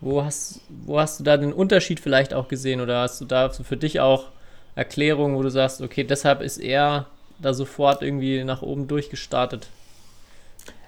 Wo 0.00 0.22
hast, 0.22 0.60
wo 0.68 0.98
hast 0.98 1.20
du 1.20 1.24
da 1.24 1.36
den 1.36 1.52
Unterschied 1.52 2.00
vielleicht 2.00 2.34
auch 2.34 2.48
gesehen 2.48 2.80
oder 2.80 3.00
hast 3.00 3.20
du 3.20 3.24
da 3.24 3.48
für 3.48 3.76
dich 3.76 4.00
auch 4.00 4.26
Erklärungen, 4.74 5.36
wo 5.36 5.42
du 5.42 5.50
sagst, 5.50 5.80
okay, 5.80 6.04
deshalb 6.04 6.42
ist 6.42 6.58
er 6.58 7.06
da 7.38 7.54
sofort 7.54 8.02
irgendwie 8.02 8.44
nach 8.44 8.62
oben 8.62 8.88
durchgestartet? 8.88 9.68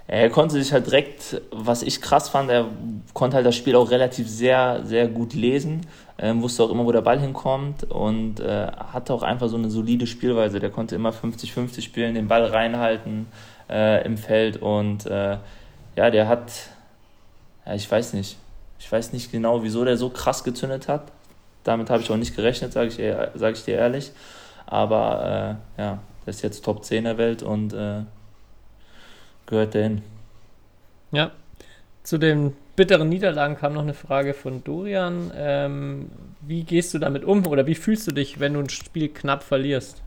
Er 0.08 0.30
konnte 0.30 0.54
sich 0.54 0.72
halt 0.72 0.86
direkt, 0.86 1.40
was 1.50 1.82
ich 1.82 2.00
krass 2.00 2.28
fand, 2.28 2.48
er 2.48 2.66
konnte 3.12 3.36
halt 3.36 3.46
das 3.46 3.56
Spiel 3.56 3.74
auch 3.74 3.90
relativ 3.90 4.28
sehr, 4.28 4.82
sehr 4.84 5.08
gut 5.08 5.34
lesen, 5.34 5.80
ähm, 6.18 6.42
wusste 6.42 6.62
auch 6.62 6.70
immer, 6.70 6.84
wo 6.84 6.92
der 6.92 7.00
Ball 7.00 7.18
hinkommt 7.18 7.84
und 7.90 8.38
äh, 8.38 8.68
hatte 8.92 9.12
auch 9.12 9.24
einfach 9.24 9.48
so 9.48 9.56
eine 9.56 9.68
solide 9.68 10.06
Spielweise. 10.06 10.60
Der 10.60 10.70
konnte 10.70 10.94
immer 10.94 11.10
50-50 11.10 11.82
spielen, 11.82 12.14
den 12.14 12.28
Ball 12.28 12.44
reinhalten 12.44 13.26
äh, 13.68 14.04
im 14.04 14.16
Feld 14.16 14.58
und 14.58 15.06
äh, 15.06 15.38
ja, 15.96 16.10
der 16.10 16.28
hat, 16.28 16.52
ja, 17.66 17.74
ich 17.74 17.90
weiß 17.90 18.12
nicht, 18.12 18.36
ich 18.78 18.90
weiß 18.90 19.12
nicht 19.12 19.32
genau, 19.32 19.62
wieso 19.62 19.84
der 19.84 19.96
so 19.96 20.10
krass 20.10 20.44
gezündet 20.44 20.88
hat. 20.88 21.12
Damit 21.64 21.90
habe 21.90 22.02
ich 22.02 22.10
auch 22.10 22.16
nicht 22.16 22.36
gerechnet, 22.36 22.72
sage 22.72 22.88
ich, 22.88 22.96
sag 23.34 23.54
ich 23.54 23.64
dir 23.64 23.76
ehrlich. 23.76 24.12
Aber 24.66 25.58
äh, 25.78 25.80
ja, 25.80 25.98
der 26.24 26.30
ist 26.30 26.42
jetzt 26.42 26.64
Top 26.64 26.84
10 26.84 27.04
der 27.04 27.18
Welt 27.18 27.42
und 27.42 27.72
äh, 27.72 28.02
gehört 29.46 29.74
dahin. 29.74 30.02
Ja, 31.12 31.30
zu 32.02 32.18
den 32.18 32.56
bitteren 32.76 33.08
Niederlagen 33.08 33.56
kam 33.56 33.72
noch 33.72 33.82
eine 33.82 33.94
Frage 33.94 34.34
von 34.34 34.62
Dorian. 34.62 35.32
Ähm, 35.34 36.10
wie 36.40 36.62
gehst 36.64 36.94
du 36.94 36.98
damit 36.98 37.24
um 37.24 37.46
oder 37.46 37.66
wie 37.66 37.74
fühlst 37.74 38.06
du 38.06 38.12
dich, 38.12 38.38
wenn 38.38 38.54
du 38.54 38.60
ein 38.60 38.68
Spiel 38.68 39.08
knapp 39.08 39.42
verlierst? 39.42 40.02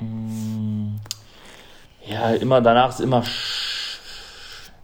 Mm, 0.00 0.96
ja, 2.06 2.30
immer 2.34 2.60
danach 2.60 2.90
ist 2.90 3.00
immer 3.00 3.24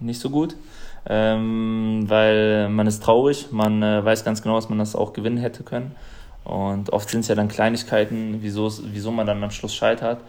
nicht 0.01 0.21
so 0.21 0.29
gut 0.29 0.57
ähm, 1.09 2.05
weil 2.07 2.69
man 2.69 2.87
ist 2.87 3.03
traurig, 3.03 3.53
man 3.53 3.83
äh, 3.83 4.05
weiß 4.05 4.25
ganz 4.25 4.43
genau, 4.43 4.57
dass 4.57 4.69
man 4.69 4.79
das 4.79 4.97
auch 4.97 5.13
gewinnen 5.13 5.39
hätte 5.39 5.63
können. 5.63 5.95
Und 6.45 6.93
oft 6.93 7.11
sind 7.11 7.21
es 7.21 7.29
ja 7.29 7.35
dann 7.35 7.49
Kleinigkeiten, 7.49 8.39
wieso, 8.41 8.71
man 9.11 9.27
dann 9.27 9.43
am 9.43 9.51
Schluss 9.51 9.75
scheitert. 9.75 10.21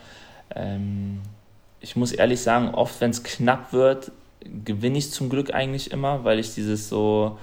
Ähm, 0.56 1.22
ich 1.80 1.96
muss 1.96 2.12
ehrlich 2.12 2.42
sagen, 2.42 2.74
oft, 2.74 3.00
wenn 3.02 3.12
es 3.12 3.24
knapp 3.24 3.74
wird, 3.74 4.12
gewinne 4.66 4.98
ich 4.98 5.12
zum 5.12 5.30
Glück 5.30 5.54
eigentlich 5.54 5.92
immer, 5.92 6.24
weil 6.24 6.40
ich 6.40 6.54
dieses 6.54 6.90
so, 6.90 7.38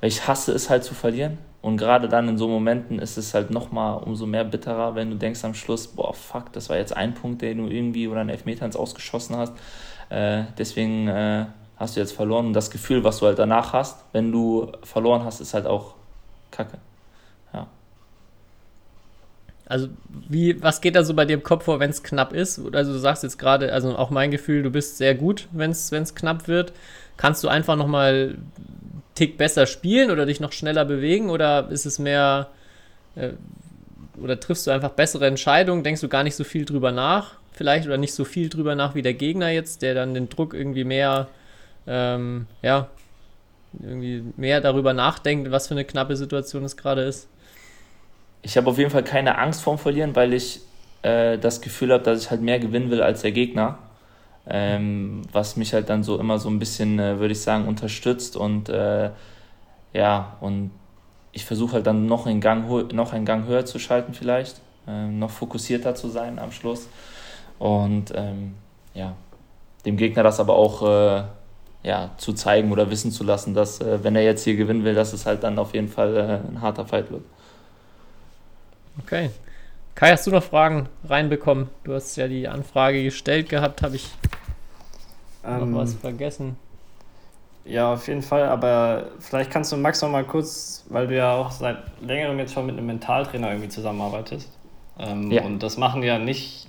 weil 0.00 0.08
ich 0.08 0.26
hasse 0.26 0.52
es 0.52 0.70
halt 0.70 0.84
zu 0.84 0.94
verlieren. 0.94 1.38
Und 1.62 1.78
gerade 1.78 2.08
dann 2.08 2.28
in 2.28 2.38
so 2.38 2.46
Momenten 2.46 2.98
ist 2.98 3.18
es 3.18 3.34
halt 3.34 3.50
nochmal 3.50 4.02
umso 4.02 4.24
mehr 4.24 4.44
bitterer, 4.44 4.94
wenn 4.94 5.10
du 5.10 5.16
denkst 5.16 5.44
am 5.44 5.54
Schluss, 5.54 5.88
boah, 5.88 6.14
fuck, 6.14 6.52
das 6.52 6.68
war 6.68 6.76
jetzt 6.76 6.96
ein 6.96 7.14
Punkt, 7.14 7.42
den 7.42 7.58
du 7.58 7.66
irgendwie 7.66 8.06
oder 8.06 8.20
einen 8.20 8.30
Elfmeter 8.30 8.64
ins 8.64 8.76
Ausgeschossen 8.76 9.36
hast. 9.36 9.52
Äh, 10.08 10.44
deswegen 10.56 11.08
äh, 11.08 11.46
hast 11.76 11.96
du 11.96 12.00
jetzt 12.00 12.12
verloren. 12.12 12.46
Und 12.46 12.52
das 12.52 12.70
Gefühl, 12.70 13.04
was 13.04 13.18
du 13.18 13.26
halt 13.26 13.38
danach 13.38 13.72
hast, 13.72 14.04
wenn 14.12 14.32
du 14.32 14.72
verloren 14.82 15.24
hast, 15.24 15.40
ist 15.40 15.54
halt 15.54 15.66
auch 15.66 15.94
kacke. 16.50 16.78
Ja. 17.52 17.66
Also, 19.66 19.88
wie, 20.28 20.62
was 20.62 20.80
geht 20.80 20.96
da 20.96 21.04
so 21.04 21.14
bei 21.14 21.24
dir 21.24 21.34
im 21.34 21.42
Kopf 21.42 21.64
vor, 21.64 21.78
wenn 21.80 21.90
es 21.90 22.02
knapp 22.02 22.32
ist? 22.32 22.60
Also, 22.72 22.92
du 22.92 22.98
sagst 22.98 23.22
jetzt 23.22 23.38
gerade, 23.38 23.72
also 23.72 23.96
auch 23.96 24.10
mein 24.10 24.30
Gefühl, 24.30 24.62
du 24.62 24.70
bist 24.70 24.96
sehr 24.96 25.14
gut, 25.14 25.48
wenn 25.52 25.70
es 25.70 26.14
knapp 26.14 26.48
wird. 26.48 26.72
Kannst 27.16 27.44
du 27.44 27.48
einfach 27.48 27.76
nochmal 27.76 28.36
einen 28.36 28.52
Tick 29.14 29.38
besser 29.38 29.66
spielen 29.66 30.10
oder 30.10 30.26
dich 30.26 30.40
noch 30.40 30.52
schneller 30.52 30.84
bewegen? 30.84 31.30
Oder 31.30 31.68
ist 31.70 31.86
es 31.86 31.98
mehr, 31.98 32.48
äh, 33.16 33.30
oder 34.22 34.40
triffst 34.40 34.66
du 34.66 34.70
einfach 34.70 34.90
bessere 34.90 35.26
Entscheidungen? 35.26 35.82
Denkst 35.82 36.00
du 36.00 36.08
gar 36.08 36.22
nicht 36.22 36.36
so 36.36 36.44
viel 36.44 36.64
drüber 36.64 36.92
nach? 36.92 37.34
Vielleicht 37.52 37.86
oder 37.86 37.96
nicht 37.96 38.14
so 38.14 38.24
viel 38.24 38.48
drüber 38.48 38.74
nach 38.74 38.94
wie 38.94 39.02
der 39.02 39.14
Gegner 39.14 39.48
jetzt, 39.48 39.82
der 39.82 39.94
dann 39.94 40.14
den 40.14 40.28
Druck 40.28 40.52
irgendwie 40.54 40.84
mehr 40.84 41.28
ähm, 41.86 42.46
ja, 42.62 42.88
irgendwie 43.80 44.24
mehr 44.36 44.60
darüber 44.60 44.92
nachdenkt, 44.92 45.50
was 45.50 45.68
für 45.68 45.74
eine 45.74 45.84
knappe 45.84 46.16
Situation 46.16 46.64
es 46.64 46.76
gerade 46.76 47.02
ist. 47.02 47.28
Ich 48.42 48.56
habe 48.56 48.70
auf 48.70 48.78
jeden 48.78 48.90
Fall 48.90 49.04
keine 49.04 49.38
Angst 49.38 49.62
vorm 49.62 49.78
Verlieren, 49.78 50.14
weil 50.16 50.32
ich 50.32 50.60
äh, 51.02 51.38
das 51.38 51.60
Gefühl 51.60 51.92
habe, 51.92 52.02
dass 52.02 52.22
ich 52.22 52.30
halt 52.30 52.42
mehr 52.42 52.58
gewinnen 52.58 52.90
will 52.90 53.02
als 53.02 53.22
der 53.22 53.32
Gegner. 53.32 53.78
Ähm, 54.48 55.22
was 55.32 55.56
mich 55.56 55.74
halt 55.74 55.90
dann 55.90 56.04
so 56.04 56.20
immer 56.20 56.38
so 56.38 56.48
ein 56.48 56.60
bisschen, 56.60 57.00
äh, 57.00 57.18
würde 57.18 57.32
ich 57.32 57.40
sagen, 57.40 57.66
unterstützt 57.66 58.36
und 58.36 58.68
äh, 58.68 59.10
ja, 59.92 60.36
und 60.40 60.70
ich 61.32 61.44
versuche 61.44 61.74
halt 61.74 61.86
dann 61.88 62.06
noch 62.06 62.26
einen, 62.26 62.40
Gang, 62.40 62.92
noch 62.92 63.12
einen 63.12 63.24
Gang 63.24 63.46
höher 63.46 63.64
zu 63.64 63.80
schalten 63.80 64.14
vielleicht, 64.14 64.60
ähm, 64.86 65.18
noch 65.18 65.30
fokussierter 65.30 65.96
zu 65.96 66.08
sein 66.08 66.38
am 66.38 66.52
Schluss 66.52 66.88
und 67.58 68.12
ähm, 68.14 68.54
ja, 68.94 69.16
dem 69.84 69.96
Gegner 69.96 70.22
das 70.22 70.38
aber 70.38 70.54
auch 70.54 70.82
äh, 70.82 71.24
ja, 71.86 72.10
zu 72.16 72.32
zeigen 72.32 72.72
oder 72.72 72.90
wissen 72.90 73.12
zu 73.12 73.22
lassen, 73.22 73.54
dass 73.54 73.80
äh, 73.80 74.02
wenn 74.02 74.16
er 74.16 74.22
jetzt 74.22 74.42
hier 74.42 74.56
gewinnen 74.56 74.82
will, 74.82 74.94
dass 74.94 75.12
es 75.12 75.24
halt 75.24 75.44
dann 75.44 75.56
auf 75.56 75.72
jeden 75.72 75.88
Fall 75.88 76.16
äh, 76.16 76.48
ein 76.48 76.60
harter 76.60 76.84
Fight 76.84 77.10
wird. 77.12 77.22
Okay. 79.02 79.30
Kai, 79.94 80.10
hast 80.10 80.26
du 80.26 80.32
noch 80.32 80.42
Fragen 80.42 80.88
reinbekommen? 81.08 81.68
Du 81.84 81.94
hast 81.94 82.16
ja 82.16 82.26
die 82.26 82.48
Anfrage 82.48 83.04
gestellt 83.04 83.48
gehabt, 83.48 83.82
habe 83.82 83.96
ich 83.96 84.10
ähm, 85.44 85.70
noch 85.70 85.78
was 85.78 85.94
vergessen? 85.94 86.56
Ja, 87.64 87.92
auf 87.92 88.08
jeden 88.08 88.22
Fall, 88.22 88.44
aber 88.44 89.06
vielleicht 89.20 89.52
kannst 89.52 89.70
du 89.70 89.76
Max 89.76 90.02
noch 90.02 90.10
mal 90.10 90.24
kurz, 90.24 90.84
weil 90.88 91.06
du 91.06 91.16
ja 91.16 91.34
auch 91.34 91.52
seit 91.52 91.78
längerem 92.00 92.38
jetzt 92.40 92.52
schon 92.52 92.66
mit 92.66 92.76
einem 92.76 92.86
Mentaltrainer 92.86 93.50
irgendwie 93.50 93.68
zusammenarbeitest. 93.68 94.50
Ähm, 94.98 95.30
ja. 95.30 95.42
Und 95.42 95.62
das 95.62 95.76
machen 95.76 96.02
ja 96.02 96.18
nicht, 96.18 96.68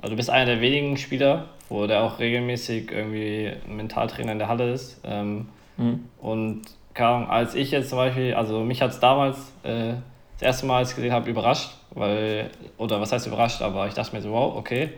also 0.00 0.10
du 0.10 0.16
bist 0.16 0.30
einer 0.30 0.46
der 0.46 0.60
wenigen 0.60 0.96
Spieler, 0.96 1.46
wo 1.68 1.86
der 1.86 2.02
auch 2.02 2.18
regelmäßig 2.18 2.90
irgendwie 2.90 3.52
Mentaltrainer 3.68 4.32
in 4.32 4.38
der 4.38 4.48
Halle 4.48 4.72
ist. 4.72 5.00
Ähm, 5.04 5.48
mhm. 5.76 6.08
Und 6.20 6.62
als 6.94 7.54
ich 7.54 7.70
jetzt 7.70 7.88
zum 7.88 7.98
Beispiel, 7.98 8.34
also 8.34 8.60
mich 8.60 8.82
hat 8.82 8.90
es 8.90 9.00
damals 9.00 9.38
äh, 9.62 9.94
das 10.38 10.42
erste 10.42 10.66
Mal, 10.66 10.78
als 10.78 10.90
ich 10.90 10.96
gesehen 10.96 11.12
habe, 11.12 11.30
überrascht, 11.30 11.70
weil, 11.90 12.50
oder 12.76 13.00
was 13.00 13.12
heißt 13.12 13.26
überrascht, 13.26 13.62
aber 13.62 13.86
ich 13.86 13.94
dachte 13.94 14.14
mir 14.14 14.20
so, 14.20 14.32
wow, 14.32 14.56
okay, 14.56 14.90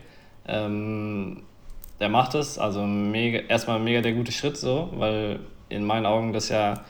ähm, 0.49 1.43
der 2.01 2.09
macht 2.09 2.35
es, 2.35 2.59
also 2.59 2.85
mega, 2.85 3.41
erstmal 3.49 3.79
mega 3.79 4.01
der 4.01 4.13
gute 4.13 4.33
Schritt 4.33 4.57
so, 4.57 4.89
weil 4.97 5.39
in 5.69 5.85
meinen 5.85 6.07
Augen 6.07 6.33
das 6.33 6.49
ja 6.49 6.83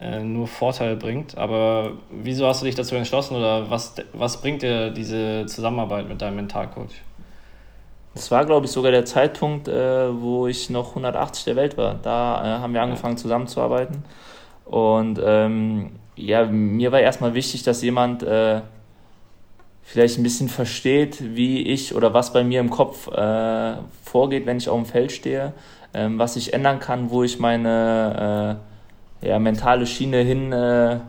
äh, 0.00 0.20
nur 0.20 0.48
Vorteile 0.48 0.96
bringt. 0.96 1.38
Aber 1.38 1.92
wieso 2.10 2.46
hast 2.46 2.62
du 2.62 2.66
dich 2.66 2.74
dazu 2.74 2.96
entschlossen 2.96 3.36
oder 3.36 3.70
was, 3.70 3.94
was 4.12 4.40
bringt 4.40 4.62
dir 4.62 4.90
diese 4.90 5.46
Zusammenarbeit 5.46 6.08
mit 6.08 6.20
deinem 6.20 6.36
Mentalcoach? 6.36 7.05
Das 8.16 8.30
war, 8.30 8.46
glaube 8.46 8.64
ich, 8.64 8.72
sogar 8.72 8.92
der 8.92 9.04
Zeitpunkt, 9.04 9.68
äh, 9.68 10.22
wo 10.22 10.46
ich 10.46 10.70
noch 10.70 10.88
180 10.90 11.44
der 11.44 11.54
Welt 11.54 11.76
war. 11.76 11.96
Da 12.02 12.42
äh, 12.42 12.60
haben 12.60 12.72
wir 12.72 12.80
angefangen 12.80 13.18
zusammenzuarbeiten. 13.18 14.04
Und 14.64 15.20
ähm, 15.22 15.90
ja, 16.16 16.46
mir 16.46 16.92
war 16.92 17.00
erstmal 17.00 17.34
wichtig, 17.34 17.62
dass 17.62 17.82
jemand 17.82 18.22
äh, 18.22 18.62
vielleicht 19.82 20.18
ein 20.18 20.22
bisschen 20.22 20.48
versteht, 20.48 21.36
wie 21.36 21.68
ich 21.68 21.94
oder 21.94 22.14
was 22.14 22.32
bei 22.32 22.42
mir 22.42 22.60
im 22.60 22.70
Kopf 22.70 23.06
äh, 23.08 23.74
vorgeht, 24.02 24.46
wenn 24.46 24.56
ich 24.56 24.70
auf 24.70 24.80
dem 24.80 24.86
Feld 24.86 25.12
stehe, 25.12 25.52
ähm, 25.92 26.18
was 26.18 26.36
ich 26.36 26.54
ändern 26.54 26.78
kann, 26.80 27.10
wo 27.10 27.22
ich 27.22 27.38
meine 27.38 28.58
äh, 29.22 29.28
ja, 29.28 29.38
mentale 29.38 29.86
Schiene 29.86 30.22
hin, 30.22 30.52
äh, 30.52 31.00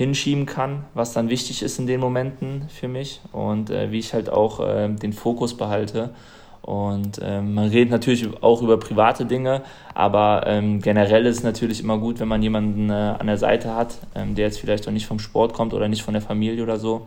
hinschieben 0.00 0.46
kann, 0.46 0.86
was 0.94 1.12
dann 1.12 1.28
wichtig 1.28 1.62
ist 1.62 1.78
in 1.78 1.86
den 1.86 2.00
Momenten 2.00 2.70
für 2.70 2.88
mich 2.88 3.20
und 3.32 3.68
äh, 3.68 3.92
wie 3.92 3.98
ich 3.98 4.14
halt 4.14 4.30
auch 4.30 4.58
äh, 4.66 4.88
den 4.88 5.12
Fokus 5.12 5.54
behalte. 5.54 6.14
Und 6.62 7.20
ähm, 7.22 7.52
man 7.52 7.68
redet 7.68 7.90
natürlich 7.90 8.26
auch 8.42 8.62
über 8.62 8.78
private 8.78 9.26
Dinge, 9.26 9.60
aber 9.92 10.44
ähm, 10.46 10.80
generell 10.80 11.26
ist 11.26 11.36
es 11.36 11.42
natürlich 11.42 11.82
immer 11.82 11.98
gut, 11.98 12.18
wenn 12.18 12.28
man 12.28 12.42
jemanden 12.42 12.88
äh, 12.88 12.94
an 12.94 13.26
der 13.26 13.36
Seite 13.36 13.74
hat, 13.74 13.98
ähm, 14.14 14.34
der 14.34 14.46
jetzt 14.46 14.58
vielleicht 14.58 14.88
auch 14.88 14.92
nicht 14.92 15.04
vom 15.04 15.18
Sport 15.18 15.52
kommt 15.52 15.74
oder 15.74 15.86
nicht 15.86 16.02
von 16.02 16.14
der 16.14 16.22
Familie 16.22 16.62
oder 16.62 16.78
so, 16.78 17.06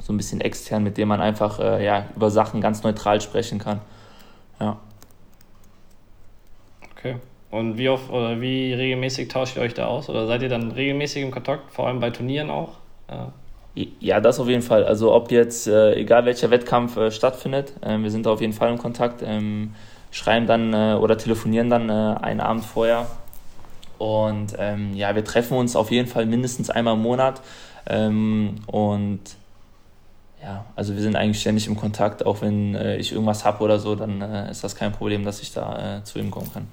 so 0.00 0.10
ein 0.10 0.16
bisschen 0.16 0.40
extern, 0.40 0.82
mit 0.82 0.96
dem 0.96 1.08
man 1.08 1.20
einfach 1.20 1.60
äh, 1.60 1.84
ja, 1.84 2.06
über 2.16 2.30
Sachen 2.30 2.62
ganz 2.62 2.82
neutral 2.82 3.20
sprechen 3.20 3.58
kann. 3.58 3.82
Ja. 4.58 4.78
Okay. 6.96 7.16
Und 7.54 7.78
wie 7.78 7.88
oft 7.88 8.10
oder 8.10 8.40
wie 8.40 8.72
regelmäßig 8.72 9.28
tauscht 9.28 9.56
ihr 9.56 9.62
euch 9.62 9.74
da 9.74 9.86
aus? 9.86 10.08
Oder 10.08 10.26
seid 10.26 10.42
ihr 10.42 10.48
dann 10.48 10.72
regelmäßig 10.72 11.22
im 11.22 11.30
Kontakt, 11.30 11.70
vor 11.72 11.86
allem 11.86 12.00
bei 12.00 12.10
Turnieren 12.10 12.50
auch? 12.50 12.70
Ja. 13.08 13.32
Ja, 14.00 14.20
das 14.20 14.40
auf 14.40 14.48
jeden 14.48 14.62
Fall. 14.62 14.84
Also 14.84 15.12
ob 15.14 15.30
jetzt, 15.30 15.68
äh, 15.68 15.94
egal 15.94 16.24
welcher 16.24 16.50
Wettkampf 16.50 16.96
äh, 16.96 17.12
stattfindet, 17.12 17.72
äh, 17.80 17.96
wir 17.98 18.10
sind 18.10 18.26
da 18.26 18.30
auf 18.30 18.40
jeden 18.40 18.54
Fall 18.54 18.70
im 18.70 18.78
Kontakt, 18.78 19.22
ähm, 19.24 19.74
schreiben 20.10 20.48
dann 20.48 20.74
äh, 20.74 20.94
oder 20.94 21.16
telefonieren 21.16 21.70
dann 21.70 21.90
äh, 21.90 22.16
einen 22.20 22.40
Abend 22.40 22.64
vorher. 22.64 23.06
Und 23.98 24.54
ähm, 24.58 24.92
ja, 24.94 25.14
wir 25.14 25.24
treffen 25.24 25.56
uns 25.56 25.76
auf 25.76 25.92
jeden 25.92 26.08
Fall 26.08 26.26
mindestens 26.26 26.70
einmal 26.70 26.94
im 26.94 27.02
Monat. 27.02 27.40
Ähm, 27.86 28.56
und 28.66 29.20
ja, 30.42 30.64
also 30.74 30.94
wir 30.94 31.02
sind 31.02 31.14
eigentlich 31.14 31.40
ständig 31.40 31.68
im 31.68 31.76
Kontakt, 31.76 32.26
auch 32.26 32.42
wenn 32.42 32.74
äh, 32.74 32.96
ich 32.96 33.12
irgendwas 33.12 33.44
habe 33.44 33.62
oder 33.62 33.78
so, 33.78 33.94
dann 33.94 34.20
ist 34.50 34.64
das 34.64 34.74
kein 34.74 34.90
Problem, 34.90 35.24
dass 35.24 35.40
ich 35.40 35.52
da 35.52 36.00
zu 36.02 36.18
ihm 36.18 36.32
kommen 36.32 36.52
kann. 36.52 36.66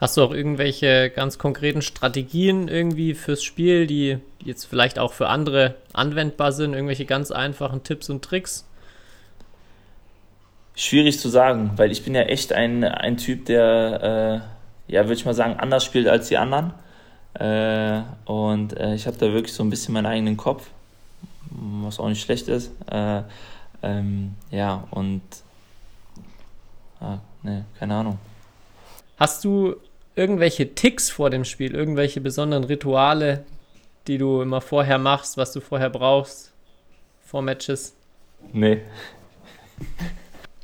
Hast 0.00 0.16
du 0.16 0.22
auch 0.22 0.32
irgendwelche 0.32 1.10
ganz 1.10 1.36
konkreten 1.36 1.82
Strategien 1.82 2.68
irgendwie 2.68 3.12
fürs 3.12 3.42
Spiel, 3.42 3.86
die 3.86 4.16
jetzt 4.42 4.64
vielleicht 4.64 4.98
auch 4.98 5.12
für 5.12 5.28
andere 5.28 5.74
anwendbar 5.92 6.52
sind? 6.52 6.72
Irgendwelche 6.72 7.04
ganz 7.04 7.30
einfachen 7.30 7.82
Tipps 7.82 8.08
und 8.08 8.24
Tricks? 8.24 8.64
Schwierig 10.74 11.18
zu 11.18 11.28
sagen, 11.28 11.72
weil 11.76 11.92
ich 11.92 12.02
bin 12.02 12.14
ja 12.14 12.22
echt 12.22 12.54
ein, 12.54 12.82
ein 12.82 13.18
Typ, 13.18 13.44
der, 13.44 14.42
äh, 14.88 14.92
ja, 14.92 15.02
würde 15.04 15.14
ich 15.14 15.26
mal 15.26 15.34
sagen, 15.34 15.60
anders 15.60 15.84
spielt 15.84 16.08
als 16.08 16.28
die 16.28 16.38
anderen. 16.38 16.72
Äh, 17.34 18.00
und 18.24 18.78
äh, 18.78 18.94
ich 18.94 19.06
habe 19.06 19.18
da 19.18 19.30
wirklich 19.34 19.52
so 19.52 19.62
ein 19.62 19.68
bisschen 19.68 19.92
meinen 19.92 20.06
eigenen 20.06 20.38
Kopf, 20.38 20.70
was 21.50 22.00
auch 22.00 22.08
nicht 22.08 22.22
schlecht 22.22 22.48
ist. 22.48 22.72
Äh, 22.90 23.20
ähm, 23.82 24.34
ja, 24.50 24.88
und, 24.92 25.20
ah, 27.00 27.18
ne, 27.42 27.66
keine 27.78 27.96
Ahnung. 27.96 28.18
Hast 29.18 29.44
du 29.44 29.76
irgendwelche 30.20 30.74
Ticks 30.74 31.08
vor 31.08 31.30
dem 31.30 31.46
Spiel, 31.46 31.74
irgendwelche 31.74 32.20
besonderen 32.20 32.64
Rituale, 32.64 33.44
die 34.06 34.18
du 34.18 34.42
immer 34.42 34.60
vorher 34.60 34.98
machst, 34.98 35.38
was 35.38 35.52
du 35.52 35.60
vorher 35.60 35.88
brauchst 35.88 36.52
vor 37.24 37.40
Matches? 37.40 37.94
Nee. 38.52 38.82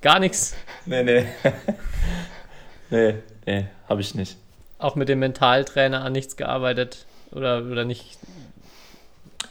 Gar 0.03 0.19
nichts? 0.21 0.55
Nee, 0.85 1.03
nee. 1.03 1.25
nee, 2.91 3.15
nee, 3.47 3.67
habe 3.89 4.03
ich 4.03 4.15
nicht. 4.15 4.37
Auch 4.79 4.95
mit 4.95 5.09
dem 5.09 5.21
Mentaltrainer 5.21 6.05
an 6.05 6.13
nichts 6.13 6.37
gearbeitet 6.37 7.07
oder, 7.33 7.65
oder 7.65 7.87
nicht? 7.87 8.19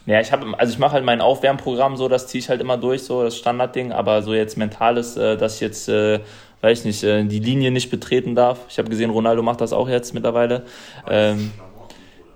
Ja, 0.06 0.20
ich 0.20 0.30
habe, 0.30 0.56
also 0.56 0.72
ich 0.72 0.78
mache 0.78 0.92
halt 0.92 1.04
mein 1.04 1.20
Aufwärmprogramm 1.20 1.96
so, 1.96 2.08
das 2.08 2.28
ziehe 2.28 2.38
ich 2.38 2.48
halt 2.48 2.60
immer 2.60 2.76
durch, 2.76 3.02
so 3.02 3.24
das 3.24 3.36
Standardding, 3.36 3.90
aber 3.90 4.22
so 4.22 4.34
jetzt 4.34 4.56
mentales, 4.56 5.16
äh, 5.16 5.36
dass 5.36 5.56
ich 5.56 5.62
jetzt 5.62 5.88
äh, 5.88 6.20
weiß 6.66 6.84
nicht, 6.84 7.04
äh, 7.04 7.24
die 7.24 7.38
Linie 7.38 7.70
nicht 7.70 7.90
betreten 7.90 8.34
darf. 8.34 8.58
Ich 8.68 8.78
habe 8.78 8.90
gesehen, 8.90 9.10
Ronaldo 9.10 9.42
macht 9.42 9.60
das 9.60 9.72
auch 9.72 9.88
jetzt 9.88 10.14
mittlerweile. 10.14 10.64
Ähm, 11.08 11.52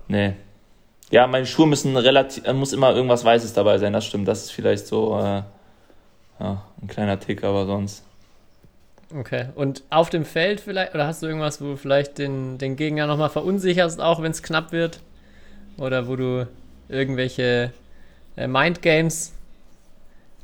nee. 0.07 0.33
Ja, 1.09 1.27
meine 1.27 1.45
Schuhe 1.45 1.67
müssen 1.67 1.97
relativ, 1.97 2.45
äh, 2.45 2.53
muss 2.53 2.71
immer 2.71 2.95
irgendwas 2.95 3.25
Weißes 3.25 3.51
dabei 3.53 3.77
sein, 3.77 3.91
das 3.91 4.05
stimmt. 4.05 4.27
Das 4.29 4.43
ist 4.43 4.51
vielleicht 4.51 4.87
so 4.87 5.19
äh, 5.19 5.43
ja, 6.39 6.63
ein 6.81 6.87
kleiner 6.87 7.19
Tick, 7.19 7.43
aber 7.43 7.65
sonst. 7.65 8.03
Okay. 9.13 9.47
Und 9.55 9.83
auf 9.89 10.09
dem 10.09 10.23
Feld 10.23 10.61
vielleicht, 10.61 10.95
oder 10.95 11.07
hast 11.07 11.21
du 11.21 11.27
irgendwas, 11.27 11.59
wo 11.59 11.65
du 11.65 11.75
vielleicht 11.75 12.17
den, 12.17 12.57
den 12.57 12.77
Gegner 12.77 13.07
nochmal 13.07 13.29
verunsicherst, 13.29 13.99
auch 13.99 14.21
wenn 14.21 14.31
es 14.31 14.41
knapp 14.41 14.71
wird? 14.71 15.01
Oder 15.77 16.07
wo 16.07 16.15
du 16.15 16.47
irgendwelche 16.87 17.73
äh, 18.37 18.47
Mindgames, 18.47 19.33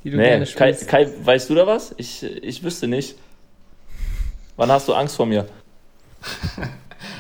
die 0.04 0.10
du 0.10 0.18
nee, 0.18 0.28
gerne 0.28 0.46
spielst? 0.46 0.90
Kai, 0.90 1.06
Kai, 1.06 1.12
weißt 1.24 1.50
du 1.50 1.56
da 1.56 1.66
was? 1.66 1.96
Ich, 1.98 2.22
ich 2.24 2.64
wüsste 2.64 2.90
nicht. 2.90 3.16
Wann 4.58 4.72
hast 4.72 4.88
du 4.88 4.94
Angst 4.94 5.16
vor 5.16 5.26
mir? 5.28 5.46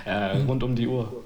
ja, 0.05 0.33
rund 0.47 0.63
um 0.63 0.75
die 0.75 0.87
Uhr. 0.87 1.23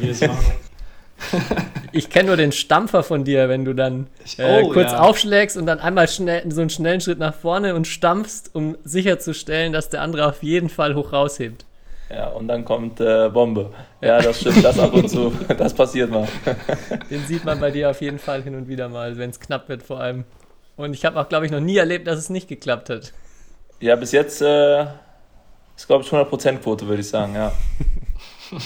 ich 1.92 2.10
kenne 2.10 2.26
nur 2.28 2.36
den 2.36 2.50
Stampfer 2.50 3.04
von 3.04 3.24
dir, 3.24 3.48
wenn 3.48 3.64
du 3.64 3.72
dann 3.72 4.08
äh, 4.38 4.62
oh, 4.62 4.72
kurz 4.72 4.90
ja. 4.90 5.00
aufschlägst 5.00 5.56
und 5.56 5.66
dann 5.66 5.78
einmal 5.78 6.08
schnell 6.08 6.50
so 6.50 6.60
einen 6.60 6.70
schnellen 6.70 7.00
Schritt 7.00 7.20
nach 7.20 7.34
vorne 7.34 7.76
und 7.76 7.86
stampfst, 7.86 8.50
um 8.52 8.76
sicherzustellen, 8.82 9.72
dass 9.72 9.88
der 9.88 10.02
andere 10.02 10.26
auf 10.26 10.42
jeden 10.42 10.68
Fall 10.68 10.96
hoch 10.96 11.12
raushebt. 11.12 11.64
Ja, 12.10 12.26
und 12.26 12.48
dann 12.48 12.64
kommt 12.64 13.00
äh, 13.00 13.30
Bombe. 13.30 13.72
Ja, 14.00 14.20
das 14.20 14.40
stimmt, 14.40 14.64
das 14.64 14.78
ab 14.78 14.92
und 14.92 15.08
zu. 15.08 15.32
Das 15.56 15.72
passiert 15.72 16.10
mal. 16.10 16.26
Den 17.08 17.24
sieht 17.24 17.44
man 17.44 17.60
bei 17.60 17.70
dir 17.70 17.88
auf 17.88 18.00
jeden 18.02 18.18
Fall 18.18 18.42
hin 18.42 18.56
und 18.56 18.68
wieder 18.68 18.88
mal, 18.88 19.16
wenn 19.16 19.30
es 19.30 19.38
knapp 19.38 19.68
wird 19.68 19.84
vor 19.84 20.00
allem. 20.00 20.24
Und 20.76 20.92
ich 20.92 21.04
habe 21.04 21.20
auch, 21.20 21.28
glaube 21.28 21.46
ich, 21.46 21.52
noch 21.52 21.60
nie 21.60 21.76
erlebt, 21.76 22.08
dass 22.08 22.18
es 22.18 22.28
nicht 22.28 22.48
geklappt 22.48 22.90
hat. 22.90 23.12
Ja, 23.80 23.96
bis 23.96 24.12
jetzt 24.12 24.42
äh, 24.42 24.86
ist, 25.82 25.88
glaube 25.88 26.04
ich, 26.04 26.10
100%-Quote, 26.10 26.86
würde 26.86 27.00
ich 27.00 27.08
sagen, 27.08 27.34
ja. 27.34 27.52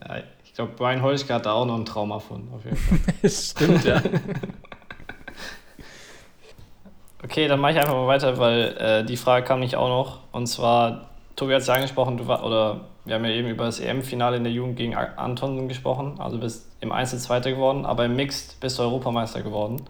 ja 0.00 0.22
ich 0.42 0.54
glaube, 0.54 0.72
Brian 0.74 1.02
Holzke 1.02 1.34
hat 1.34 1.44
da 1.44 1.52
auch 1.52 1.66
noch 1.66 1.76
ein 1.76 1.84
Trauma 1.84 2.18
von, 2.18 2.48
auf 2.54 2.64
jeden 2.64 2.76
Fall. 2.76 2.98
Stimmt, 3.30 3.84
ja. 3.84 4.00
okay, 7.22 7.46
dann 7.46 7.60
mache 7.60 7.72
ich 7.72 7.78
einfach 7.78 7.92
mal 7.92 8.06
weiter, 8.06 8.38
weil 8.38 8.76
äh, 8.78 9.04
die 9.04 9.18
Frage 9.18 9.44
kam 9.44 9.60
nicht 9.60 9.76
auch 9.76 9.88
noch. 9.88 10.20
Und 10.32 10.46
zwar, 10.46 11.10
Tobi 11.36 11.52
hat 11.52 11.60
es 11.60 11.66
ja 11.66 11.74
angesprochen, 11.74 12.16
du 12.16 12.26
war, 12.26 12.42
oder 12.44 12.86
wir 13.04 13.16
haben 13.16 13.26
ja 13.26 13.32
eben 13.32 13.48
über 13.48 13.66
das 13.66 13.80
EM-Finale 13.80 14.38
in 14.38 14.44
der 14.44 14.52
Jugend 14.52 14.76
gegen 14.76 14.94
Anton 14.94 15.68
gesprochen. 15.68 16.20
Also 16.20 16.38
bist 16.38 16.70
im 16.80 16.90
Einzel 16.90 17.18
Zweiter 17.18 17.50
geworden, 17.50 17.84
aber 17.84 18.06
im 18.06 18.16
Mixed 18.16 18.60
bist 18.60 18.78
du 18.78 18.82
Europameister 18.82 19.42
geworden. 19.42 19.82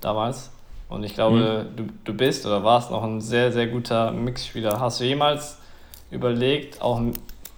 Damals. 0.00 0.52
Und 0.88 1.02
ich 1.02 1.14
glaube, 1.14 1.66
mhm. 1.70 1.76
du, 1.76 1.84
du 2.04 2.14
bist 2.14 2.46
oder 2.46 2.62
warst 2.62 2.90
noch 2.90 3.02
ein 3.02 3.20
sehr, 3.20 3.52
sehr 3.52 3.66
guter 3.66 4.12
Mixspieler. 4.12 4.80
Hast 4.80 5.00
du 5.00 5.04
jemals 5.04 5.58
überlegt, 6.10 6.80
auch 6.80 7.00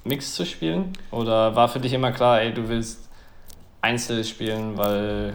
Mix 0.04 0.34
zu 0.34 0.46
spielen? 0.46 0.92
Oder 1.10 1.54
war 1.56 1.68
für 1.68 1.80
dich 1.80 1.92
immer 1.92 2.12
klar, 2.12 2.40
ey, 2.40 2.54
du 2.54 2.68
willst 2.68 3.08
Einzel 3.82 4.24
spielen, 4.24 4.76
weil, 4.76 5.34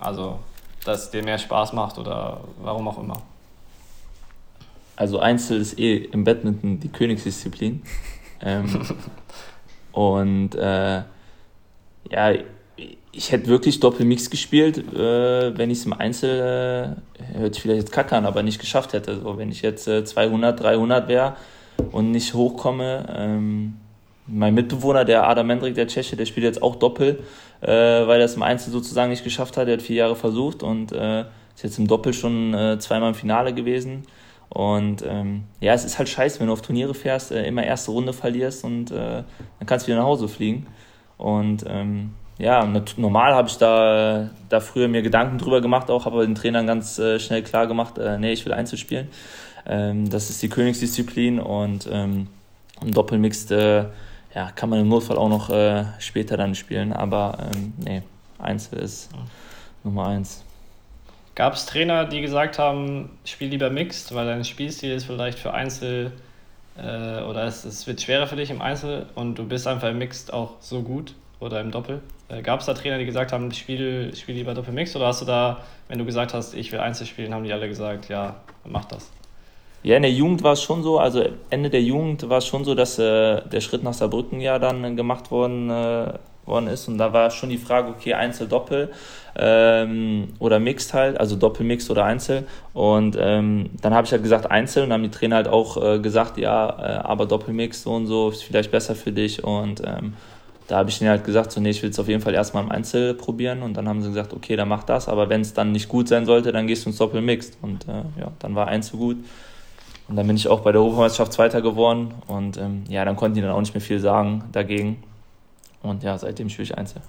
also, 0.00 0.38
das 0.84 1.10
dir 1.10 1.22
mehr 1.22 1.38
Spaß 1.38 1.72
macht 1.72 1.98
oder 1.98 2.40
warum 2.62 2.88
auch 2.88 2.98
immer? 2.98 3.20
Also 4.96 5.18
Einzel 5.18 5.60
ist 5.60 5.78
eh 5.78 5.96
im 5.96 6.24
Badminton 6.24 6.80
die 6.80 6.88
Königsdisziplin. 6.88 7.82
ähm, 8.42 8.86
und 9.92 10.54
äh, 10.54 11.02
ja, 12.10 12.32
ich 13.12 13.32
hätte 13.32 13.48
wirklich 13.48 13.80
Doppelmix 13.80 14.30
gespielt, 14.30 14.78
äh, 14.78 15.56
wenn 15.56 15.70
ich 15.70 15.78
es 15.78 15.86
im 15.86 15.92
Einzel, 15.92 16.96
äh, 17.18 17.38
hört 17.38 17.54
sich 17.54 17.62
vielleicht 17.62 17.80
jetzt 17.80 17.92
kacke 17.92 18.16
an, 18.16 18.24
aber 18.24 18.42
nicht 18.42 18.60
geschafft 18.60 18.92
hätte. 18.92 19.20
So, 19.20 19.36
wenn 19.36 19.50
ich 19.50 19.62
jetzt 19.62 19.88
äh, 19.88 20.04
200, 20.04 20.60
300 20.60 21.08
wäre 21.08 21.36
und 21.90 22.12
nicht 22.12 22.34
hochkomme. 22.34 23.06
Ähm, 23.16 23.76
mein 24.26 24.54
Mitbewohner, 24.54 25.04
der 25.04 25.28
Adam 25.28 25.48
Mendrik, 25.48 25.74
der 25.74 25.88
Tscheche, 25.88 26.16
der 26.16 26.24
spielt 26.24 26.44
jetzt 26.44 26.62
auch 26.62 26.76
Doppel, 26.76 27.20
äh, 27.62 27.66
weil 27.66 28.20
er 28.20 28.26
es 28.26 28.36
im 28.36 28.44
Einzel 28.44 28.70
sozusagen 28.70 29.10
nicht 29.10 29.24
geschafft 29.24 29.56
hat. 29.56 29.66
Er 29.66 29.74
hat 29.74 29.82
vier 29.82 29.96
Jahre 29.96 30.14
versucht 30.14 30.62
und 30.62 30.92
äh, 30.92 31.22
ist 31.54 31.64
jetzt 31.64 31.78
im 31.78 31.88
Doppel 31.88 32.12
schon 32.12 32.54
äh, 32.54 32.78
zweimal 32.78 33.08
im 33.08 33.14
Finale 33.16 33.52
gewesen. 33.52 34.04
Und 34.50 35.04
ähm, 35.06 35.44
ja, 35.60 35.74
es 35.74 35.84
ist 35.84 35.98
halt 35.98 36.08
scheiße, 36.08 36.38
wenn 36.38 36.46
du 36.46 36.52
auf 36.52 36.62
Turniere 36.62 36.94
fährst, 36.94 37.32
äh, 37.32 37.44
immer 37.46 37.64
erste 37.64 37.90
Runde 37.90 38.12
verlierst 38.12 38.64
und 38.64 38.90
dann 38.90 39.24
kannst 39.66 39.86
du 39.86 39.88
wieder 39.88 40.00
nach 40.00 40.06
Hause 40.06 40.28
fliegen. 40.28 40.66
Und 41.18 41.64
ähm, 41.68 42.12
ja, 42.40 42.66
normal 42.96 43.34
habe 43.34 43.48
ich 43.48 43.58
da, 43.58 44.30
da 44.48 44.60
früher 44.60 44.88
mir 44.88 45.02
Gedanken 45.02 45.38
drüber 45.38 45.60
gemacht, 45.60 45.90
auch 45.90 46.06
habe 46.06 46.24
den 46.24 46.34
Trainern 46.34 46.66
ganz 46.66 46.98
äh, 46.98 47.20
schnell 47.20 47.42
klar 47.42 47.66
gemacht, 47.66 47.98
äh, 47.98 48.18
nee, 48.18 48.32
ich 48.32 48.44
will 48.46 48.52
Einzelspielen. 48.52 49.08
Ähm, 49.66 50.08
das 50.08 50.30
ist 50.30 50.42
die 50.42 50.48
Königsdisziplin 50.48 51.38
und 51.38 51.88
ähm, 51.92 52.28
im 52.80 52.92
Doppelmixed 52.92 53.50
äh, 53.50 53.84
ja, 54.34 54.50
kann 54.54 54.70
man 54.70 54.80
im 54.80 54.88
Notfall 54.88 55.18
auch 55.18 55.28
noch 55.28 55.50
äh, 55.50 55.84
später 55.98 56.36
dann 56.36 56.54
spielen, 56.54 56.92
aber 56.92 57.38
ähm, 57.54 57.74
nee, 57.78 58.02
Einzel 58.38 58.78
ist 58.78 59.10
Nummer 59.84 60.06
eins. 60.06 60.42
Gab 61.34 61.54
es 61.54 61.66
Trainer, 61.66 62.06
die 62.06 62.22
gesagt 62.22 62.58
haben, 62.58 63.10
spiel 63.24 63.48
lieber 63.48 63.70
Mixed, 63.70 64.14
weil 64.14 64.26
dein 64.26 64.44
Spielstil 64.44 64.92
ist 64.92 65.04
vielleicht 65.04 65.38
für 65.38 65.52
Einzel 65.52 66.12
äh, 66.78 67.22
oder 67.22 67.44
es, 67.44 67.64
es 67.64 67.86
wird 67.86 68.00
schwerer 68.00 68.26
für 68.26 68.36
dich 68.36 68.50
im 68.50 68.62
Einzel 68.62 69.06
und 69.14 69.38
du 69.38 69.44
bist 69.44 69.66
einfach 69.66 69.90
im 69.90 69.98
Mixed 69.98 70.32
auch 70.32 70.54
so 70.60 70.82
gut 70.82 71.14
oder 71.40 71.60
im 71.60 71.70
Doppel? 71.70 72.00
Äh, 72.28 72.42
Gab 72.42 72.60
es 72.60 72.66
da 72.66 72.74
Trainer, 72.74 72.98
die 72.98 73.06
gesagt 73.06 73.32
haben, 73.32 73.52
spiel, 73.52 74.14
spiel 74.14 74.34
lieber 74.34 74.54
Doppel 74.54 74.72
Mixed 74.72 74.94
oder 74.96 75.06
hast 75.06 75.22
du 75.22 75.26
da, 75.26 75.58
wenn 75.88 75.98
du 75.98 76.04
gesagt 76.04 76.34
hast, 76.34 76.54
ich 76.54 76.70
will 76.70 76.80
Einzel 76.80 77.06
spielen, 77.06 77.34
haben 77.34 77.44
die 77.44 77.52
alle 77.52 77.68
gesagt, 77.68 78.08
ja, 78.08 78.36
mach 78.64 78.84
das? 78.84 79.10
Ja, 79.82 79.96
in 79.96 80.02
der 80.02 80.12
Jugend 80.12 80.42
war 80.42 80.52
es 80.52 80.62
schon 80.62 80.82
so, 80.82 80.98
also 80.98 81.24
Ende 81.48 81.70
der 81.70 81.82
Jugend 81.82 82.28
war 82.28 82.38
es 82.38 82.46
schon 82.46 82.64
so, 82.64 82.74
dass 82.74 82.98
äh, 82.98 83.40
der 83.48 83.60
Schritt 83.62 83.82
nach 83.82 83.94
Saarbrücken 83.94 84.40
ja 84.40 84.58
dann 84.58 84.84
äh, 84.84 84.94
gemacht 84.94 85.30
worden, 85.30 85.70
äh, 85.70 86.12
worden 86.44 86.66
ist. 86.66 86.86
Und 86.88 86.98
da 86.98 87.14
war 87.14 87.30
schon 87.30 87.48
die 87.48 87.56
Frage, 87.56 87.88
okay, 87.88 88.12
Einzel, 88.12 88.46
Doppel 88.46 88.90
ähm, 89.36 90.28
oder 90.38 90.58
Mixed 90.58 90.92
halt, 90.92 91.18
also 91.18 91.36
Doppel, 91.36 91.64
Mixed 91.64 91.90
oder 91.90 92.04
Einzel. 92.04 92.46
Und 92.74 93.16
ähm, 93.18 93.70
dann 93.80 93.94
habe 93.94 94.06
ich 94.06 94.12
halt 94.12 94.22
gesagt 94.22 94.50
Einzel 94.50 94.82
und 94.82 94.90
dann 94.90 95.00
haben 95.00 95.10
die 95.10 95.16
Trainer 95.16 95.36
halt 95.36 95.48
auch 95.48 95.82
äh, 95.82 95.98
gesagt, 95.98 96.36
ja, 96.36 96.68
äh, 96.68 96.98
aber 97.02 97.24
Doppel, 97.24 97.54
Mixed 97.54 97.84
so 97.84 97.92
und 97.92 98.06
so 98.06 98.28
ist 98.28 98.44
vielleicht 98.44 98.70
besser 98.70 98.94
für 98.94 99.12
dich. 99.12 99.42
Und 99.42 99.82
ähm, 99.86 100.14
da 100.70 100.76
habe 100.76 100.90
ich 100.90 100.98
denen 100.98 101.10
halt 101.10 101.24
gesagt, 101.24 101.50
so 101.50 101.60
nee, 101.60 101.70
ich 101.70 101.82
will 101.82 101.90
es 101.90 101.98
auf 101.98 102.06
jeden 102.06 102.22
Fall 102.22 102.32
erstmal 102.32 102.62
im 102.62 102.70
Einzel 102.70 103.14
probieren. 103.14 103.62
Und 103.62 103.74
dann 103.74 103.88
haben 103.88 104.02
sie 104.02 104.08
gesagt, 104.08 104.32
okay, 104.32 104.54
dann 104.54 104.68
mach 104.68 104.84
das. 104.84 105.08
Aber 105.08 105.28
wenn 105.28 105.40
es 105.40 105.52
dann 105.52 105.72
nicht 105.72 105.88
gut 105.88 106.06
sein 106.06 106.26
sollte, 106.26 106.52
dann 106.52 106.68
gehst 106.68 106.84
du 106.84 106.90
ins 106.90 106.98
Doppel, 106.98 107.20
Mixed. 107.20 107.58
Und 107.60 107.88
äh, 107.88 108.04
ja, 108.20 108.30
dann 108.38 108.54
war 108.54 108.68
Einzel 108.68 108.96
gut. 108.98 109.16
Und 110.06 110.14
dann 110.14 110.28
bin 110.28 110.36
ich 110.36 110.46
auch 110.46 110.60
bei 110.60 110.70
der 110.70 110.80
Europameisterschaft 110.80 111.32
Zweiter 111.32 111.60
geworden. 111.60 112.14
Und 112.28 112.56
ähm, 112.56 112.84
ja, 112.88 113.04
dann 113.04 113.16
konnten 113.16 113.34
die 113.34 113.40
dann 113.40 113.50
auch 113.50 113.60
nicht 113.60 113.74
mehr 113.74 113.80
viel 113.80 113.98
sagen 113.98 114.44
dagegen. 114.52 115.02
Und 115.82 116.04
ja, 116.04 116.16
seitdem 116.16 116.48
spiele 116.48 116.64
ich 116.64 116.78
Einzel. 116.78 117.02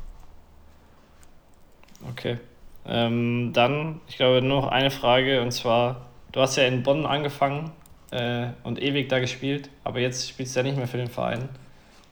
Okay. 2.09 2.39
Ähm, 2.87 3.51
dann, 3.53 4.01
ich 4.07 4.17
glaube, 4.17 4.41
nur 4.41 4.61
noch 4.61 4.67
eine 4.69 4.89
Frage 4.89 5.41
und 5.41 5.51
zwar, 5.51 6.07
du 6.31 6.41
hast 6.41 6.55
ja 6.55 6.63
in 6.63 6.81
Bonn 6.81 7.05
angefangen 7.05 7.71
äh, 8.09 8.47
und 8.63 8.81
ewig 8.81 9.07
da 9.07 9.19
gespielt, 9.19 9.69
aber 9.83 9.99
jetzt 9.99 10.27
spielst 10.27 10.55
du 10.55 10.61
ja 10.61 10.63
nicht 10.63 10.77
mehr 10.77 10.87
für 10.87 10.97
den 10.97 11.09
Verein. 11.09 11.49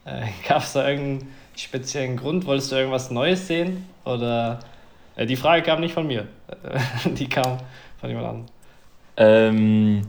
Äh, 0.04 0.26
Gab 0.48 0.62
es 0.62 0.74
da 0.74 0.88
irgendeinen 0.88 1.28
speziellen 1.62 2.16
Grund? 2.16 2.46
Wolltest 2.46 2.72
du 2.72 2.76
irgendwas 2.76 3.10
Neues 3.10 3.46
sehen? 3.46 3.86
Oder 4.04 4.60
äh, 5.16 5.26
die 5.26 5.36
Frage 5.36 5.62
kam 5.62 5.80
nicht 5.80 5.94
von 5.94 6.06
mir, 6.06 6.26
die 7.04 7.28
kam 7.28 7.58
von 8.00 8.08
jemand 8.08 8.26
anderem. 8.26 8.46
Ähm, 9.16 10.02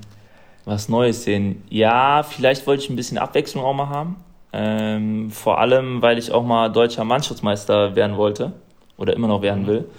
was 0.65 0.89
Neues 0.89 1.23
sehen. 1.23 1.63
Ja, 1.69 2.23
vielleicht 2.23 2.65
wollte 2.67 2.83
ich 2.83 2.89
ein 2.89 2.95
bisschen 2.95 3.17
Abwechslung 3.17 3.63
auch 3.63 3.73
mal 3.73 3.89
haben. 3.89 4.15
Ähm, 4.53 5.31
vor 5.31 5.59
allem, 5.59 6.01
weil 6.01 6.17
ich 6.17 6.31
auch 6.31 6.43
mal 6.43 6.69
deutscher 6.69 7.03
Mannschaftsmeister 7.03 7.95
werden 7.95 8.17
wollte 8.17 8.53
oder 8.97 9.13
immer 9.13 9.27
noch 9.27 9.41
werden 9.41 9.65
will. 9.67 9.89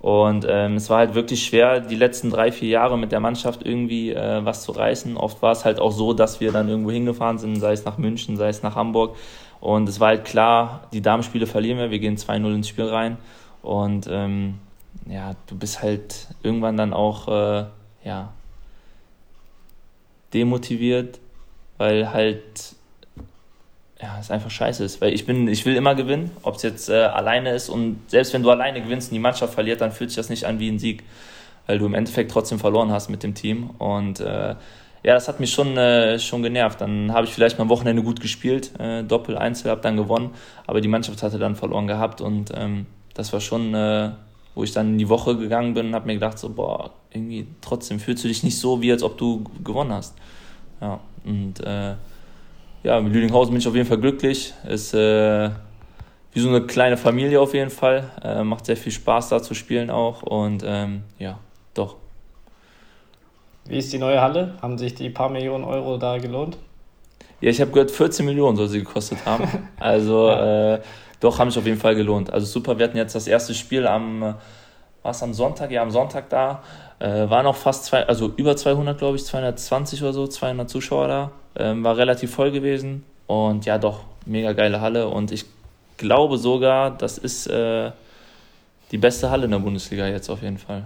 Und 0.00 0.46
ähm, 0.48 0.76
es 0.76 0.88
war 0.90 0.98
halt 0.98 1.14
wirklich 1.14 1.44
schwer, 1.44 1.80
die 1.80 1.96
letzten 1.96 2.30
drei, 2.30 2.52
vier 2.52 2.68
Jahre 2.68 2.96
mit 2.96 3.10
der 3.10 3.20
Mannschaft 3.20 3.66
irgendwie 3.66 4.12
äh, 4.12 4.44
was 4.44 4.62
zu 4.62 4.72
reißen. 4.72 5.16
Oft 5.16 5.42
war 5.42 5.52
es 5.52 5.64
halt 5.64 5.80
auch 5.80 5.90
so, 5.90 6.12
dass 6.12 6.40
wir 6.40 6.52
dann 6.52 6.68
irgendwo 6.68 6.92
hingefahren 6.92 7.38
sind, 7.38 7.56
sei 7.56 7.72
es 7.72 7.84
nach 7.84 7.98
München, 7.98 8.36
sei 8.36 8.48
es 8.48 8.62
nach 8.62 8.76
Hamburg. 8.76 9.16
Und 9.60 9.88
es 9.88 10.00
war 10.00 10.08
halt 10.08 10.24
klar, 10.24 10.88
die 10.92 11.00
Damenspiele 11.00 11.46
verlieren 11.46 11.78
wir, 11.78 11.90
wir 11.90 11.98
gehen 11.98 12.16
2-0 12.16 12.54
ins 12.54 12.68
Spiel 12.68 12.86
rein. 12.86 13.16
Und 13.62 14.06
ähm, 14.10 14.58
ja, 15.06 15.32
du 15.46 15.56
bist 15.56 15.82
halt 15.82 16.28
irgendwann 16.42 16.76
dann 16.76 16.92
auch, 16.92 17.28
äh, 17.28 17.64
ja, 18.04 18.32
demotiviert, 20.32 21.18
weil 21.78 22.12
halt 22.12 22.76
ja, 24.00 24.16
es 24.20 24.30
einfach 24.30 24.50
scheiße 24.50 24.84
ist. 24.84 25.00
Weil 25.00 25.12
ich 25.12 25.26
bin, 25.26 25.48
ich 25.48 25.64
will 25.66 25.74
immer 25.74 25.94
gewinnen, 25.94 26.30
ob 26.42 26.56
es 26.56 26.62
jetzt 26.62 26.88
äh, 26.88 26.94
alleine 27.04 27.52
ist 27.52 27.68
und 27.68 27.98
selbst 28.08 28.32
wenn 28.32 28.42
du 28.42 28.50
alleine 28.50 28.80
gewinnst 28.80 29.10
und 29.10 29.14
die 29.14 29.20
Mannschaft 29.20 29.54
verliert, 29.54 29.80
dann 29.80 29.92
fühlt 29.92 30.10
sich 30.10 30.16
das 30.16 30.28
nicht 30.28 30.44
an 30.44 30.60
wie 30.60 30.68
ein 30.68 30.78
Sieg, 30.78 31.02
weil 31.66 31.78
du 31.78 31.86
im 31.86 31.94
Endeffekt 31.94 32.30
trotzdem 32.30 32.58
verloren 32.58 32.92
hast 32.92 33.08
mit 33.08 33.22
dem 33.22 33.34
Team. 33.34 33.70
Und 33.78 34.20
äh, 34.20 34.54
ja, 35.02 35.14
das 35.14 35.28
hat 35.28 35.40
mich 35.40 35.52
schon, 35.52 35.76
äh, 35.76 36.18
schon 36.18 36.42
genervt. 36.42 36.80
Dann 36.80 37.12
habe 37.12 37.26
ich 37.26 37.32
vielleicht 37.32 37.58
mal 37.58 37.62
am 37.62 37.68
Wochenende 37.68 38.02
gut 38.02 38.20
gespielt, 38.20 38.72
äh, 38.78 39.02
Doppel, 39.02 39.36
Einzel, 39.38 39.70
habe 39.70 39.80
dann 39.80 39.96
gewonnen, 39.96 40.30
aber 40.66 40.80
die 40.80 40.88
Mannschaft 40.88 41.22
hatte 41.22 41.38
dann 41.38 41.56
verloren 41.56 41.86
gehabt 41.86 42.20
und 42.20 42.52
ähm, 42.54 42.86
das 43.14 43.32
war 43.32 43.40
schon, 43.40 43.74
äh, 43.74 44.10
wo 44.54 44.64
ich 44.64 44.72
dann 44.72 44.92
in 44.92 44.98
die 44.98 45.08
Woche 45.08 45.36
gegangen 45.36 45.74
bin 45.74 45.88
und 45.88 45.94
habe 45.94 46.06
mir 46.06 46.14
gedacht, 46.14 46.38
so, 46.38 46.50
boah, 46.50 46.90
irgendwie 47.12 47.46
trotzdem 47.60 48.00
fühlst 48.00 48.24
du 48.24 48.28
dich 48.28 48.42
nicht 48.42 48.58
so, 48.58 48.80
wie 48.82 48.92
als 48.92 49.02
ob 49.02 49.18
du 49.18 49.44
gewonnen 49.64 49.92
hast. 49.92 50.14
Ja, 50.80 51.00
und 51.24 51.60
äh, 51.60 51.94
ja, 52.82 53.00
mit 53.00 53.12
Lüdinghausen 53.12 53.52
bin 53.52 53.60
ich 53.60 53.68
auf 53.68 53.74
jeden 53.74 53.88
Fall 53.88 53.98
glücklich. 53.98 54.54
Ist 54.68 54.94
äh, 54.94 55.50
wie 56.32 56.40
so 56.40 56.48
eine 56.48 56.62
kleine 56.62 56.96
Familie 56.96 57.40
auf 57.40 57.54
jeden 57.54 57.70
Fall. 57.70 58.10
Äh, 58.22 58.44
macht 58.44 58.66
sehr 58.66 58.76
viel 58.76 58.92
Spaß 58.92 59.30
da 59.30 59.42
zu 59.42 59.54
spielen 59.54 59.90
auch 59.90 60.22
und 60.22 60.62
ähm, 60.66 61.02
ja. 61.18 61.38
Wie 63.68 63.78
ist 63.78 63.92
die 63.92 63.98
neue 63.98 64.20
Halle? 64.20 64.54
Haben 64.62 64.78
sich 64.78 64.94
die 64.94 65.10
paar 65.10 65.28
Millionen 65.28 65.64
Euro 65.64 65.98
da 65.98 66.16
gelohnt? 66.16 66.56
Ja, 67.40 67.50
ich 67.50 67.60
habe 67.60 67.70
gehört, 67.70 67.90
14 67.90 68.24
Millionen 68.24 68.56
soll 68.56 68.68
sie 68.68 68.78
gekostet 68.78 69.18
haben. 69.26 69.46
Also 69.78 70.28
ja. 70.28 70.74
äh, 70.74 70.80
doch, 71.20 71.38
haben 71.38 71.50
sich 71.50 71.58
auf 71.58 71.66
jeden 71.66 71.78
Fall 71.78 71.94
gelohnt. 71.94 72.32
Also 72.32 72.46
super, 72.46 72.78
wir 72.78 72.84
hatten 72.86 72.96
jetzt 72.96 73.14
das 73.14 73.26
erste 73.26 73.54
Spiel 73.54 73.86
am, 73.86 74.34
was 75.02 75.22
am 75.22 75.34
Sonntag? 75.34 75.70
Ja, 75.70 75.82
am 75.82 75.90
Sonntag 75.90 76.30
da. 76.30 76.62
Äh, 76.98 77.28
waren 77.28 77.46
auch 77.46 77.56
fast 77.56 77.84
zwei, 77.84 78.06
also 78.06 78.32
über 78.36 78.56
200, 78.56 78.98
glaube 78.98 79.16
ich, 79.16 79.24
220 79.24 80.02
oder 80.02 80.12
so, 80.12 80.26
200 80.26 80.68
Zuschauer 80.68 81.08
da. 81.08 81.30
Ähm, 81.56 81.84
war 81.84 81.96
relativ 81.96 82.34
voll 82.34 82.50
gewesen. 82.50 83.04
Und 83.26 83.66
ja, 83.66 83.78
doch, 83.78 84.00
mega 84.24 84.52
geile 84.52 84.80
Halle. 84.80 85.08
Und 85.08 85.30
ich 85.30 85.44
glaube 85.98 86.38
sogar, 86.38 86.90
das 86.90 87.18
ist 87.18 87.46
äh, 87.48 87.90
die 88.90 88.98
beste 88.98 89.30
Halle 89.30 89.44
in 89.44 89.50
der 89.50 89.58
Bundesliga 89.58 90.06
jetzt 90.06 90.30
auf 90.30 90.42
jeden 90.42 90.58
Fall. 90.58 90.84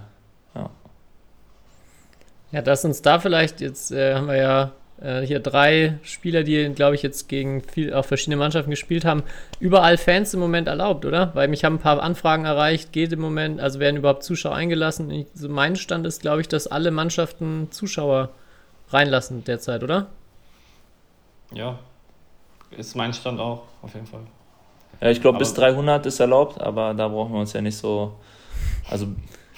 Ja, 2.53 2.61
dass 2.61 2.85
uns 2.85 3.01
da 3.01 3.19
vielleicht, 3.19 3.61
jetzt 3.61 3.91
äh, 3.91 4.13
haben 4.13 4.27
wir 4.27 4.37
ja 4.37 4.71
äh, 5.01 5.21
hier 5.21 5.39
drei 5.39 5.97
Spieler, 6.03 6.43
die, 6.43 6.69
glaube 6.75 6.93
ich, 6.93 7.01
jetzt 7.01 7.27
gegen 7.27 7.63
viel, 7.63 7.91
auch 7.95 8.05
verschiedene 8.05 8.37
Mannschaften 8.37 8.69
gespielt 8.69 9.05
haben. 9.05 9.23
Überall 9.59 9.97
Fans 9.97 10.35
im 10.35 10.39
Moment 10.39 10.67
erlaubt, 10.67 11.03
oder? 11.05 11.31
Weil 11.33 11.47
mich 11.47 11.65
haben 11.65 11.77
ein 11.77 11.79
paar 11.79 12.01
Anfragen 12.03 12.45
erreicht, 12.45 12.91
geht 12.93 13.11
im 13.11 13.21
Moment, 13.21 13.59
also 13.59 13.79
werden 13.79 13.97
überhaupt 13.97 14.23
Zuschauer 14.23 14.53
eingelassen. 14.53 15.09
Ich, 15.09 15.27
so 15.33 15.49
mein 15.49 15.75
Stand 15.75 16.05
ist, 16.05 16.21
glaube 16.21 16.41
ich, 16.41 16.47
dass 16.47 16.67
alle 16.67 16.91
Mannschaften 16.91 17.69
Zuschauer 17.71 18.29
reinlassen 18.89 19.43
derzeit, 19.43 19.81
oder? 19.81 20.07
Ja, 21.51 21.79
ist 22.77 22.95
mein 22.95 23.13
Stand 23.13 23.39
auch, 23.39 23.63
auf 23.81 23.95
jeden 23.95 24.05
Fall. 24.05 24.21
Ja, 25.01 25.09
ich 25.09 25.21
glaube, 25.21 25.39
bis 25.39 25.55
300 25.55 26.05
ist 26.05 26.19
erlaubt, 26.19 26.61
aber 26.61 26.93
da 26.93 27.07
brauchen 27.07 27.33
wir 27.33 27.39
uns 27.39 27.53
ja 27.53 27.61
nicht 27.61 27.77
so, 27.77 28.13
also 28.87 29.07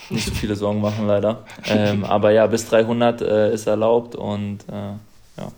nicht 0.10 0.26
so 0.26 0.34
viele 0.34 0.56
Sorgen 0.56 0.82
machen, 0.82 1.08
leider. 1.08 1.46
Ähm, 1.66 2.04
aber 2.04 2.32
ja, 2.32 2.48
bis 2.48 2.68
300 2.68 3.22
äh, 3.22 3.54
ist 3.54 3.68
erlaubt 3.68 4.16
und 4.16 4.60
äh, 4.70 4.74
ja. 5.38 5.52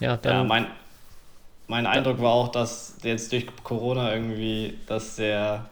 Ja, 0.00 0.16
dann 0.16 0.32
ja, 0.32 0.44
mein, 0.44 0.66
mein 1.68 1.86
Eindruck 1.86 2.20
war 2.20 2.32
auch, 2.32 2.48
dass 2.48 2.96
jetzt 3.02 3.32
durch 3.32 3.46
Corona 3.62 4.12
irgendwie, 4.12 4.78
dass 4.86 5.16
der 5.16 5.66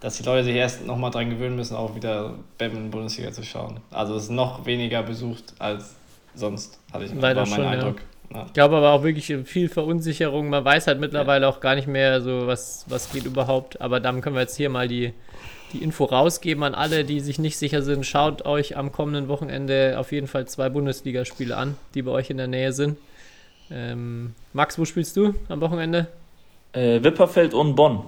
dass 0.00 0.16
die 0.16 0.24
Leute 0.24 0.42
sich 0.42 0.56
erst 0.56 0.84
nochmal 0.84 1.12
dran 1.12 1.30
gewöhnen 1.30 1.54
müssen, 1.54 1.76
auch 1.76 1.94
wieder 1.94 2.34
Badminton 2.58 2.90
Bundesliga 2.90 3.30
zu 3.30 3.44
schauen. 3.44 3.78
Also 3.92 4.16
es 4.16 4.24
ist 4.24 4.30
noch 4.30 4.66
weniger 4.66 5.04
besucht 5.04 5.54
als 5.60 5.94
sonst, 6.34 6.80
hatte 6.92 7.04
ich 7.04 7.14
Leider 7.14 7.42
war 7.42 7.46
mein 7.46 7.56
schon, 7.56 7.64
Eindruck. 7.66 7.96
Ja. 7.98 8.04
Ja. 8.38 8.44
Ich 8.46 8.52
glaube 8.52 8.76
aber 8.76 8.90
auch 8.92 9.04
wirklich 9.04 9.32
viel 9.46 9.68
Verunsicherung. 9.68 10.48
Man 10.48 10.64
weiß 10.64 10.86
halt 10.86 10.98
mittlerweile 10.98 11.44
ja. 11.44 11.48
auch 11.50 11.60
gar 11.60 11.74
nicht 11.74 11.86
mehr 11.86 12.20
so, 12.20 12.46
was, 12.46 12.84
was 12.88 13.12
geht 13.12 13.26
überhaupt. 13.26 13.80
Aber 13.80 14.00
dann 14.00 14.20
können 14.22 14.34
wir 14.34 14.40
jetzt 14.40 14.56
hier 14.56 14.70
mal 14.70 14.88
die, 14.88 15.12
die 15.72 15.82
Info 15.82 16.04
rausgeben 16.04 16.62
an 16.64 16.74
alle, 16.74 17.04
die 17.04 17.20
sich 17.20 17.38
nicht 17.38 17.58
sicher 17.58 17.82
sind. 17.82 18.06
Schaut 18.06 18.44
euch 18.44 18.76
am 18.76 18.92
kommenden 18.92 19.28
Wochenende 19.28 19.96
auf 19.98 20.12
jeden 20.12 20.26
Fall 20.26 20.46
zwei 20.46 20.68
Bundesligaspiele 20.68 21.56
an, 21.56 21.76
die 21.94 22.02
bei 22.02 22.10
euch 22.10 22.30
in 22.30 22.36
der 22.36 22.46
Nähe 22.46 22.72
sind. 22.72 22.98
Ähm, 23.70 24.34
Max, 24.52 24.78
wo 24.78 24.84
spielst 24.84 25.16
du 25.16 25.34
am 25.48 25.60
Wochenende? 25.60 26.08
Äh, 26.72 27.02
Wipperfeld 27.02 27.54
und 27.54 27.74
Bonn. 27.74 28.04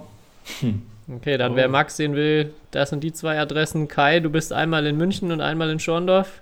Hm. 0.59 0.81
Okay, 1.07 1.37
dann 1.37 1.51
oh. 1.51 1.55
wer 1.55 1.67
Max 1.67 1.97
sehen 1.97 2.15
will, 2.15 2.51
das 2.71 2.89
sind 2.89 3.03
die 3.03 3.13
zwei 3.13 3.39
Adressen. 3.39 3.87
Kai, 3.87 4.21
du 4.21 4.31
bist 4.31 4.51
einmal 4.51 4.87
in 4.87 4.97
München 4.97 5.31
und 5.31 5.39
einmal 5.39 5.69
in 5.69 5.79
Schorndorf. 5.79 6.41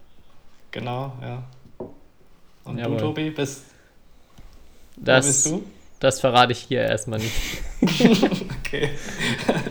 Genau, 0.72 1.12
ja. 1.22 1.44
Und 2.64 2.78
Jawohl. 2.78 2.98
du, 2.98 3.04
Tobi, 3.04 3.30
bist 3.30 3.66
das, 4.96 5.26
bist 5.26 5.46
du? 5.48 5.64
Das 6.00 6.20
verrate 6.20 6.54
ich 6.54 6.60
hier 6.60 6.82
erstmal 6.82 7.20
nicht. 7.20 7.34
okay. 7.82 8.92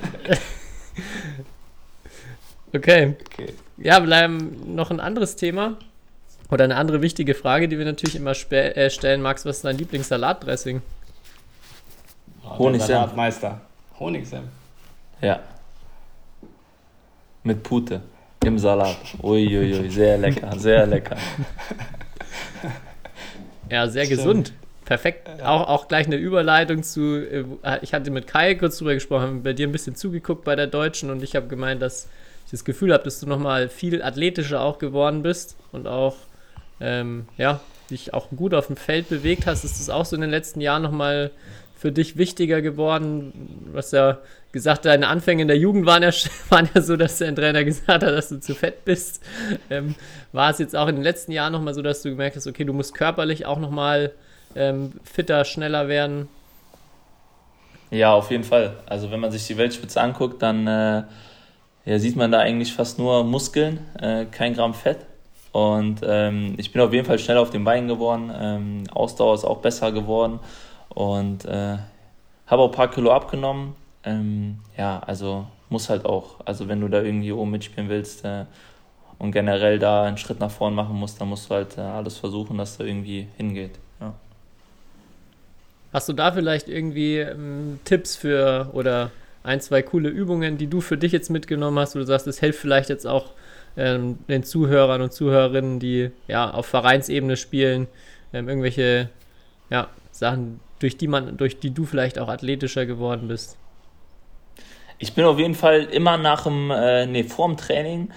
okay. 2.74 3.16
okay. 3.26 3.52
Ja, 3.78 3.98
bleiben 4.00 4.74
noch 4.74 4.90
ein 4.90 5.00
anderes 5.00 5.36
Thema. 5.36 5.76
Oder 6.50 6.64
eine 6.64 6.76
andere 6.76 7.00
wichtige 7.00 7.34
Frage, 7.34 7.66
die 7.66 7.78
wir 7.78 7.86
natürlich 7.86 8.16
immer 8.16 8.32
äh, 8.52 8.90
stellen. 8.90 9.22
Max, 9.22 9.46
was 9.46 9.56
ist 9.56 9.64
dein 9.64 9.78
Lieblingssalatdressing? 9.78 10.82
Oh, 12.44 12.58
Honigsenf. 12.58 12.90
Salatmeister. 12.90 13.60
Honigsenf. 13.98 14.48
Ja. 15.22 15.40
Mit 17.42 17.62
Pute 17.62 18.02
im 18.44 18.58
Salat. 18.58 18.96
Uiuiui, 19.22 19.80
ui, 19.80 19.90
sehr 19.90 20.18
lecker, 20.18 20.58
sehr 20.58 20.86
lecker. 20.86 21.16
Ja, 23.70 23.88
sehr 23.88 24.04
Stimmt. 24.04 24.18
gesund. 24.18 24.52
Perfekt. 24.84 25.30
Ja. 25.38 25.48
Auch, 25.48 25.68
auch 25.68 25.88
gleich 25.88 26.06
eine 26.06 26.16
Überleitung 26.16 26.82
zu. 26.82 27.16
Äh, 27.16 27.44
ich 27.80 27.94
hatte 27.94 28.10
mit 28.10 28.26
Kai 28.26 28.54
kurz 28.54 28.76
drüber 28.76 28.92
gesprochen, 28.92 29.42
bei 29.42 29.54
dir 29.54 29.66
ein 29.66 29.72
bisschen 29.72 29.94
zugeguckt 29.94 30.44
bei 30.44 30.56
der 30.56 30.66
Deutschen 30.66 31.10
und 31.10 31.22
ich 31.22 31.34
habe 31.36 31.46
gemeint, 31.46 31.80
dass 31.80 32.08
das 32.52 32.64
Gefühl 32.64 32.92
habe, 32.92 33.02
dass 33.02 33.18
du 33.18 33.26
nochmal 33.26 33.68
viel 33.68 34.02
athletischer 34.02 34.60
auch 34.60 34.78
geworden 34.78 35.22
bist 35.22 35.56
und 35.72 35.88
auch, 35.88 36.14
ähm, 36.80 37.26
ja, 37.38 37.60
dich 37.90 38.14
auch 38.14 38.28
gut 38.30 38.54
auf 38.54 38.68
dem 38.68 38.76
Feld 38.76 39.08
bewegt 39.08 39.46
hast. 39.46 39.64
Ist 39.64 39.80
das 39.80 39.90
auch 39.90 40.04
so 40.04 40.14
in 40.14 40.22
den 40.22 40.30
letzten 40.30 40.60
Jahren 40.60 40.82
nochmal 40.82 41.30
für 41.76 41.90
dich 41.90 42.16
wichtiger 42.16 42.60
geworden? 42.60 43.68
Du 43.70 43.76
hast 43.76 43.92
ja 43.92 44.18
gesagt, 44.52 44.84
deine 44.84 45.08
Anfänge 45.08 45.42
in 45.42 45.48
der 45.48 45.56
Jugend 45.56 45.86
waren 45.86 46.02
ja, 46.02 46.10
waren 46.50 46.68
ja 46.74 46.82
so, 46.82 46.96
dass 46.96 47.18
dein 47.18 47.34
Trainer 47.34 47.64
gesagt 47.64 47.88
hat, 47.88 48.02
dass 48.02 48.28
du 48.28 48.38
zu 48.38 48.54
fett 48.54 48.84
bist. 48.84 49.22
Ähm, 49.70 49.94
war 50.32 50.50
es 50.50 50.58
jetzt 50.58 50.76
auch 50.76 50.88
in 50.88 50.96
den 50.96 51.04
letzten 51.04 51.32
Jahren 51.32 51.52
nochmal 51.52 51.74
so, 51.74 51.80
dass 51.80 52.02
du 52.02 52.10
gemerkt 52.10 52.36
hast, 52.36 52.46
okay, 52.46 52.64
du 52.64 52.74
musst 52.74 52.94
körperlich 52.94 53.46
auch 53.46 53.58
nochmal 53.58 54.12
ähm, 54.54 54.92
fitter, 55.04 55.44
schneller 55.46 55.88
werden? 55.88 56.28
Ja, 57.90 58.12
auf 58.12 58.30
jeden 58.30 58.44
Fall. 58.44 58.74
Also 58.86 59.10
wenn 59.10 59.20
man 59.20 59.30
sich 59.32 59.46
die 59.46 59.56
Weltspitze 59.56 60.00
anguckt, 60.00 60.42
dann 60.42 60.66
äh, 60.66 61.02
ja, 61.84 61.98
sieht 61.98 62.16
man 62.16 62.30
da 62.30 62.38
eigentlich 62.38 62.72
fast 62.72 62.98
nur 62.98 63.24
Muskeln, 63.24 63.80
äh, 64.00 64.26
kein 64.26 64.54
Gramm 64.54 64.74
Fett. 64.74 64.98
Und 65.52 66.00
ähm, 66.04 66.54
ich 66.56 66.72
bin 66.72 66.80
auf 66.80 66.92
jeden 66.92 67.06
Fall 67.06 67.18
schneller 67.18 67.42
auf 67.42 67.50
den 67.50 67.64
Beinen 67.64 67.88
geworden. 67.88 68.32
Ähm, 68.34 68.84
Ausdauer 68.92 69.34
ist 69.34 69.44
auch 69.44 69.58
besser 69.58 69.92
geworden. 69.92 70.40
Und 70.88 71.44
äh, 71.44 71.76
habe 72.46 72.62
auch 72.62 72.68
ein 72.68 72.74
paar 72.74 72.90
Kilo 72.90 73.12
abgenommen. 73.12 73.74
Ähm, 74.04 74.58
ja, 74.76 75.00
also 75.00 75.46
muss 75.68 75.90
halt 75.90 76.04
auch. 76.06 76.36
Also 76.44 76.68
wenn 76.68 76.80
du 76.80 76.88
da 76.88 77.02
irgendwie 77.02 77.32
oben 77.32 77.50
mitspielen 77.50 77.88
willst 77.88 78.24
äh, 78.24 78.44
und 79.18 79.32
generell 79.32 79.78
da 79.78 80.04
einen 80.04 80.18
Schritt 80.18 80.40
nach 80.40 80.50
vorn 80.50 80.74
machen 80.74 80.96
musst, 80.96 81.20
dann 81.20 81.28
musst 81.28 81.50
du 81.50 81.54
halt 81.54 81.76
äh, 81.76 81.80
alles 81.80 82.16
versuchen, 82.18 82.58
dass 82.58 82.78
da 82.78 82.84
irgendwie 82.84 83.26
hingeht. 83.36 83.72
Ja. 84.00 84.14
Hast 85.92 86.08
du 86.08 86.12
da 86.12 86.32
vielleicht 86.32 86.68
irgendwie 86.68 87.18
ähm, 87.18 87.80
Tipps 87.84 88.16
für 88.16 88.70
oder 88.72 89.10
ein, 89.44 89.60
zwei 89.60 89.82
coole 89.82 90.08
Übungen, 90.08 90.58
die 90.58 90.68
du 90.68 90.80
für 90.80 90.96
dich 90.96 91.12
jetzt 91.12 91.30
mitgenommen 91.30 91.78
hast, 91.78 91.94
wo 91.94 91.98
du 91.98 92.04
sagst, 92.04 92.26
es 92.26 92.40
hilft 92.40 92.60
vielleicht 92.60 92.88
jetzt 92.88 93.06
auch 93.06 93.32
ähm, 93.76 94.18
den 94.28 94.42
Zuhörern 94.44 95.02
und 95.02 95.12
Zuhörerinnen, 95.12 95.78
die 95.78 96.10
ja 96.28 96.50
auf 96.50 96.66
Vereinsebene 96.66 97.36
spielen, 97.36 97.88
ähm, 98.32 98.48
irgendwelche 98.48 99.08
ja, 99.70 99.88
Sachen, 100.10 100.60
durch 100.78 100.96
die 100.96 101.08
man, 101.08 101.36
durch 101.36 101.58
die 101.58 101.72
du 101.72 101.84
vielleicht 101.84 102.18
auch 102.18 102.28
athletischer 102.28 102.86
geworden 102.86 103.28
bist? 103.28 103.56
Ich 104.98 105.14
bin 105.14 105.24
auf 105.24 105.38
jeden 105.38 105.54
Fall 105.54 105.84
immer 105.84 106.16
nach 106.16 106.44
dem, 106.44 106.70
äh, 106.70 107.06
nee, 107.06 107.24
vor 107.24 107.48
dem 107.48 107.56
Training, 107.56 108.10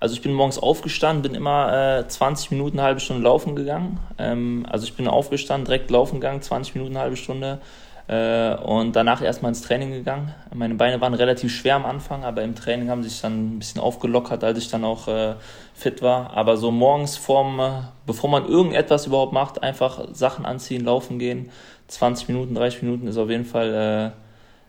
also 0.00 0.14
ich 0.14 0.20
bin 0.20 0.34
morgens 0.34 0.58
aufgestanden, 0.58 1.22
bin 1.22 1.34
immer 1.34 2.00
äh, 2.00 2.06
20 2.06 2.50
Minuten, 2.50 2.82
halbe 2.82 3.00
Stunde 3.00 3.22
laufen 3.22 3.56
gegangen. 3.56 4.00
Ähm, 4.18 4.66
also 4.68 4.84
ich 4.84 4.94
bin 4.94 5.08
aufgestanden, 5.08 5.64
direkt 5.64 5.90
laufen 5.90 6.20
gegangen, 6.20 6.42
20 6.42 6.74
Minuten, 6.74 6.98
halbe 6.98 7.16
Stunde. 7.16 7.58
Äh, 8.06 8.54
und 8.56 8.94
danach 8.94 9.22
erstmal 9.22 9.50
ins 9.50 9.62
Training 9.62 9.90
gegangen. 9.90 10.34
Meine 10.52 10.74
Beine 10.74 11.00
waren 11.00 11.14
relativ 11.14 11.54
schwer 11.54 11.76
am 11.76 11.86
Anfang, 11.86 12.22
aber 12.22 12.42
im 12.42 12.54
Training 12.54 12.90
haben 12.90 13.02
sich 13.02 13.20
dann 13.20 13.56
ein 13.56 13.58
bisschen 13.58 13.80
aufgelockert, 13.80 14.44
als 14.44 14.58
ich 14.58 14.68
dann 14.68 14.84
auch 14.84 15.08
äh, 15.08 15.34
fit 15.74 16.02
war. 16.02 16.36
Aber 16.36 16.58
so 16.58 16.70
morgens 16.70 17.16
vorm, 17.16 17.60
äh, 17.60 17.70
bevor 18.06 18.28
man 18.28 18.46
irgendetwas 18.46 19.06
überhaupt 19.06 19.32
macht, 19.32 19.62
einfach 19.62 20.06
Sachen 20.12 20.44
anziehen, 20.44 20.84
laufen 20.84 21.18
gehen. 21.18 21.50
20 21.88 22.28
Minuten, 22.28 22.54
30 22.54 22.82
Minuten 22.82 23.06
ist 23.06 23.16
auf 23.16 23.30
jeden 23.30 23.46
Fall 23.46 24.12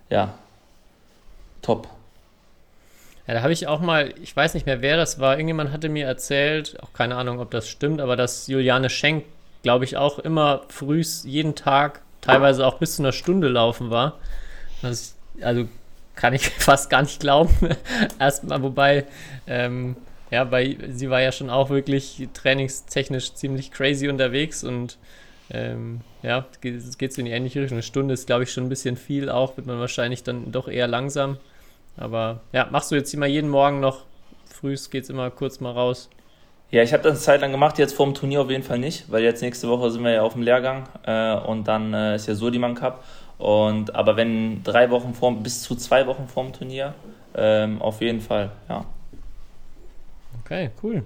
äh, 0.10 0.14
ja 0.14 0.34
top. 1.62 1.90
Ja, 3.28 3.34
da 3.34 3.42
habe 3.42 3.54
ich 3.54 3.68
auch 3.68 3.82
mal, 3.82 4.14
ich 4.22 4.36
weiß 4.36 4.54
nicht 4.54 4.66
mehr, 4.66 4.82
wer 4.82 4.98
das 4.98 5.20
war, 5.20 5.34
irgendjemand 5.34 5.72
hatte 5.72 5.90
mir 5.90 6.06
erzählt, 6.06 6.78
auch 6.84 6.94
keine 6.94 7.16
Ahnung, 7.16 7.40
ob 7.40 7.50
das 7.52 7.68
stimmt, 7.68 8.00
aber 8.00 8.16
dass 8.16 8.48
Juliane 8.48 8.90
Schenk, 8.90 9.26
glaube 9.64 9.84
ich, 9.84 9.98
auch 9.98 10.20
immer 10.20 10.62
frühs 10.70 11.24
jeden 11.26 11.56
Tag 11.56 12.02
teilweise 12.26 12.66
auch 12.66 12.76
bis 12.76 12.96
zu 12.96 13.02
einer 13.02 13.12
Stunde 13.12 13.48
laufen 13.48 13.90
war. 13.90 14.20
Das, 14.82 15.16
also 15.42 15.68
kann 16.16 16.34
ich 16.34 16.50
fast 16.58 16.90
gar 16.90 17.02
nicht 17.02 17.20
glauben. 17.20 17.54
Erstmal, 18.20 18.62
wobei, 18.62 19.06
ähm, 19.48 19.96
ja, 20.32 20.50
weil 20.52 20.78
sie 20.92 21.10
war 21.10 21.22
ja 21.22 21.32
schon 21.32 21.50
auch 21.50 21.70
wirklich 21.70 22.28
trainingstechnisch 22.34 23.34
ziemlich 23.36 23.72
crazy 23.72 24.10
unterwegs 24.10 24.64
und 24.64 24.98
ähm, 25.52 26.02
ja, 26.24 26.46
es 26.64 26.98
geht 26.98 27.14
so 27.14 27.20
in 27.20 27.26
die 27.26 27.32
ähnliche 27.32 27.62
Richtung. 27.62 27.76
Eine 27.76 27.84
Stunde 27.84 28.14
ist, 28.16 28.26
glaube 28.26 28.44
ich, 28.44 28.52
schon 28.52 28.66
ein 28.66 28.70
bisschen 28.70 28.98
viel, 28.98 29.30
auch 29.30 29.58
wird 29.58 29.68
man 29.68 29.80
wahrscheinlich 29.80 30.24
dann 30.24 30.52
doch 30.52 30.68
eher 30.68 30.88
langsam. 30.88 31.38
Aber 31.98 32.42
ja, 32.52 32.68
machst 32.72 32.92
du 32.92 32.96
jetzt 32.96 33.14
immer 33.14 33.28
jeden 33.28 33.50
Morgen 33.50 33.80
noch 33.80 34.06
früh, 34.46 34.76
geht 34.90 35.04
es 35.04 35.10
immer 35.10 35.30
kurz 35.30 35.60
mal 35.60 35.72
raus? 35.72 36.10
Ja, 36.76 36.84
ich 36.84 36.92
habe 36.92 37.04
das 37.04 37.12
eine 37.14 37.22
Zeit 37.22 37.40
lang 37.40 37.54
gemacht, 37.54 37.78
jetzt 37.78 37.94
vor 37.94 38.06
dem 38.06 38.14
Turnier 38.14 38.42
auf 38.42 38.50
jeden 38.50 38.62
Fall 38.62 38.78
nicht, 38.78 39.10
weil 39.10 39.24
jetzt 39.24 39.42
nächste 39.42 39.70
Woche 39.70 39.90
sind 39.92 40.04
wir 40.04 40.12
ja 40.12 40.24
auf 40.24 40.34
dem 40.34 40.42
Lehrgang 40.42 40.90
äh, 41.06 41.34
und 41.34 41.70
dann 41.70 41.94
äh, 41.94 42.16
ist 42.18 42.28
ja 42.28 42.36
Surdiman 42.36 42.76
Cup. 42.76 43.06
Und, 43.38 43.96
aber 43.96 44.18
wenn 44.18 44.62
drei 44.62 44.90
Wochen 44.90 45.14
vor, 45.14 45.34
bis 45.38 45.62
zu 45.62 45.78
zwei 45.78 46.06
Wochen 46.06 46.28
vor 46.28 46.44
dem 46.44 46.52
Turnier, 46.52 46.94
ähm, 47.34 47.82
auf 47.82 48.02
jeden 48.02 48.20
Fall, 48.20 48.52
ja. 48.68 48.84
Okay, 50.44 50.70
cool. 50.84 51.06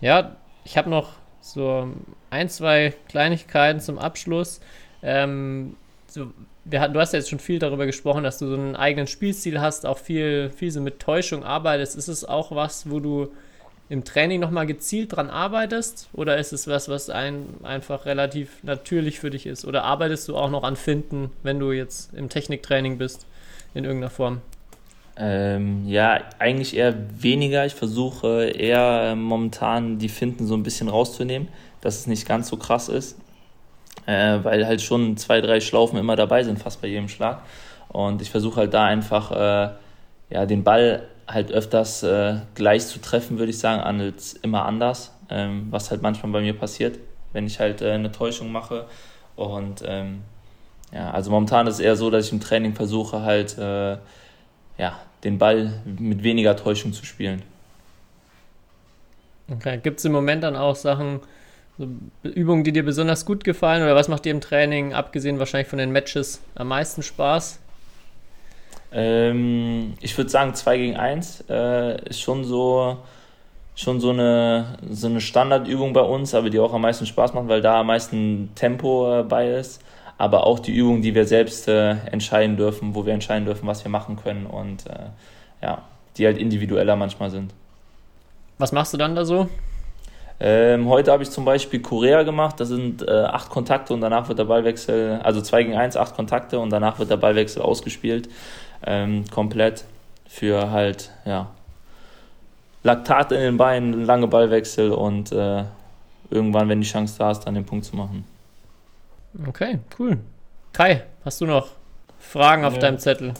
Ja, 0.00 0.36
ich 0.64 0.78
habe 0.78 0.88
noch 0.88 1.14
so 1.40 1.88
ein, 2.30 2.48
zwei 2.48 2.94
Kleinigkeiten 3.08 3.80
zum 3.80 3.98
Abschluss. 3.98 4.60
Ähm, 5.02 5.74
so, 6.06 6.28
wir, 6.64 6.86
du 6.86 7.00
hast 7.00 7.12
ja 7.12 7.18
jetzt 7.18 7.28
schon 7.28 7.40
viel 7.40 7.58
darüber 7.58 7.86
gesprochen, 7.86 8.22
dass 8.22 8.38
du 8.38 8.46
so 8.46 8.54
einen 8.54 8.76
eigenen 8.76 9.08
Spielstil 9.08 9.60
hast, 9.60 9.84
auch 9.84 9.98
viel, 9.98 10.50
viel 10.50 10.70
so 10.70 10.80
mit 10.80 11.00
Täuschung 11.00 11.42
arbeitest. 11.42 11.96
Ist 11.96 12.06
es 12.06 12.24
auch 12.24 12.52
was, 12.52 12.88
wo 12.88 13.00
du 13.00 13.26
im 13.88 14.04
Training 14.04 14.40
nochmal 14.40 14.66
gezielt 14.66 15.16
dran 15.16 15.30
arbeitest? 15.30 16.08
Oder 16.12 16.38
ist 16.38 16.52
es 16.52 16.66
was, 16.66 16.88
was 16.88 17.10
ein, 17.10 17.46
einfach 17.62 18.06
relativ 18.06 18.62
natürlich 18.62 19.20
für 19.20 19.30
dich 19.30 19.46
ist? 19.46 19.64
Oder 19.64 19.84
arbeitest 19.84 20.28
du 20.28 20.36
auch 20.36 20.50
noch 20.50 20.64
an 20.64 20.76
Finden, 20.76 21.30
wenn 21.42 21.58
du 21.58 21.72
jetzt 21.72 22.14
im 22.14 22.28
Techniktraining 22.28 22.98
bist, 22.98 23.26
in 23.74 23.84
irgendeiner 23.84 24.10
Form? 24.10 24.40
Ähm, 25.16 25.86
ja, 25.86 26.20
eigentlich 26.38 26.74
eher 26.76 26.94
weniger. 27.22 27.66
Ich 27.66 27.74
versuche 27.74 28.44
eher 28.44 29.14
momentan 29.14 29.98
die 29.98 30.08
Finden 30.08 30.46
so 30.46 30.54
ein 30.54 30.62
bisschen 30.62 30.88
rauszunehmen, 30.88 31.48
dass 31.82 31.98
es 31.98 32.06
nicht 32.06 32.26
ganz 32.26 32.48
so 32.48 32.56
krass 32.56 32.88
ist. 32.88 33.18
Äh, 34.06 34.38
weil 34.42 34.66
halt 34.66 34.80
schon 34.80 35.16
zwei, 35.16 35.40
drei 35.40 35.60
Schlaufen 35.60 35.98
immer 35.98 36.16
dabei 36.16 36.42
sind, 36.42 36.58
fast 36.58 36.80
bei 36.80 36.88
jedem 36.88 37.08
Schlag. 37.08 37.42
Und 37.88 38.22
ich 38.22 38.30
versuche 38.30 38.56
halt 38.56 38.74
da 38.74 38.84
einfach 38.84 39.30
äh, 39.30 39.74
ja, 40.30 40.46
den 40.46 40.64
Ball 40.64 41.08
halt 41.28 41.52
öfters 41.52 42.02
äh, 42.02 42.36
gleich 42.54 42.86
zu 42.86 43.00
treffen, 43.00 43.38
würde 43.38 43.50
ich 43.50 43.58
sagen, 43.58 43.80
als 43.82 44.34
immer 44.34 44.64
anders, 44.64 45.12
ähm, 45.30 45.68
was 45.70 45.90
halt 45.90 46.02
manchmal 46.02 46.32
bei 46.32 46.40
mir 46.40 46.54
passiert, 46.54 46.98
wenn 47.32 47.46
ich 47.46 47.60
halt 47.60 47.82
äh, 47.82 47.92
eine 47.92 48.12
Täuschung 48.12 48.52
mache. 48.52 48.86
Und 49.36 49.82
ähm, 49.84 50.22
ja, 50.92 51.10
also 51.10 51.30
momentan 51.30 51.66
ist 51.66 51.74
es 51.74 51.80
eher 51.80 51.96
so, 51.96 52.10
dass 52.10 52.26
ich 52.26 52.32
im 52.32 52.40
Training 52.40 52.74
versuche 52.74 53.22
halt 53.22 53.56
äh, 53.58 53.96
ja, 54.78 54.98
den 55.24 55.38
Ball 55.38 55.80
mit 55.84 56.22
weniger 56.22 56.56
Täuschung 56.56 56.92
zu 56.92 57.04
spielen. 57.04 57.42
Okay, 59.50 59.78
gibt 59.82 59.98
es 59.98 60.04
im 60.04 60.12
Moment 60.12 60.44
dann 60.44 60.56
auch 60.56 60.76
Sachen, 60.76 61.20
so 61.78 61.88
Übungen, 62.22 62.64
die 62.64 62.72
dir 62.72 62.84
besonders 62.84 63.24
gut 63.24 63.44
gefallen 63.44 63.82
oder 63.82 63.94
was 63.94 64.08
macht 64.08 64.24
dir 64.24 64.30
im 64.30 64.40
Training, 64.40 64.92
abgesehen 64.92 65.38
wahrscheinlich 65.38 65.68
von 65.68 65.78
den 65.78 65.90
Matches, 65.92 66.40
am 66.54 66.68
meisten 66.68 67.02
Spaß? 67.02 67.61
Ähm, 68.92 69.94
ich 70.00 70.16
würde 70.16 70.30
sagen, 70.30 70.54
2 70.54 70.76
gegen 70.76 70.96
1 70.96 71.44
äh, 71.48 72.08
ist 72.08 72.20
schon 72.20 72.44
so, 72.44 72.98
schon 73.74 74.00
so 74.00 74.10
eine, 74.10 74.78
so 74.90 75.06
eine 75.06 75.20
Standardübung 75.20 75.92
bei 75.92 76.02
uns, 76.02 76.34
aber 76.34 76.50
die 76.50 76.58
auch 76.58 76.74
am 76.74 76.82
meisten 76.82 77.06
Spaß 77.06 77.32
macht, 77.32 77.48
weil 77.48 77.62
da 77.62 77.80
am 77.80 77.86
meisten 77.86 78.50
Tempo 78.54 79.20
äh, 79.20 79.22
bei 79.22 79.50
ist. 79.50 79.82
Aber 80.18 80.46
auch 80.46 80.58
die 80.58 80.72
Übung, 80.72 81.02
die 81.02 81.14
wir 81.14 81.26
selbst 81.26 81.66
äh, 81.68 81.96
entscheiden 82.10 82.56
dürfen, 82.56 82.94
wo 82.94 83.06
wir 83.06 83.14
entscheiden 83.14 83.46
dürfen, 83.46 83.66
was 83.66 83.82
wir 83.84 83.90
machen 83.90 84.16
können 84.16 84.46
und 84.46 84.86
äh, 84.86 85.06
ja, 85.62 85.82
die 86.16 86.26
halt 86.26 86.38
individueller 86.38 86.94
manchmal 86.94 87.30
sind. 87.30 87.54
Was 88.58 88.72
machst 88.72 88.92
du 88.92 88.98
dann 88.98 89.16
da 89.16 89.24
so? 89.24 89.48
Ähm, 90.38 90.88
heute 90.88 91.12
habe 91.12 91.22
ich 91.22 91.30
zum 91.30 91.44
Beispiel 91.44 91.80
Korea 91.80 92.24
gemacht. 92.24 92.60
Das 92.60 92.68
sind 92.68 93.06
äh, 93.06 93.10
acht 93.10 93.48
Kontakte 93.48 93.94
und 93.94 94.00
danach 94.00 94.28
wird 94.28 94.38
der 94.38 94.44
Ballwechsel, 94.44 95.20
also 95.22 95.40
2 95.40 95.62
gegen 95.62 95.76
1, 95.76 95.96
acht 95.96 96.14
Kontakte 96.14 96.58
und 96.58 96.70
danach 96.70 96.98
wird 96.98 97.10
der 97.10 97.16
Ballwechsel 97.16 97.62
ausgespielt 97.62 98.28
ähm, 98.86 99.24
komplett 99.30 99.84
für 100.26 100.70
halt, 100.70 101.10
ja, 101.24 101.50
Laktat 102.84 103.32
in 103.32 103.40
den 103.40 103.56
Beinen, 103.56 104.04
lange 104.04 104.26
Ballwechsel 104.26 104.90
und 104.90 105.30
äh, 105.30 105.64
irgendwann, 106.30 106.68
wenn 106.68 106.80
die 106.80 106.86
Chance 106.86 107.16
da 107.18 107.30
ist, 107.30 107.40
dann 107.40 107.54
den 107.54 107.64
Punkt 107.64 107.84
zu 107.84 107.94
machen. 107.94 108.24
Okay, 109.46 109.78
cool. 109.98 110.18
Kai, 110.72 111.04
hast 111.24 111.40
du 111.40 111.46
noch 111.46 111.68
Fragen 112.18 112.64
auf 112.64 112.74
Nö. 112.74 112.80
deinem 112.80 112.98
Zettel? 112.98 113.34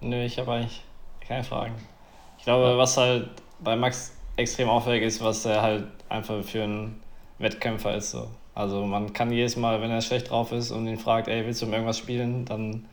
Nö, 0.00 0.24
ich 0.24 0.38
habe 0.38 0.52
eigentlich 0.52 0.82
keine 1.20 1.44
Fragen. 1.44 1.74
Ich 2.38 2.44
glaube, 2.44 2.76
was 2.78 2.96
halt 2.96 3.28
bei 3.60 3.76
Max 3.76 4.12
extrem 4.36 4.68
auffällig 4.68 5.02
ist, 5.02 5.22
was 5.22 5.44
er 5.44 5.62
halt 5.62 5.84
einfach 6.08 6.42
für 6.42 6.62
einen 6.62 7.00
Wettkämpfer 7.38 7.94
ist. 7.94 8.12
So. 8.12 8.28
Also 8.54 8.84
man 8.84 9.12
kann 9.12 9.30
jedes 9.30 9.56
Mal, 9.56 9.80
wenn 9.80 9.90
er 9.90 10.00
schlecht 10.00 10.30
drauf 10.30 10.52
ist 10.52 10.70
und 10.70 10.86
ihn 10.86 10.98
fragt, 10.98 11.28
ey, 11.28 11.44
willst 11.46 11.62
du 11.62 11.66
um 11.66 11.72
irgendwas 11.72 11.98
spielen, 11.98 12.44
dann 12.44 12.86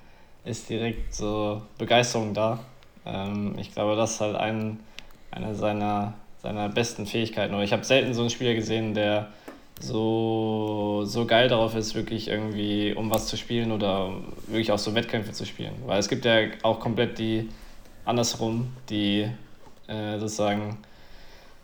ist 0.50 0.70
direkt 0.70 1.14
so 1.14 1.62
Begeisterung 1.78 2.34
da. 2.34 2.60
Ähm, 3.06 3.56
ich 3.58 3.74
glaube, 3.74 3.95
das 3.95 4.14
ist 4.14 4.22
halt 4.22 4.36
ein, 4.36 4.80
eine 5.32 5.56
seiner, 5.56 6.14
seiner 6.41 6.70
besten 6.70 7.06
Fähigkeiten. 7.06 7.54
Und 7.54 7.62
ich 7.62 7.72
habe 7.72 7.84
selten 7.84 8.14
so 8.14 8.22
einen 8.22 8.30
Spieler 8.30 8.56
gesehen, 8.56 8.93
der 8.93 9.28
so, 9.80 11.04
so 11.06 11.26
geil 11.26 11.47
darauf 11.47 11.76
ist, 11.76 11.95
wirklich 11.95 12.28
irgendwie 12.28 12.93
um 12.93 13.10
was 13.12 13.28
zu 13.28 13.38
spielen 13.38 13.72
oder 13.72 14.12
wirklich 14.47 14.72
auch 14.72 14.80
so 14.80 14.93
Wettkämpfe 14.93 15.32
zu 15.32 15.45
spielen. 15.45 15.74
Weil 15.86 16.00
es 16.00 16.10
gibt 16.10 16.26
ja 16.26 16.39
auch 16.64 16.80
komplett 16.80 17.18
die 17.18 17.50
andersrum, 18.06 18.74
die 18.89 19.30
äh, 19.88 20.20
sozusagen 20.20 20.80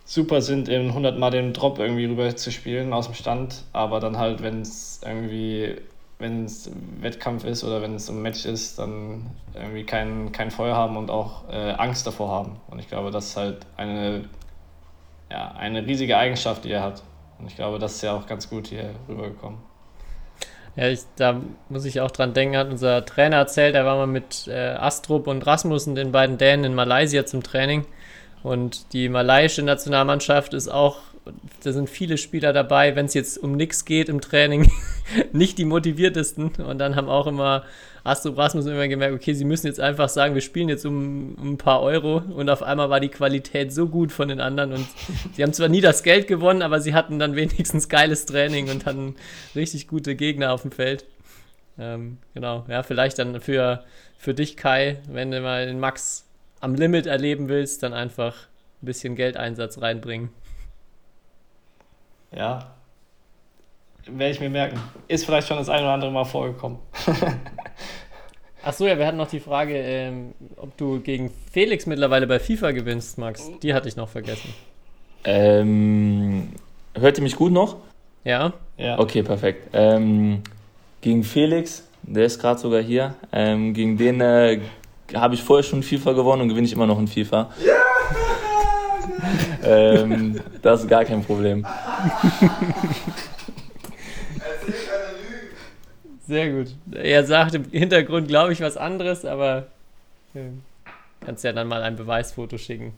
super 0.04 0.40
sind, 0.40 0.68
in 0.68 0.88
100 0.88 1.18
Mal 1.18 1.30
den 1.30 1.52
Drop 1.52 1.78
irgendwie 1.78 2.04
rüber 2.04 2.34
zu 2.36 2.52
spielen 2.52 2.92
aus 2.92 3.06
dem 3.06 3.14
Stand, 3.14 3.64
aber 3.72 3.98
dann 3.98 4.16
halt, 4.16 4.40
wenn 4.40 4.62
es 4.62 5.00
irgendwie, 5.04 5.76
wenn 6.18 6.46
es 6.46 6.70
Wettkampf 7.00 7.44
ist 7.44 7.62
oder 7.62 7.82
wenn 7.82 7.94
es 7.94 8.08
ein 8.08 8.22
Match 8.22 8.46
ist, 8.46 8.78
dann 8.78 9.30
irgendwie 9.54 9.84
kein, 9.84 10.32
kein 10.32 10.50
Feuer 10.50 10.74
haben 10.74 10.96
und 10.96 11.10
auch 11.10 11.48
äh, 11.50 11.72
Angst 11.72 12.06
davor 12.06 12.30
haben. 12.30 12.56
Und 12.68 12.78
ich 12.78 12.88
glaube, 12.88 13.10
das 13.10 13.26
ist 13.26 13.36
halt 13.36 13.66
eine, 13.76 14.24
ja, 15.30 15.52
eine 15.52 15.86
riesige 15.86 16.16
Eigenschaft, 16.16 16.64
die 16.64 16.70
er 16.70 16.82
hat. 16.82 17.02
Und 17.38 17.48
ich 17.48 17.56
glaube, 17.56 17.78
das 17.78 17.96
ist 17.96 18.02
ja 18.02 18.16
auch 18.16 18.26
ganz 18.26 18.48
gut 18.48 18.68
hier 18.68 18.90
rübergekommen. 19.08 19.58
Ja, 20.74 20.88
ich, 20.88 21.00
da 21.16 21.40
muss 21.68 21.84
ich 21.84 22.00
auch 22.00 22.10
dran 22.10 22.34
denken, 22.34 22.56
hat 22.56 22.68
unser 22.68 23.04
Trainer 23.04 23.36
erzählt, 23.36 23.74
er 23.74 23.86
war 23.86 23.96
mal 23.96 24.06
mit 24.06 24.46
äh, 24.46 24.74
Astrup 24.74 25.26
und 25.26 25.46
Rasmussen, 25.46 25.94
den 25.94 26.12
beiden 26.12 26.38
Dänen, 26.38 26.64
in 26.64 26.74
Malaysia 26.74 27.24
zum 27.24 27.42
Training. 27.42 27.86
Und 28.42 28.92
die 28.92 29.08
malaiische 29.08 29.62
Nationalmannschaft 29.62 30.54
ist 30.54 30.68
auch, 30.68 30.98
da 31.62 31.72
sind 31.72 31.90
viele 31.90 32.18
Spieler 32.18 32.52
dabei, 32.52 32.96
wenn 32.96 33.06
es 33.06 33.14
jetzt 33.14 33.38
um 33.38 33.56
nichts 33.56 33.84
geht 33.84 34.08
im 34.08 34.20
Training, 34.20 34.70
nicht 35.32 35.58
die 35.58 35.64
motiviertesten. 35.64 36.52
Und 36.56 36.78
dann 36.78 36.96
haben 36.96 37.08
auch 37.08 37.26
immer 37.26 37.64
Astrup 38.04 38.38
Rasmussen 38.38 38.72
immer 38.72 38.86
gemerkt, 38.86 39.14
okay, 39.14 39.34
sie 39.34 39.44
müssen 39.44 39.66
jetzt 39.66 39.80
einfach 39.80 40.08
sagen, 40.08 40.34
wir 40.34 40.40
spielen 40.40 40.68
jetzt 40.68 40.86
um, 40.86 41.34
um, 41.34 41.52
ein 41.52 41.58
paar 41.58 41.82
Euro. 41.82 42.18
Und 42.18 42.48
auf 42.48 42.62
einmal 42.62 42.88
war 42.90 43.00
die 43.00 43.08
Qualität 43.08 43.72
so 43.72 43.88
gut 43.88 44.12
von 44.12 44.28
den 44.28 44.40
anderen. 44.40 44.72
Und 44.72 44.86
sie 45.34 45.42
haben 45.42 45.52
zwar 45.52 45.68
nie 45.68 45.80
das 45.80 46.02
Geld 46.02 46.28
gewonnen, 46.28 46.62
aber 46.62 46.80
sie 46.80 46.94
hatten 46.94 47.18
dann 47.18 47.34
wenigstens 47.36 47.88
geiles 47.88 48.26
Training 48.26 48.70
und 48.70 48.86
hatten 48.86 49.16
richtig 49.54 49.88
gute 49.88 50.14
Gegner 50.14 50.52
auf 50.52 50.62
dem 50.62 50.70
Feld. 50.70 51.04
Ähm, 51.78 52.18
genau, 52.32 52.64
ja, 52.68 52.82
vielleicht 52.82 53.18
dann 53.18 53.40
für, 53.40 53.84
für 54.16 54.32
dich, 54.32 54.56
Kai, 54.56 54.98
wenn 55.08 55.30
du 55.30 55.40
mal 55.40 55.66
den 55.66 55.80
Max 55.80 56.24
am 56.60 56.74
Limit 56.74 57.06
erleben 57.06 57.48
willst, 57.48 57.82
dann 57.82 57.92
einfach 57.92 58.34
ein 58.82 58.86
bisschen 58.86 59.14
Geldeinsatz 59.14 59.80
reinbringen. 59.80 60.30
Ja, 62.32 62.76
werde 64.08 64.32
ich 64.32 64.40
mir 64.40 64.50
merken. 64.50 64.80
Ist 65.08 65.24
vielleicht 65.24 65.48
schon 65.48 65.56
das 65.56 65.68
ein 65.68 65.82
oder 65.82 65.92
andere 65.92 66.10
Mal 66.10 66.24
vorgekommen. 66.24 66.78
Achso, 68.62 68.86
ja, 68.86 68.98
wir 68.98 69.06
hatten 69.06 69.16
noch 69.16 69.28
die 69.28 69.40
Frage, 69.40 69.76
ähm, 69.76 70.32
ob 70.56 70.76
du 70.76 71.00
gegen 71.00 71.30
Felix 71.52 71.86
mittlerweile 71.86 72.26
bei 72.26 72.38
FIFA 72.38 72.72
gewinnst, 72.72 73.18
Max. 73.18 73.50
Die 73.62 73.74
hatte 73.74 73.88
ich 73.88 73.96
noch 73.96 74.08
vergessen. 74.08 74.52
Ähm, 75.24 76.52
hört 76.94 77.18
ihr 77.18 77.22
mich 77.22 77.36
gut 77.36 77.52
noch? 77.52 77.76
Ja. 78.24 78.52
Ja. 78.76 78.98
Okay, 78.98 79.22
perfekt. 79.22 79.70
Ähm, 79.72 80.42
gegen 81.00 81.22
Felix, 81.22 81.88
der 82.02 82.26
ist 82.26 82.40
gerade 82.40 82.58
sogar 82.58 82.82
hier. 82.82 83.14
Ähm, 83.32 83.72
gegen 83.72 83.96
den 83.96 84.20
äh, 84.20 84.60
habe 85.14 85.34
ich 85.34 85.42
vorher 85.42 85.62
schon 85.62 85.82
FIFA 85.82 86.12
gewonnen 86.12 86.42
und 86.42 86.48
gewinne 86.48 86.66
ich 86.66 86.72
immer 86.72 86.86
noch 86.86 86.98
in 86.98 87.06
FIFA. 87.06 87.50
Ja! 87.64 87.85
Ähm, 89.66 90.40
das 90.62 90.82
ist 90.82 90.88
gar 90.88 91.04
kein 91.04 91.24
Problem. 91.24 91.66
Sehr 96.26 96.50
gut. 96.52 96.74
Er 96.92 97.24
sagt 97.24 97.54
im 97.54 97.70
Hintergrund, 97.70 98.28
glaube 98.28 98.52
ich, 98.52 98.60
was 98.60 98.76
anderes, 98.76 99.24
aber 99.24 99.68
äh, 100.34 100.50
kannst 101.24 101.44
ja 101.44 101.52
dann 101.52 101.68
mal 101.68 101.82
ein 101.82 101.96
Beweisfoto 101.96 102.58
schicken. 102.58 102.94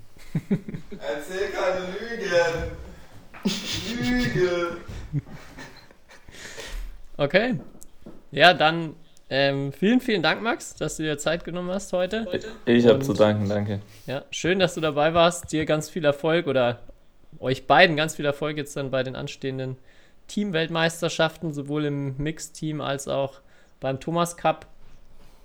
Erzähl 0.49 1.49
keine 1.51 1.87
Lügen. 1.93 2.25
Lüge. 4.35 4.77
Okay. 7.17 7.61
Ja, 8.31 8.55
dann 8.55 8.95
ähm, 9.31 9.73
vielen, 9.73 10.01
vielen 10.01 10.23
Dank, 10.23 10.43
Max, 10.43 10.75
dass 10.75 10.97
du 10.97 11.03
dir 11.03 11.19
Zeit 11.19 11.45
genommen 11.45 11.71
hast 11.71 11.93
heute. 11.93 12.27
Ich 12.65 12.87
habe 12.87 13.01
zu 13.01 13.13
danken, 13.13 13.49
danke. 13.49 13.81
Ja, 14.07 14.25
schön, 14.31 14.59
dass 14.59 14.75
du 14.75 14.81
dabei 14.81 15.13
warst. 15.15 15.53
Dir 15.53 15.67
ganz 15.67 15.91
viel 15.91 16.05
Erfolg 16.05 16.47
oder 16.47 16.79
euch 17.39 17.67
beiden 17.67 17.97
ganz 17.97 18.15
viel 18.17 18.25
Erfolg 18.25 18.57
jetzt 18.57 18.77
dann 18.77 18.91
bei 18.91 19.03
den 19.03 19.17
anstehenden 19.17 19.77
Teamweltmeisterschaften, 20.29 21.53
sowohl 21.53 21.85
im 21.87 22.17
Mixteam 22.17 22.81
als 22.81 23.09
auch 23.09 23.41
beim 23.81 24.01
Thomas 24.01 24.37
Cup. 24.37 24.67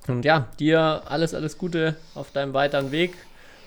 Und 0.07 0.25
ja, 0.25 0.47
dir 0.59 1.03
alles, 1.05 1.33
alles 1.33 1.57
Gute 1.57 1.95
auf 2.15 2.31
deinem 2.31 2.53
weiteren 2.53 2.91
Weg. 2.91 3.13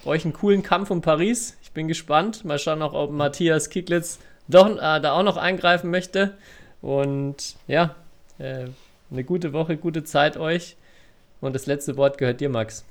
Euch 0.04 0.24
einen 0.24 0.34
coolen 0.34 0.62
Kampf 0.62 0.90
um 0.90 1.00
Paris. 1.00 1.56
Ich 1.62 1.72
bin 1.72 1.88
gespannt. 1.88 2.44
Mal 2.44 2.58
schauen 2.58 2.82
auch, 2.82 2.92
ob 2.92 3.10
Matthias 3.10 3.70
Kicklitz 3.70 4.18
doch, 4.48 4.76
äh, 4.76 5.00
da 5.00 5.12
auch 5.12 5.22
noch 5.22 5.36
eingreifen 5.36 5.90
möchte. 5.90 6.36
Und 6.80 7.56
ja, 7.66 7.94
äh, 8.38 8.66
eine 9.10 9.24
gute 9.24 9.52
Woche, 9.52 9.76
gute 9.76 10.04
Zeit 10.04 10.36
euch. 10.36 10.76
Und 11.40 11.54
das 11.54 11.66
letzte 11.66 11.96
Wort 11.96 12.18
gehört 12.18 12.40
dir, 12.40 12.48
Max. 12.48 12.84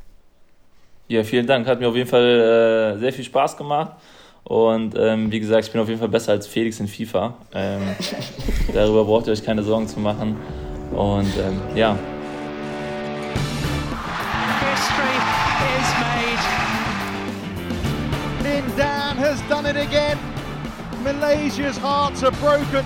Ja, 1.08 1.24
vielen 1.24 1.46
Dank. 1.46 1.68
Hat 1.68 1.80
mir 1.80 1.88
auf 1.90 1.96
jeden 1.96 2.10
Fall 2.10 2.96
äh, 2.96 3.00
sehr 3.00 3.14
viel 3.14 3.26
Spaß 3.26 3.58
gemacht. 3.58 3.92
Und 4.44 4.96
ähm, 4.96 5.32
wie 5.32 5.40
gesagt, 5.40 5.66
ich 5.66 5.72
bin 5.72 5.82
auf 5.82 5.88
jeden 5.88 6.00
Fall 6.00 6.10
besser 6.10 6.32
als 6.32 6.46
Felix 6.48 6.80
in 6.80 6.88
FIFA. 6.88 7.36
Ähm, 7.54 7.82
darüber 8.74 9.04
braucht 9.06 9.28
ihr 9.28 9.34
euch 9.34 9.44
keine 9.44 9.64
Sorgen 9.64 9.88
zu 9.88 10.00
machen. 10.00 10.38
Und 10.92 11.32
ähm, 11.38 11.62
ja. 11.76 11.98
History 14.62 15.18
is 15.80 15.90
made. 16.00 16.44
Lin 18.44 18.78
Dan 18.78 19.18
has 19.18 19.42
done 19.50 19.66
it 19.68 19.78
again. 19.78 20.18
Malaysia's 21.04 21.78
hearts 21.78 22.24
are 22.24 22.32
broken. 22.32 22.86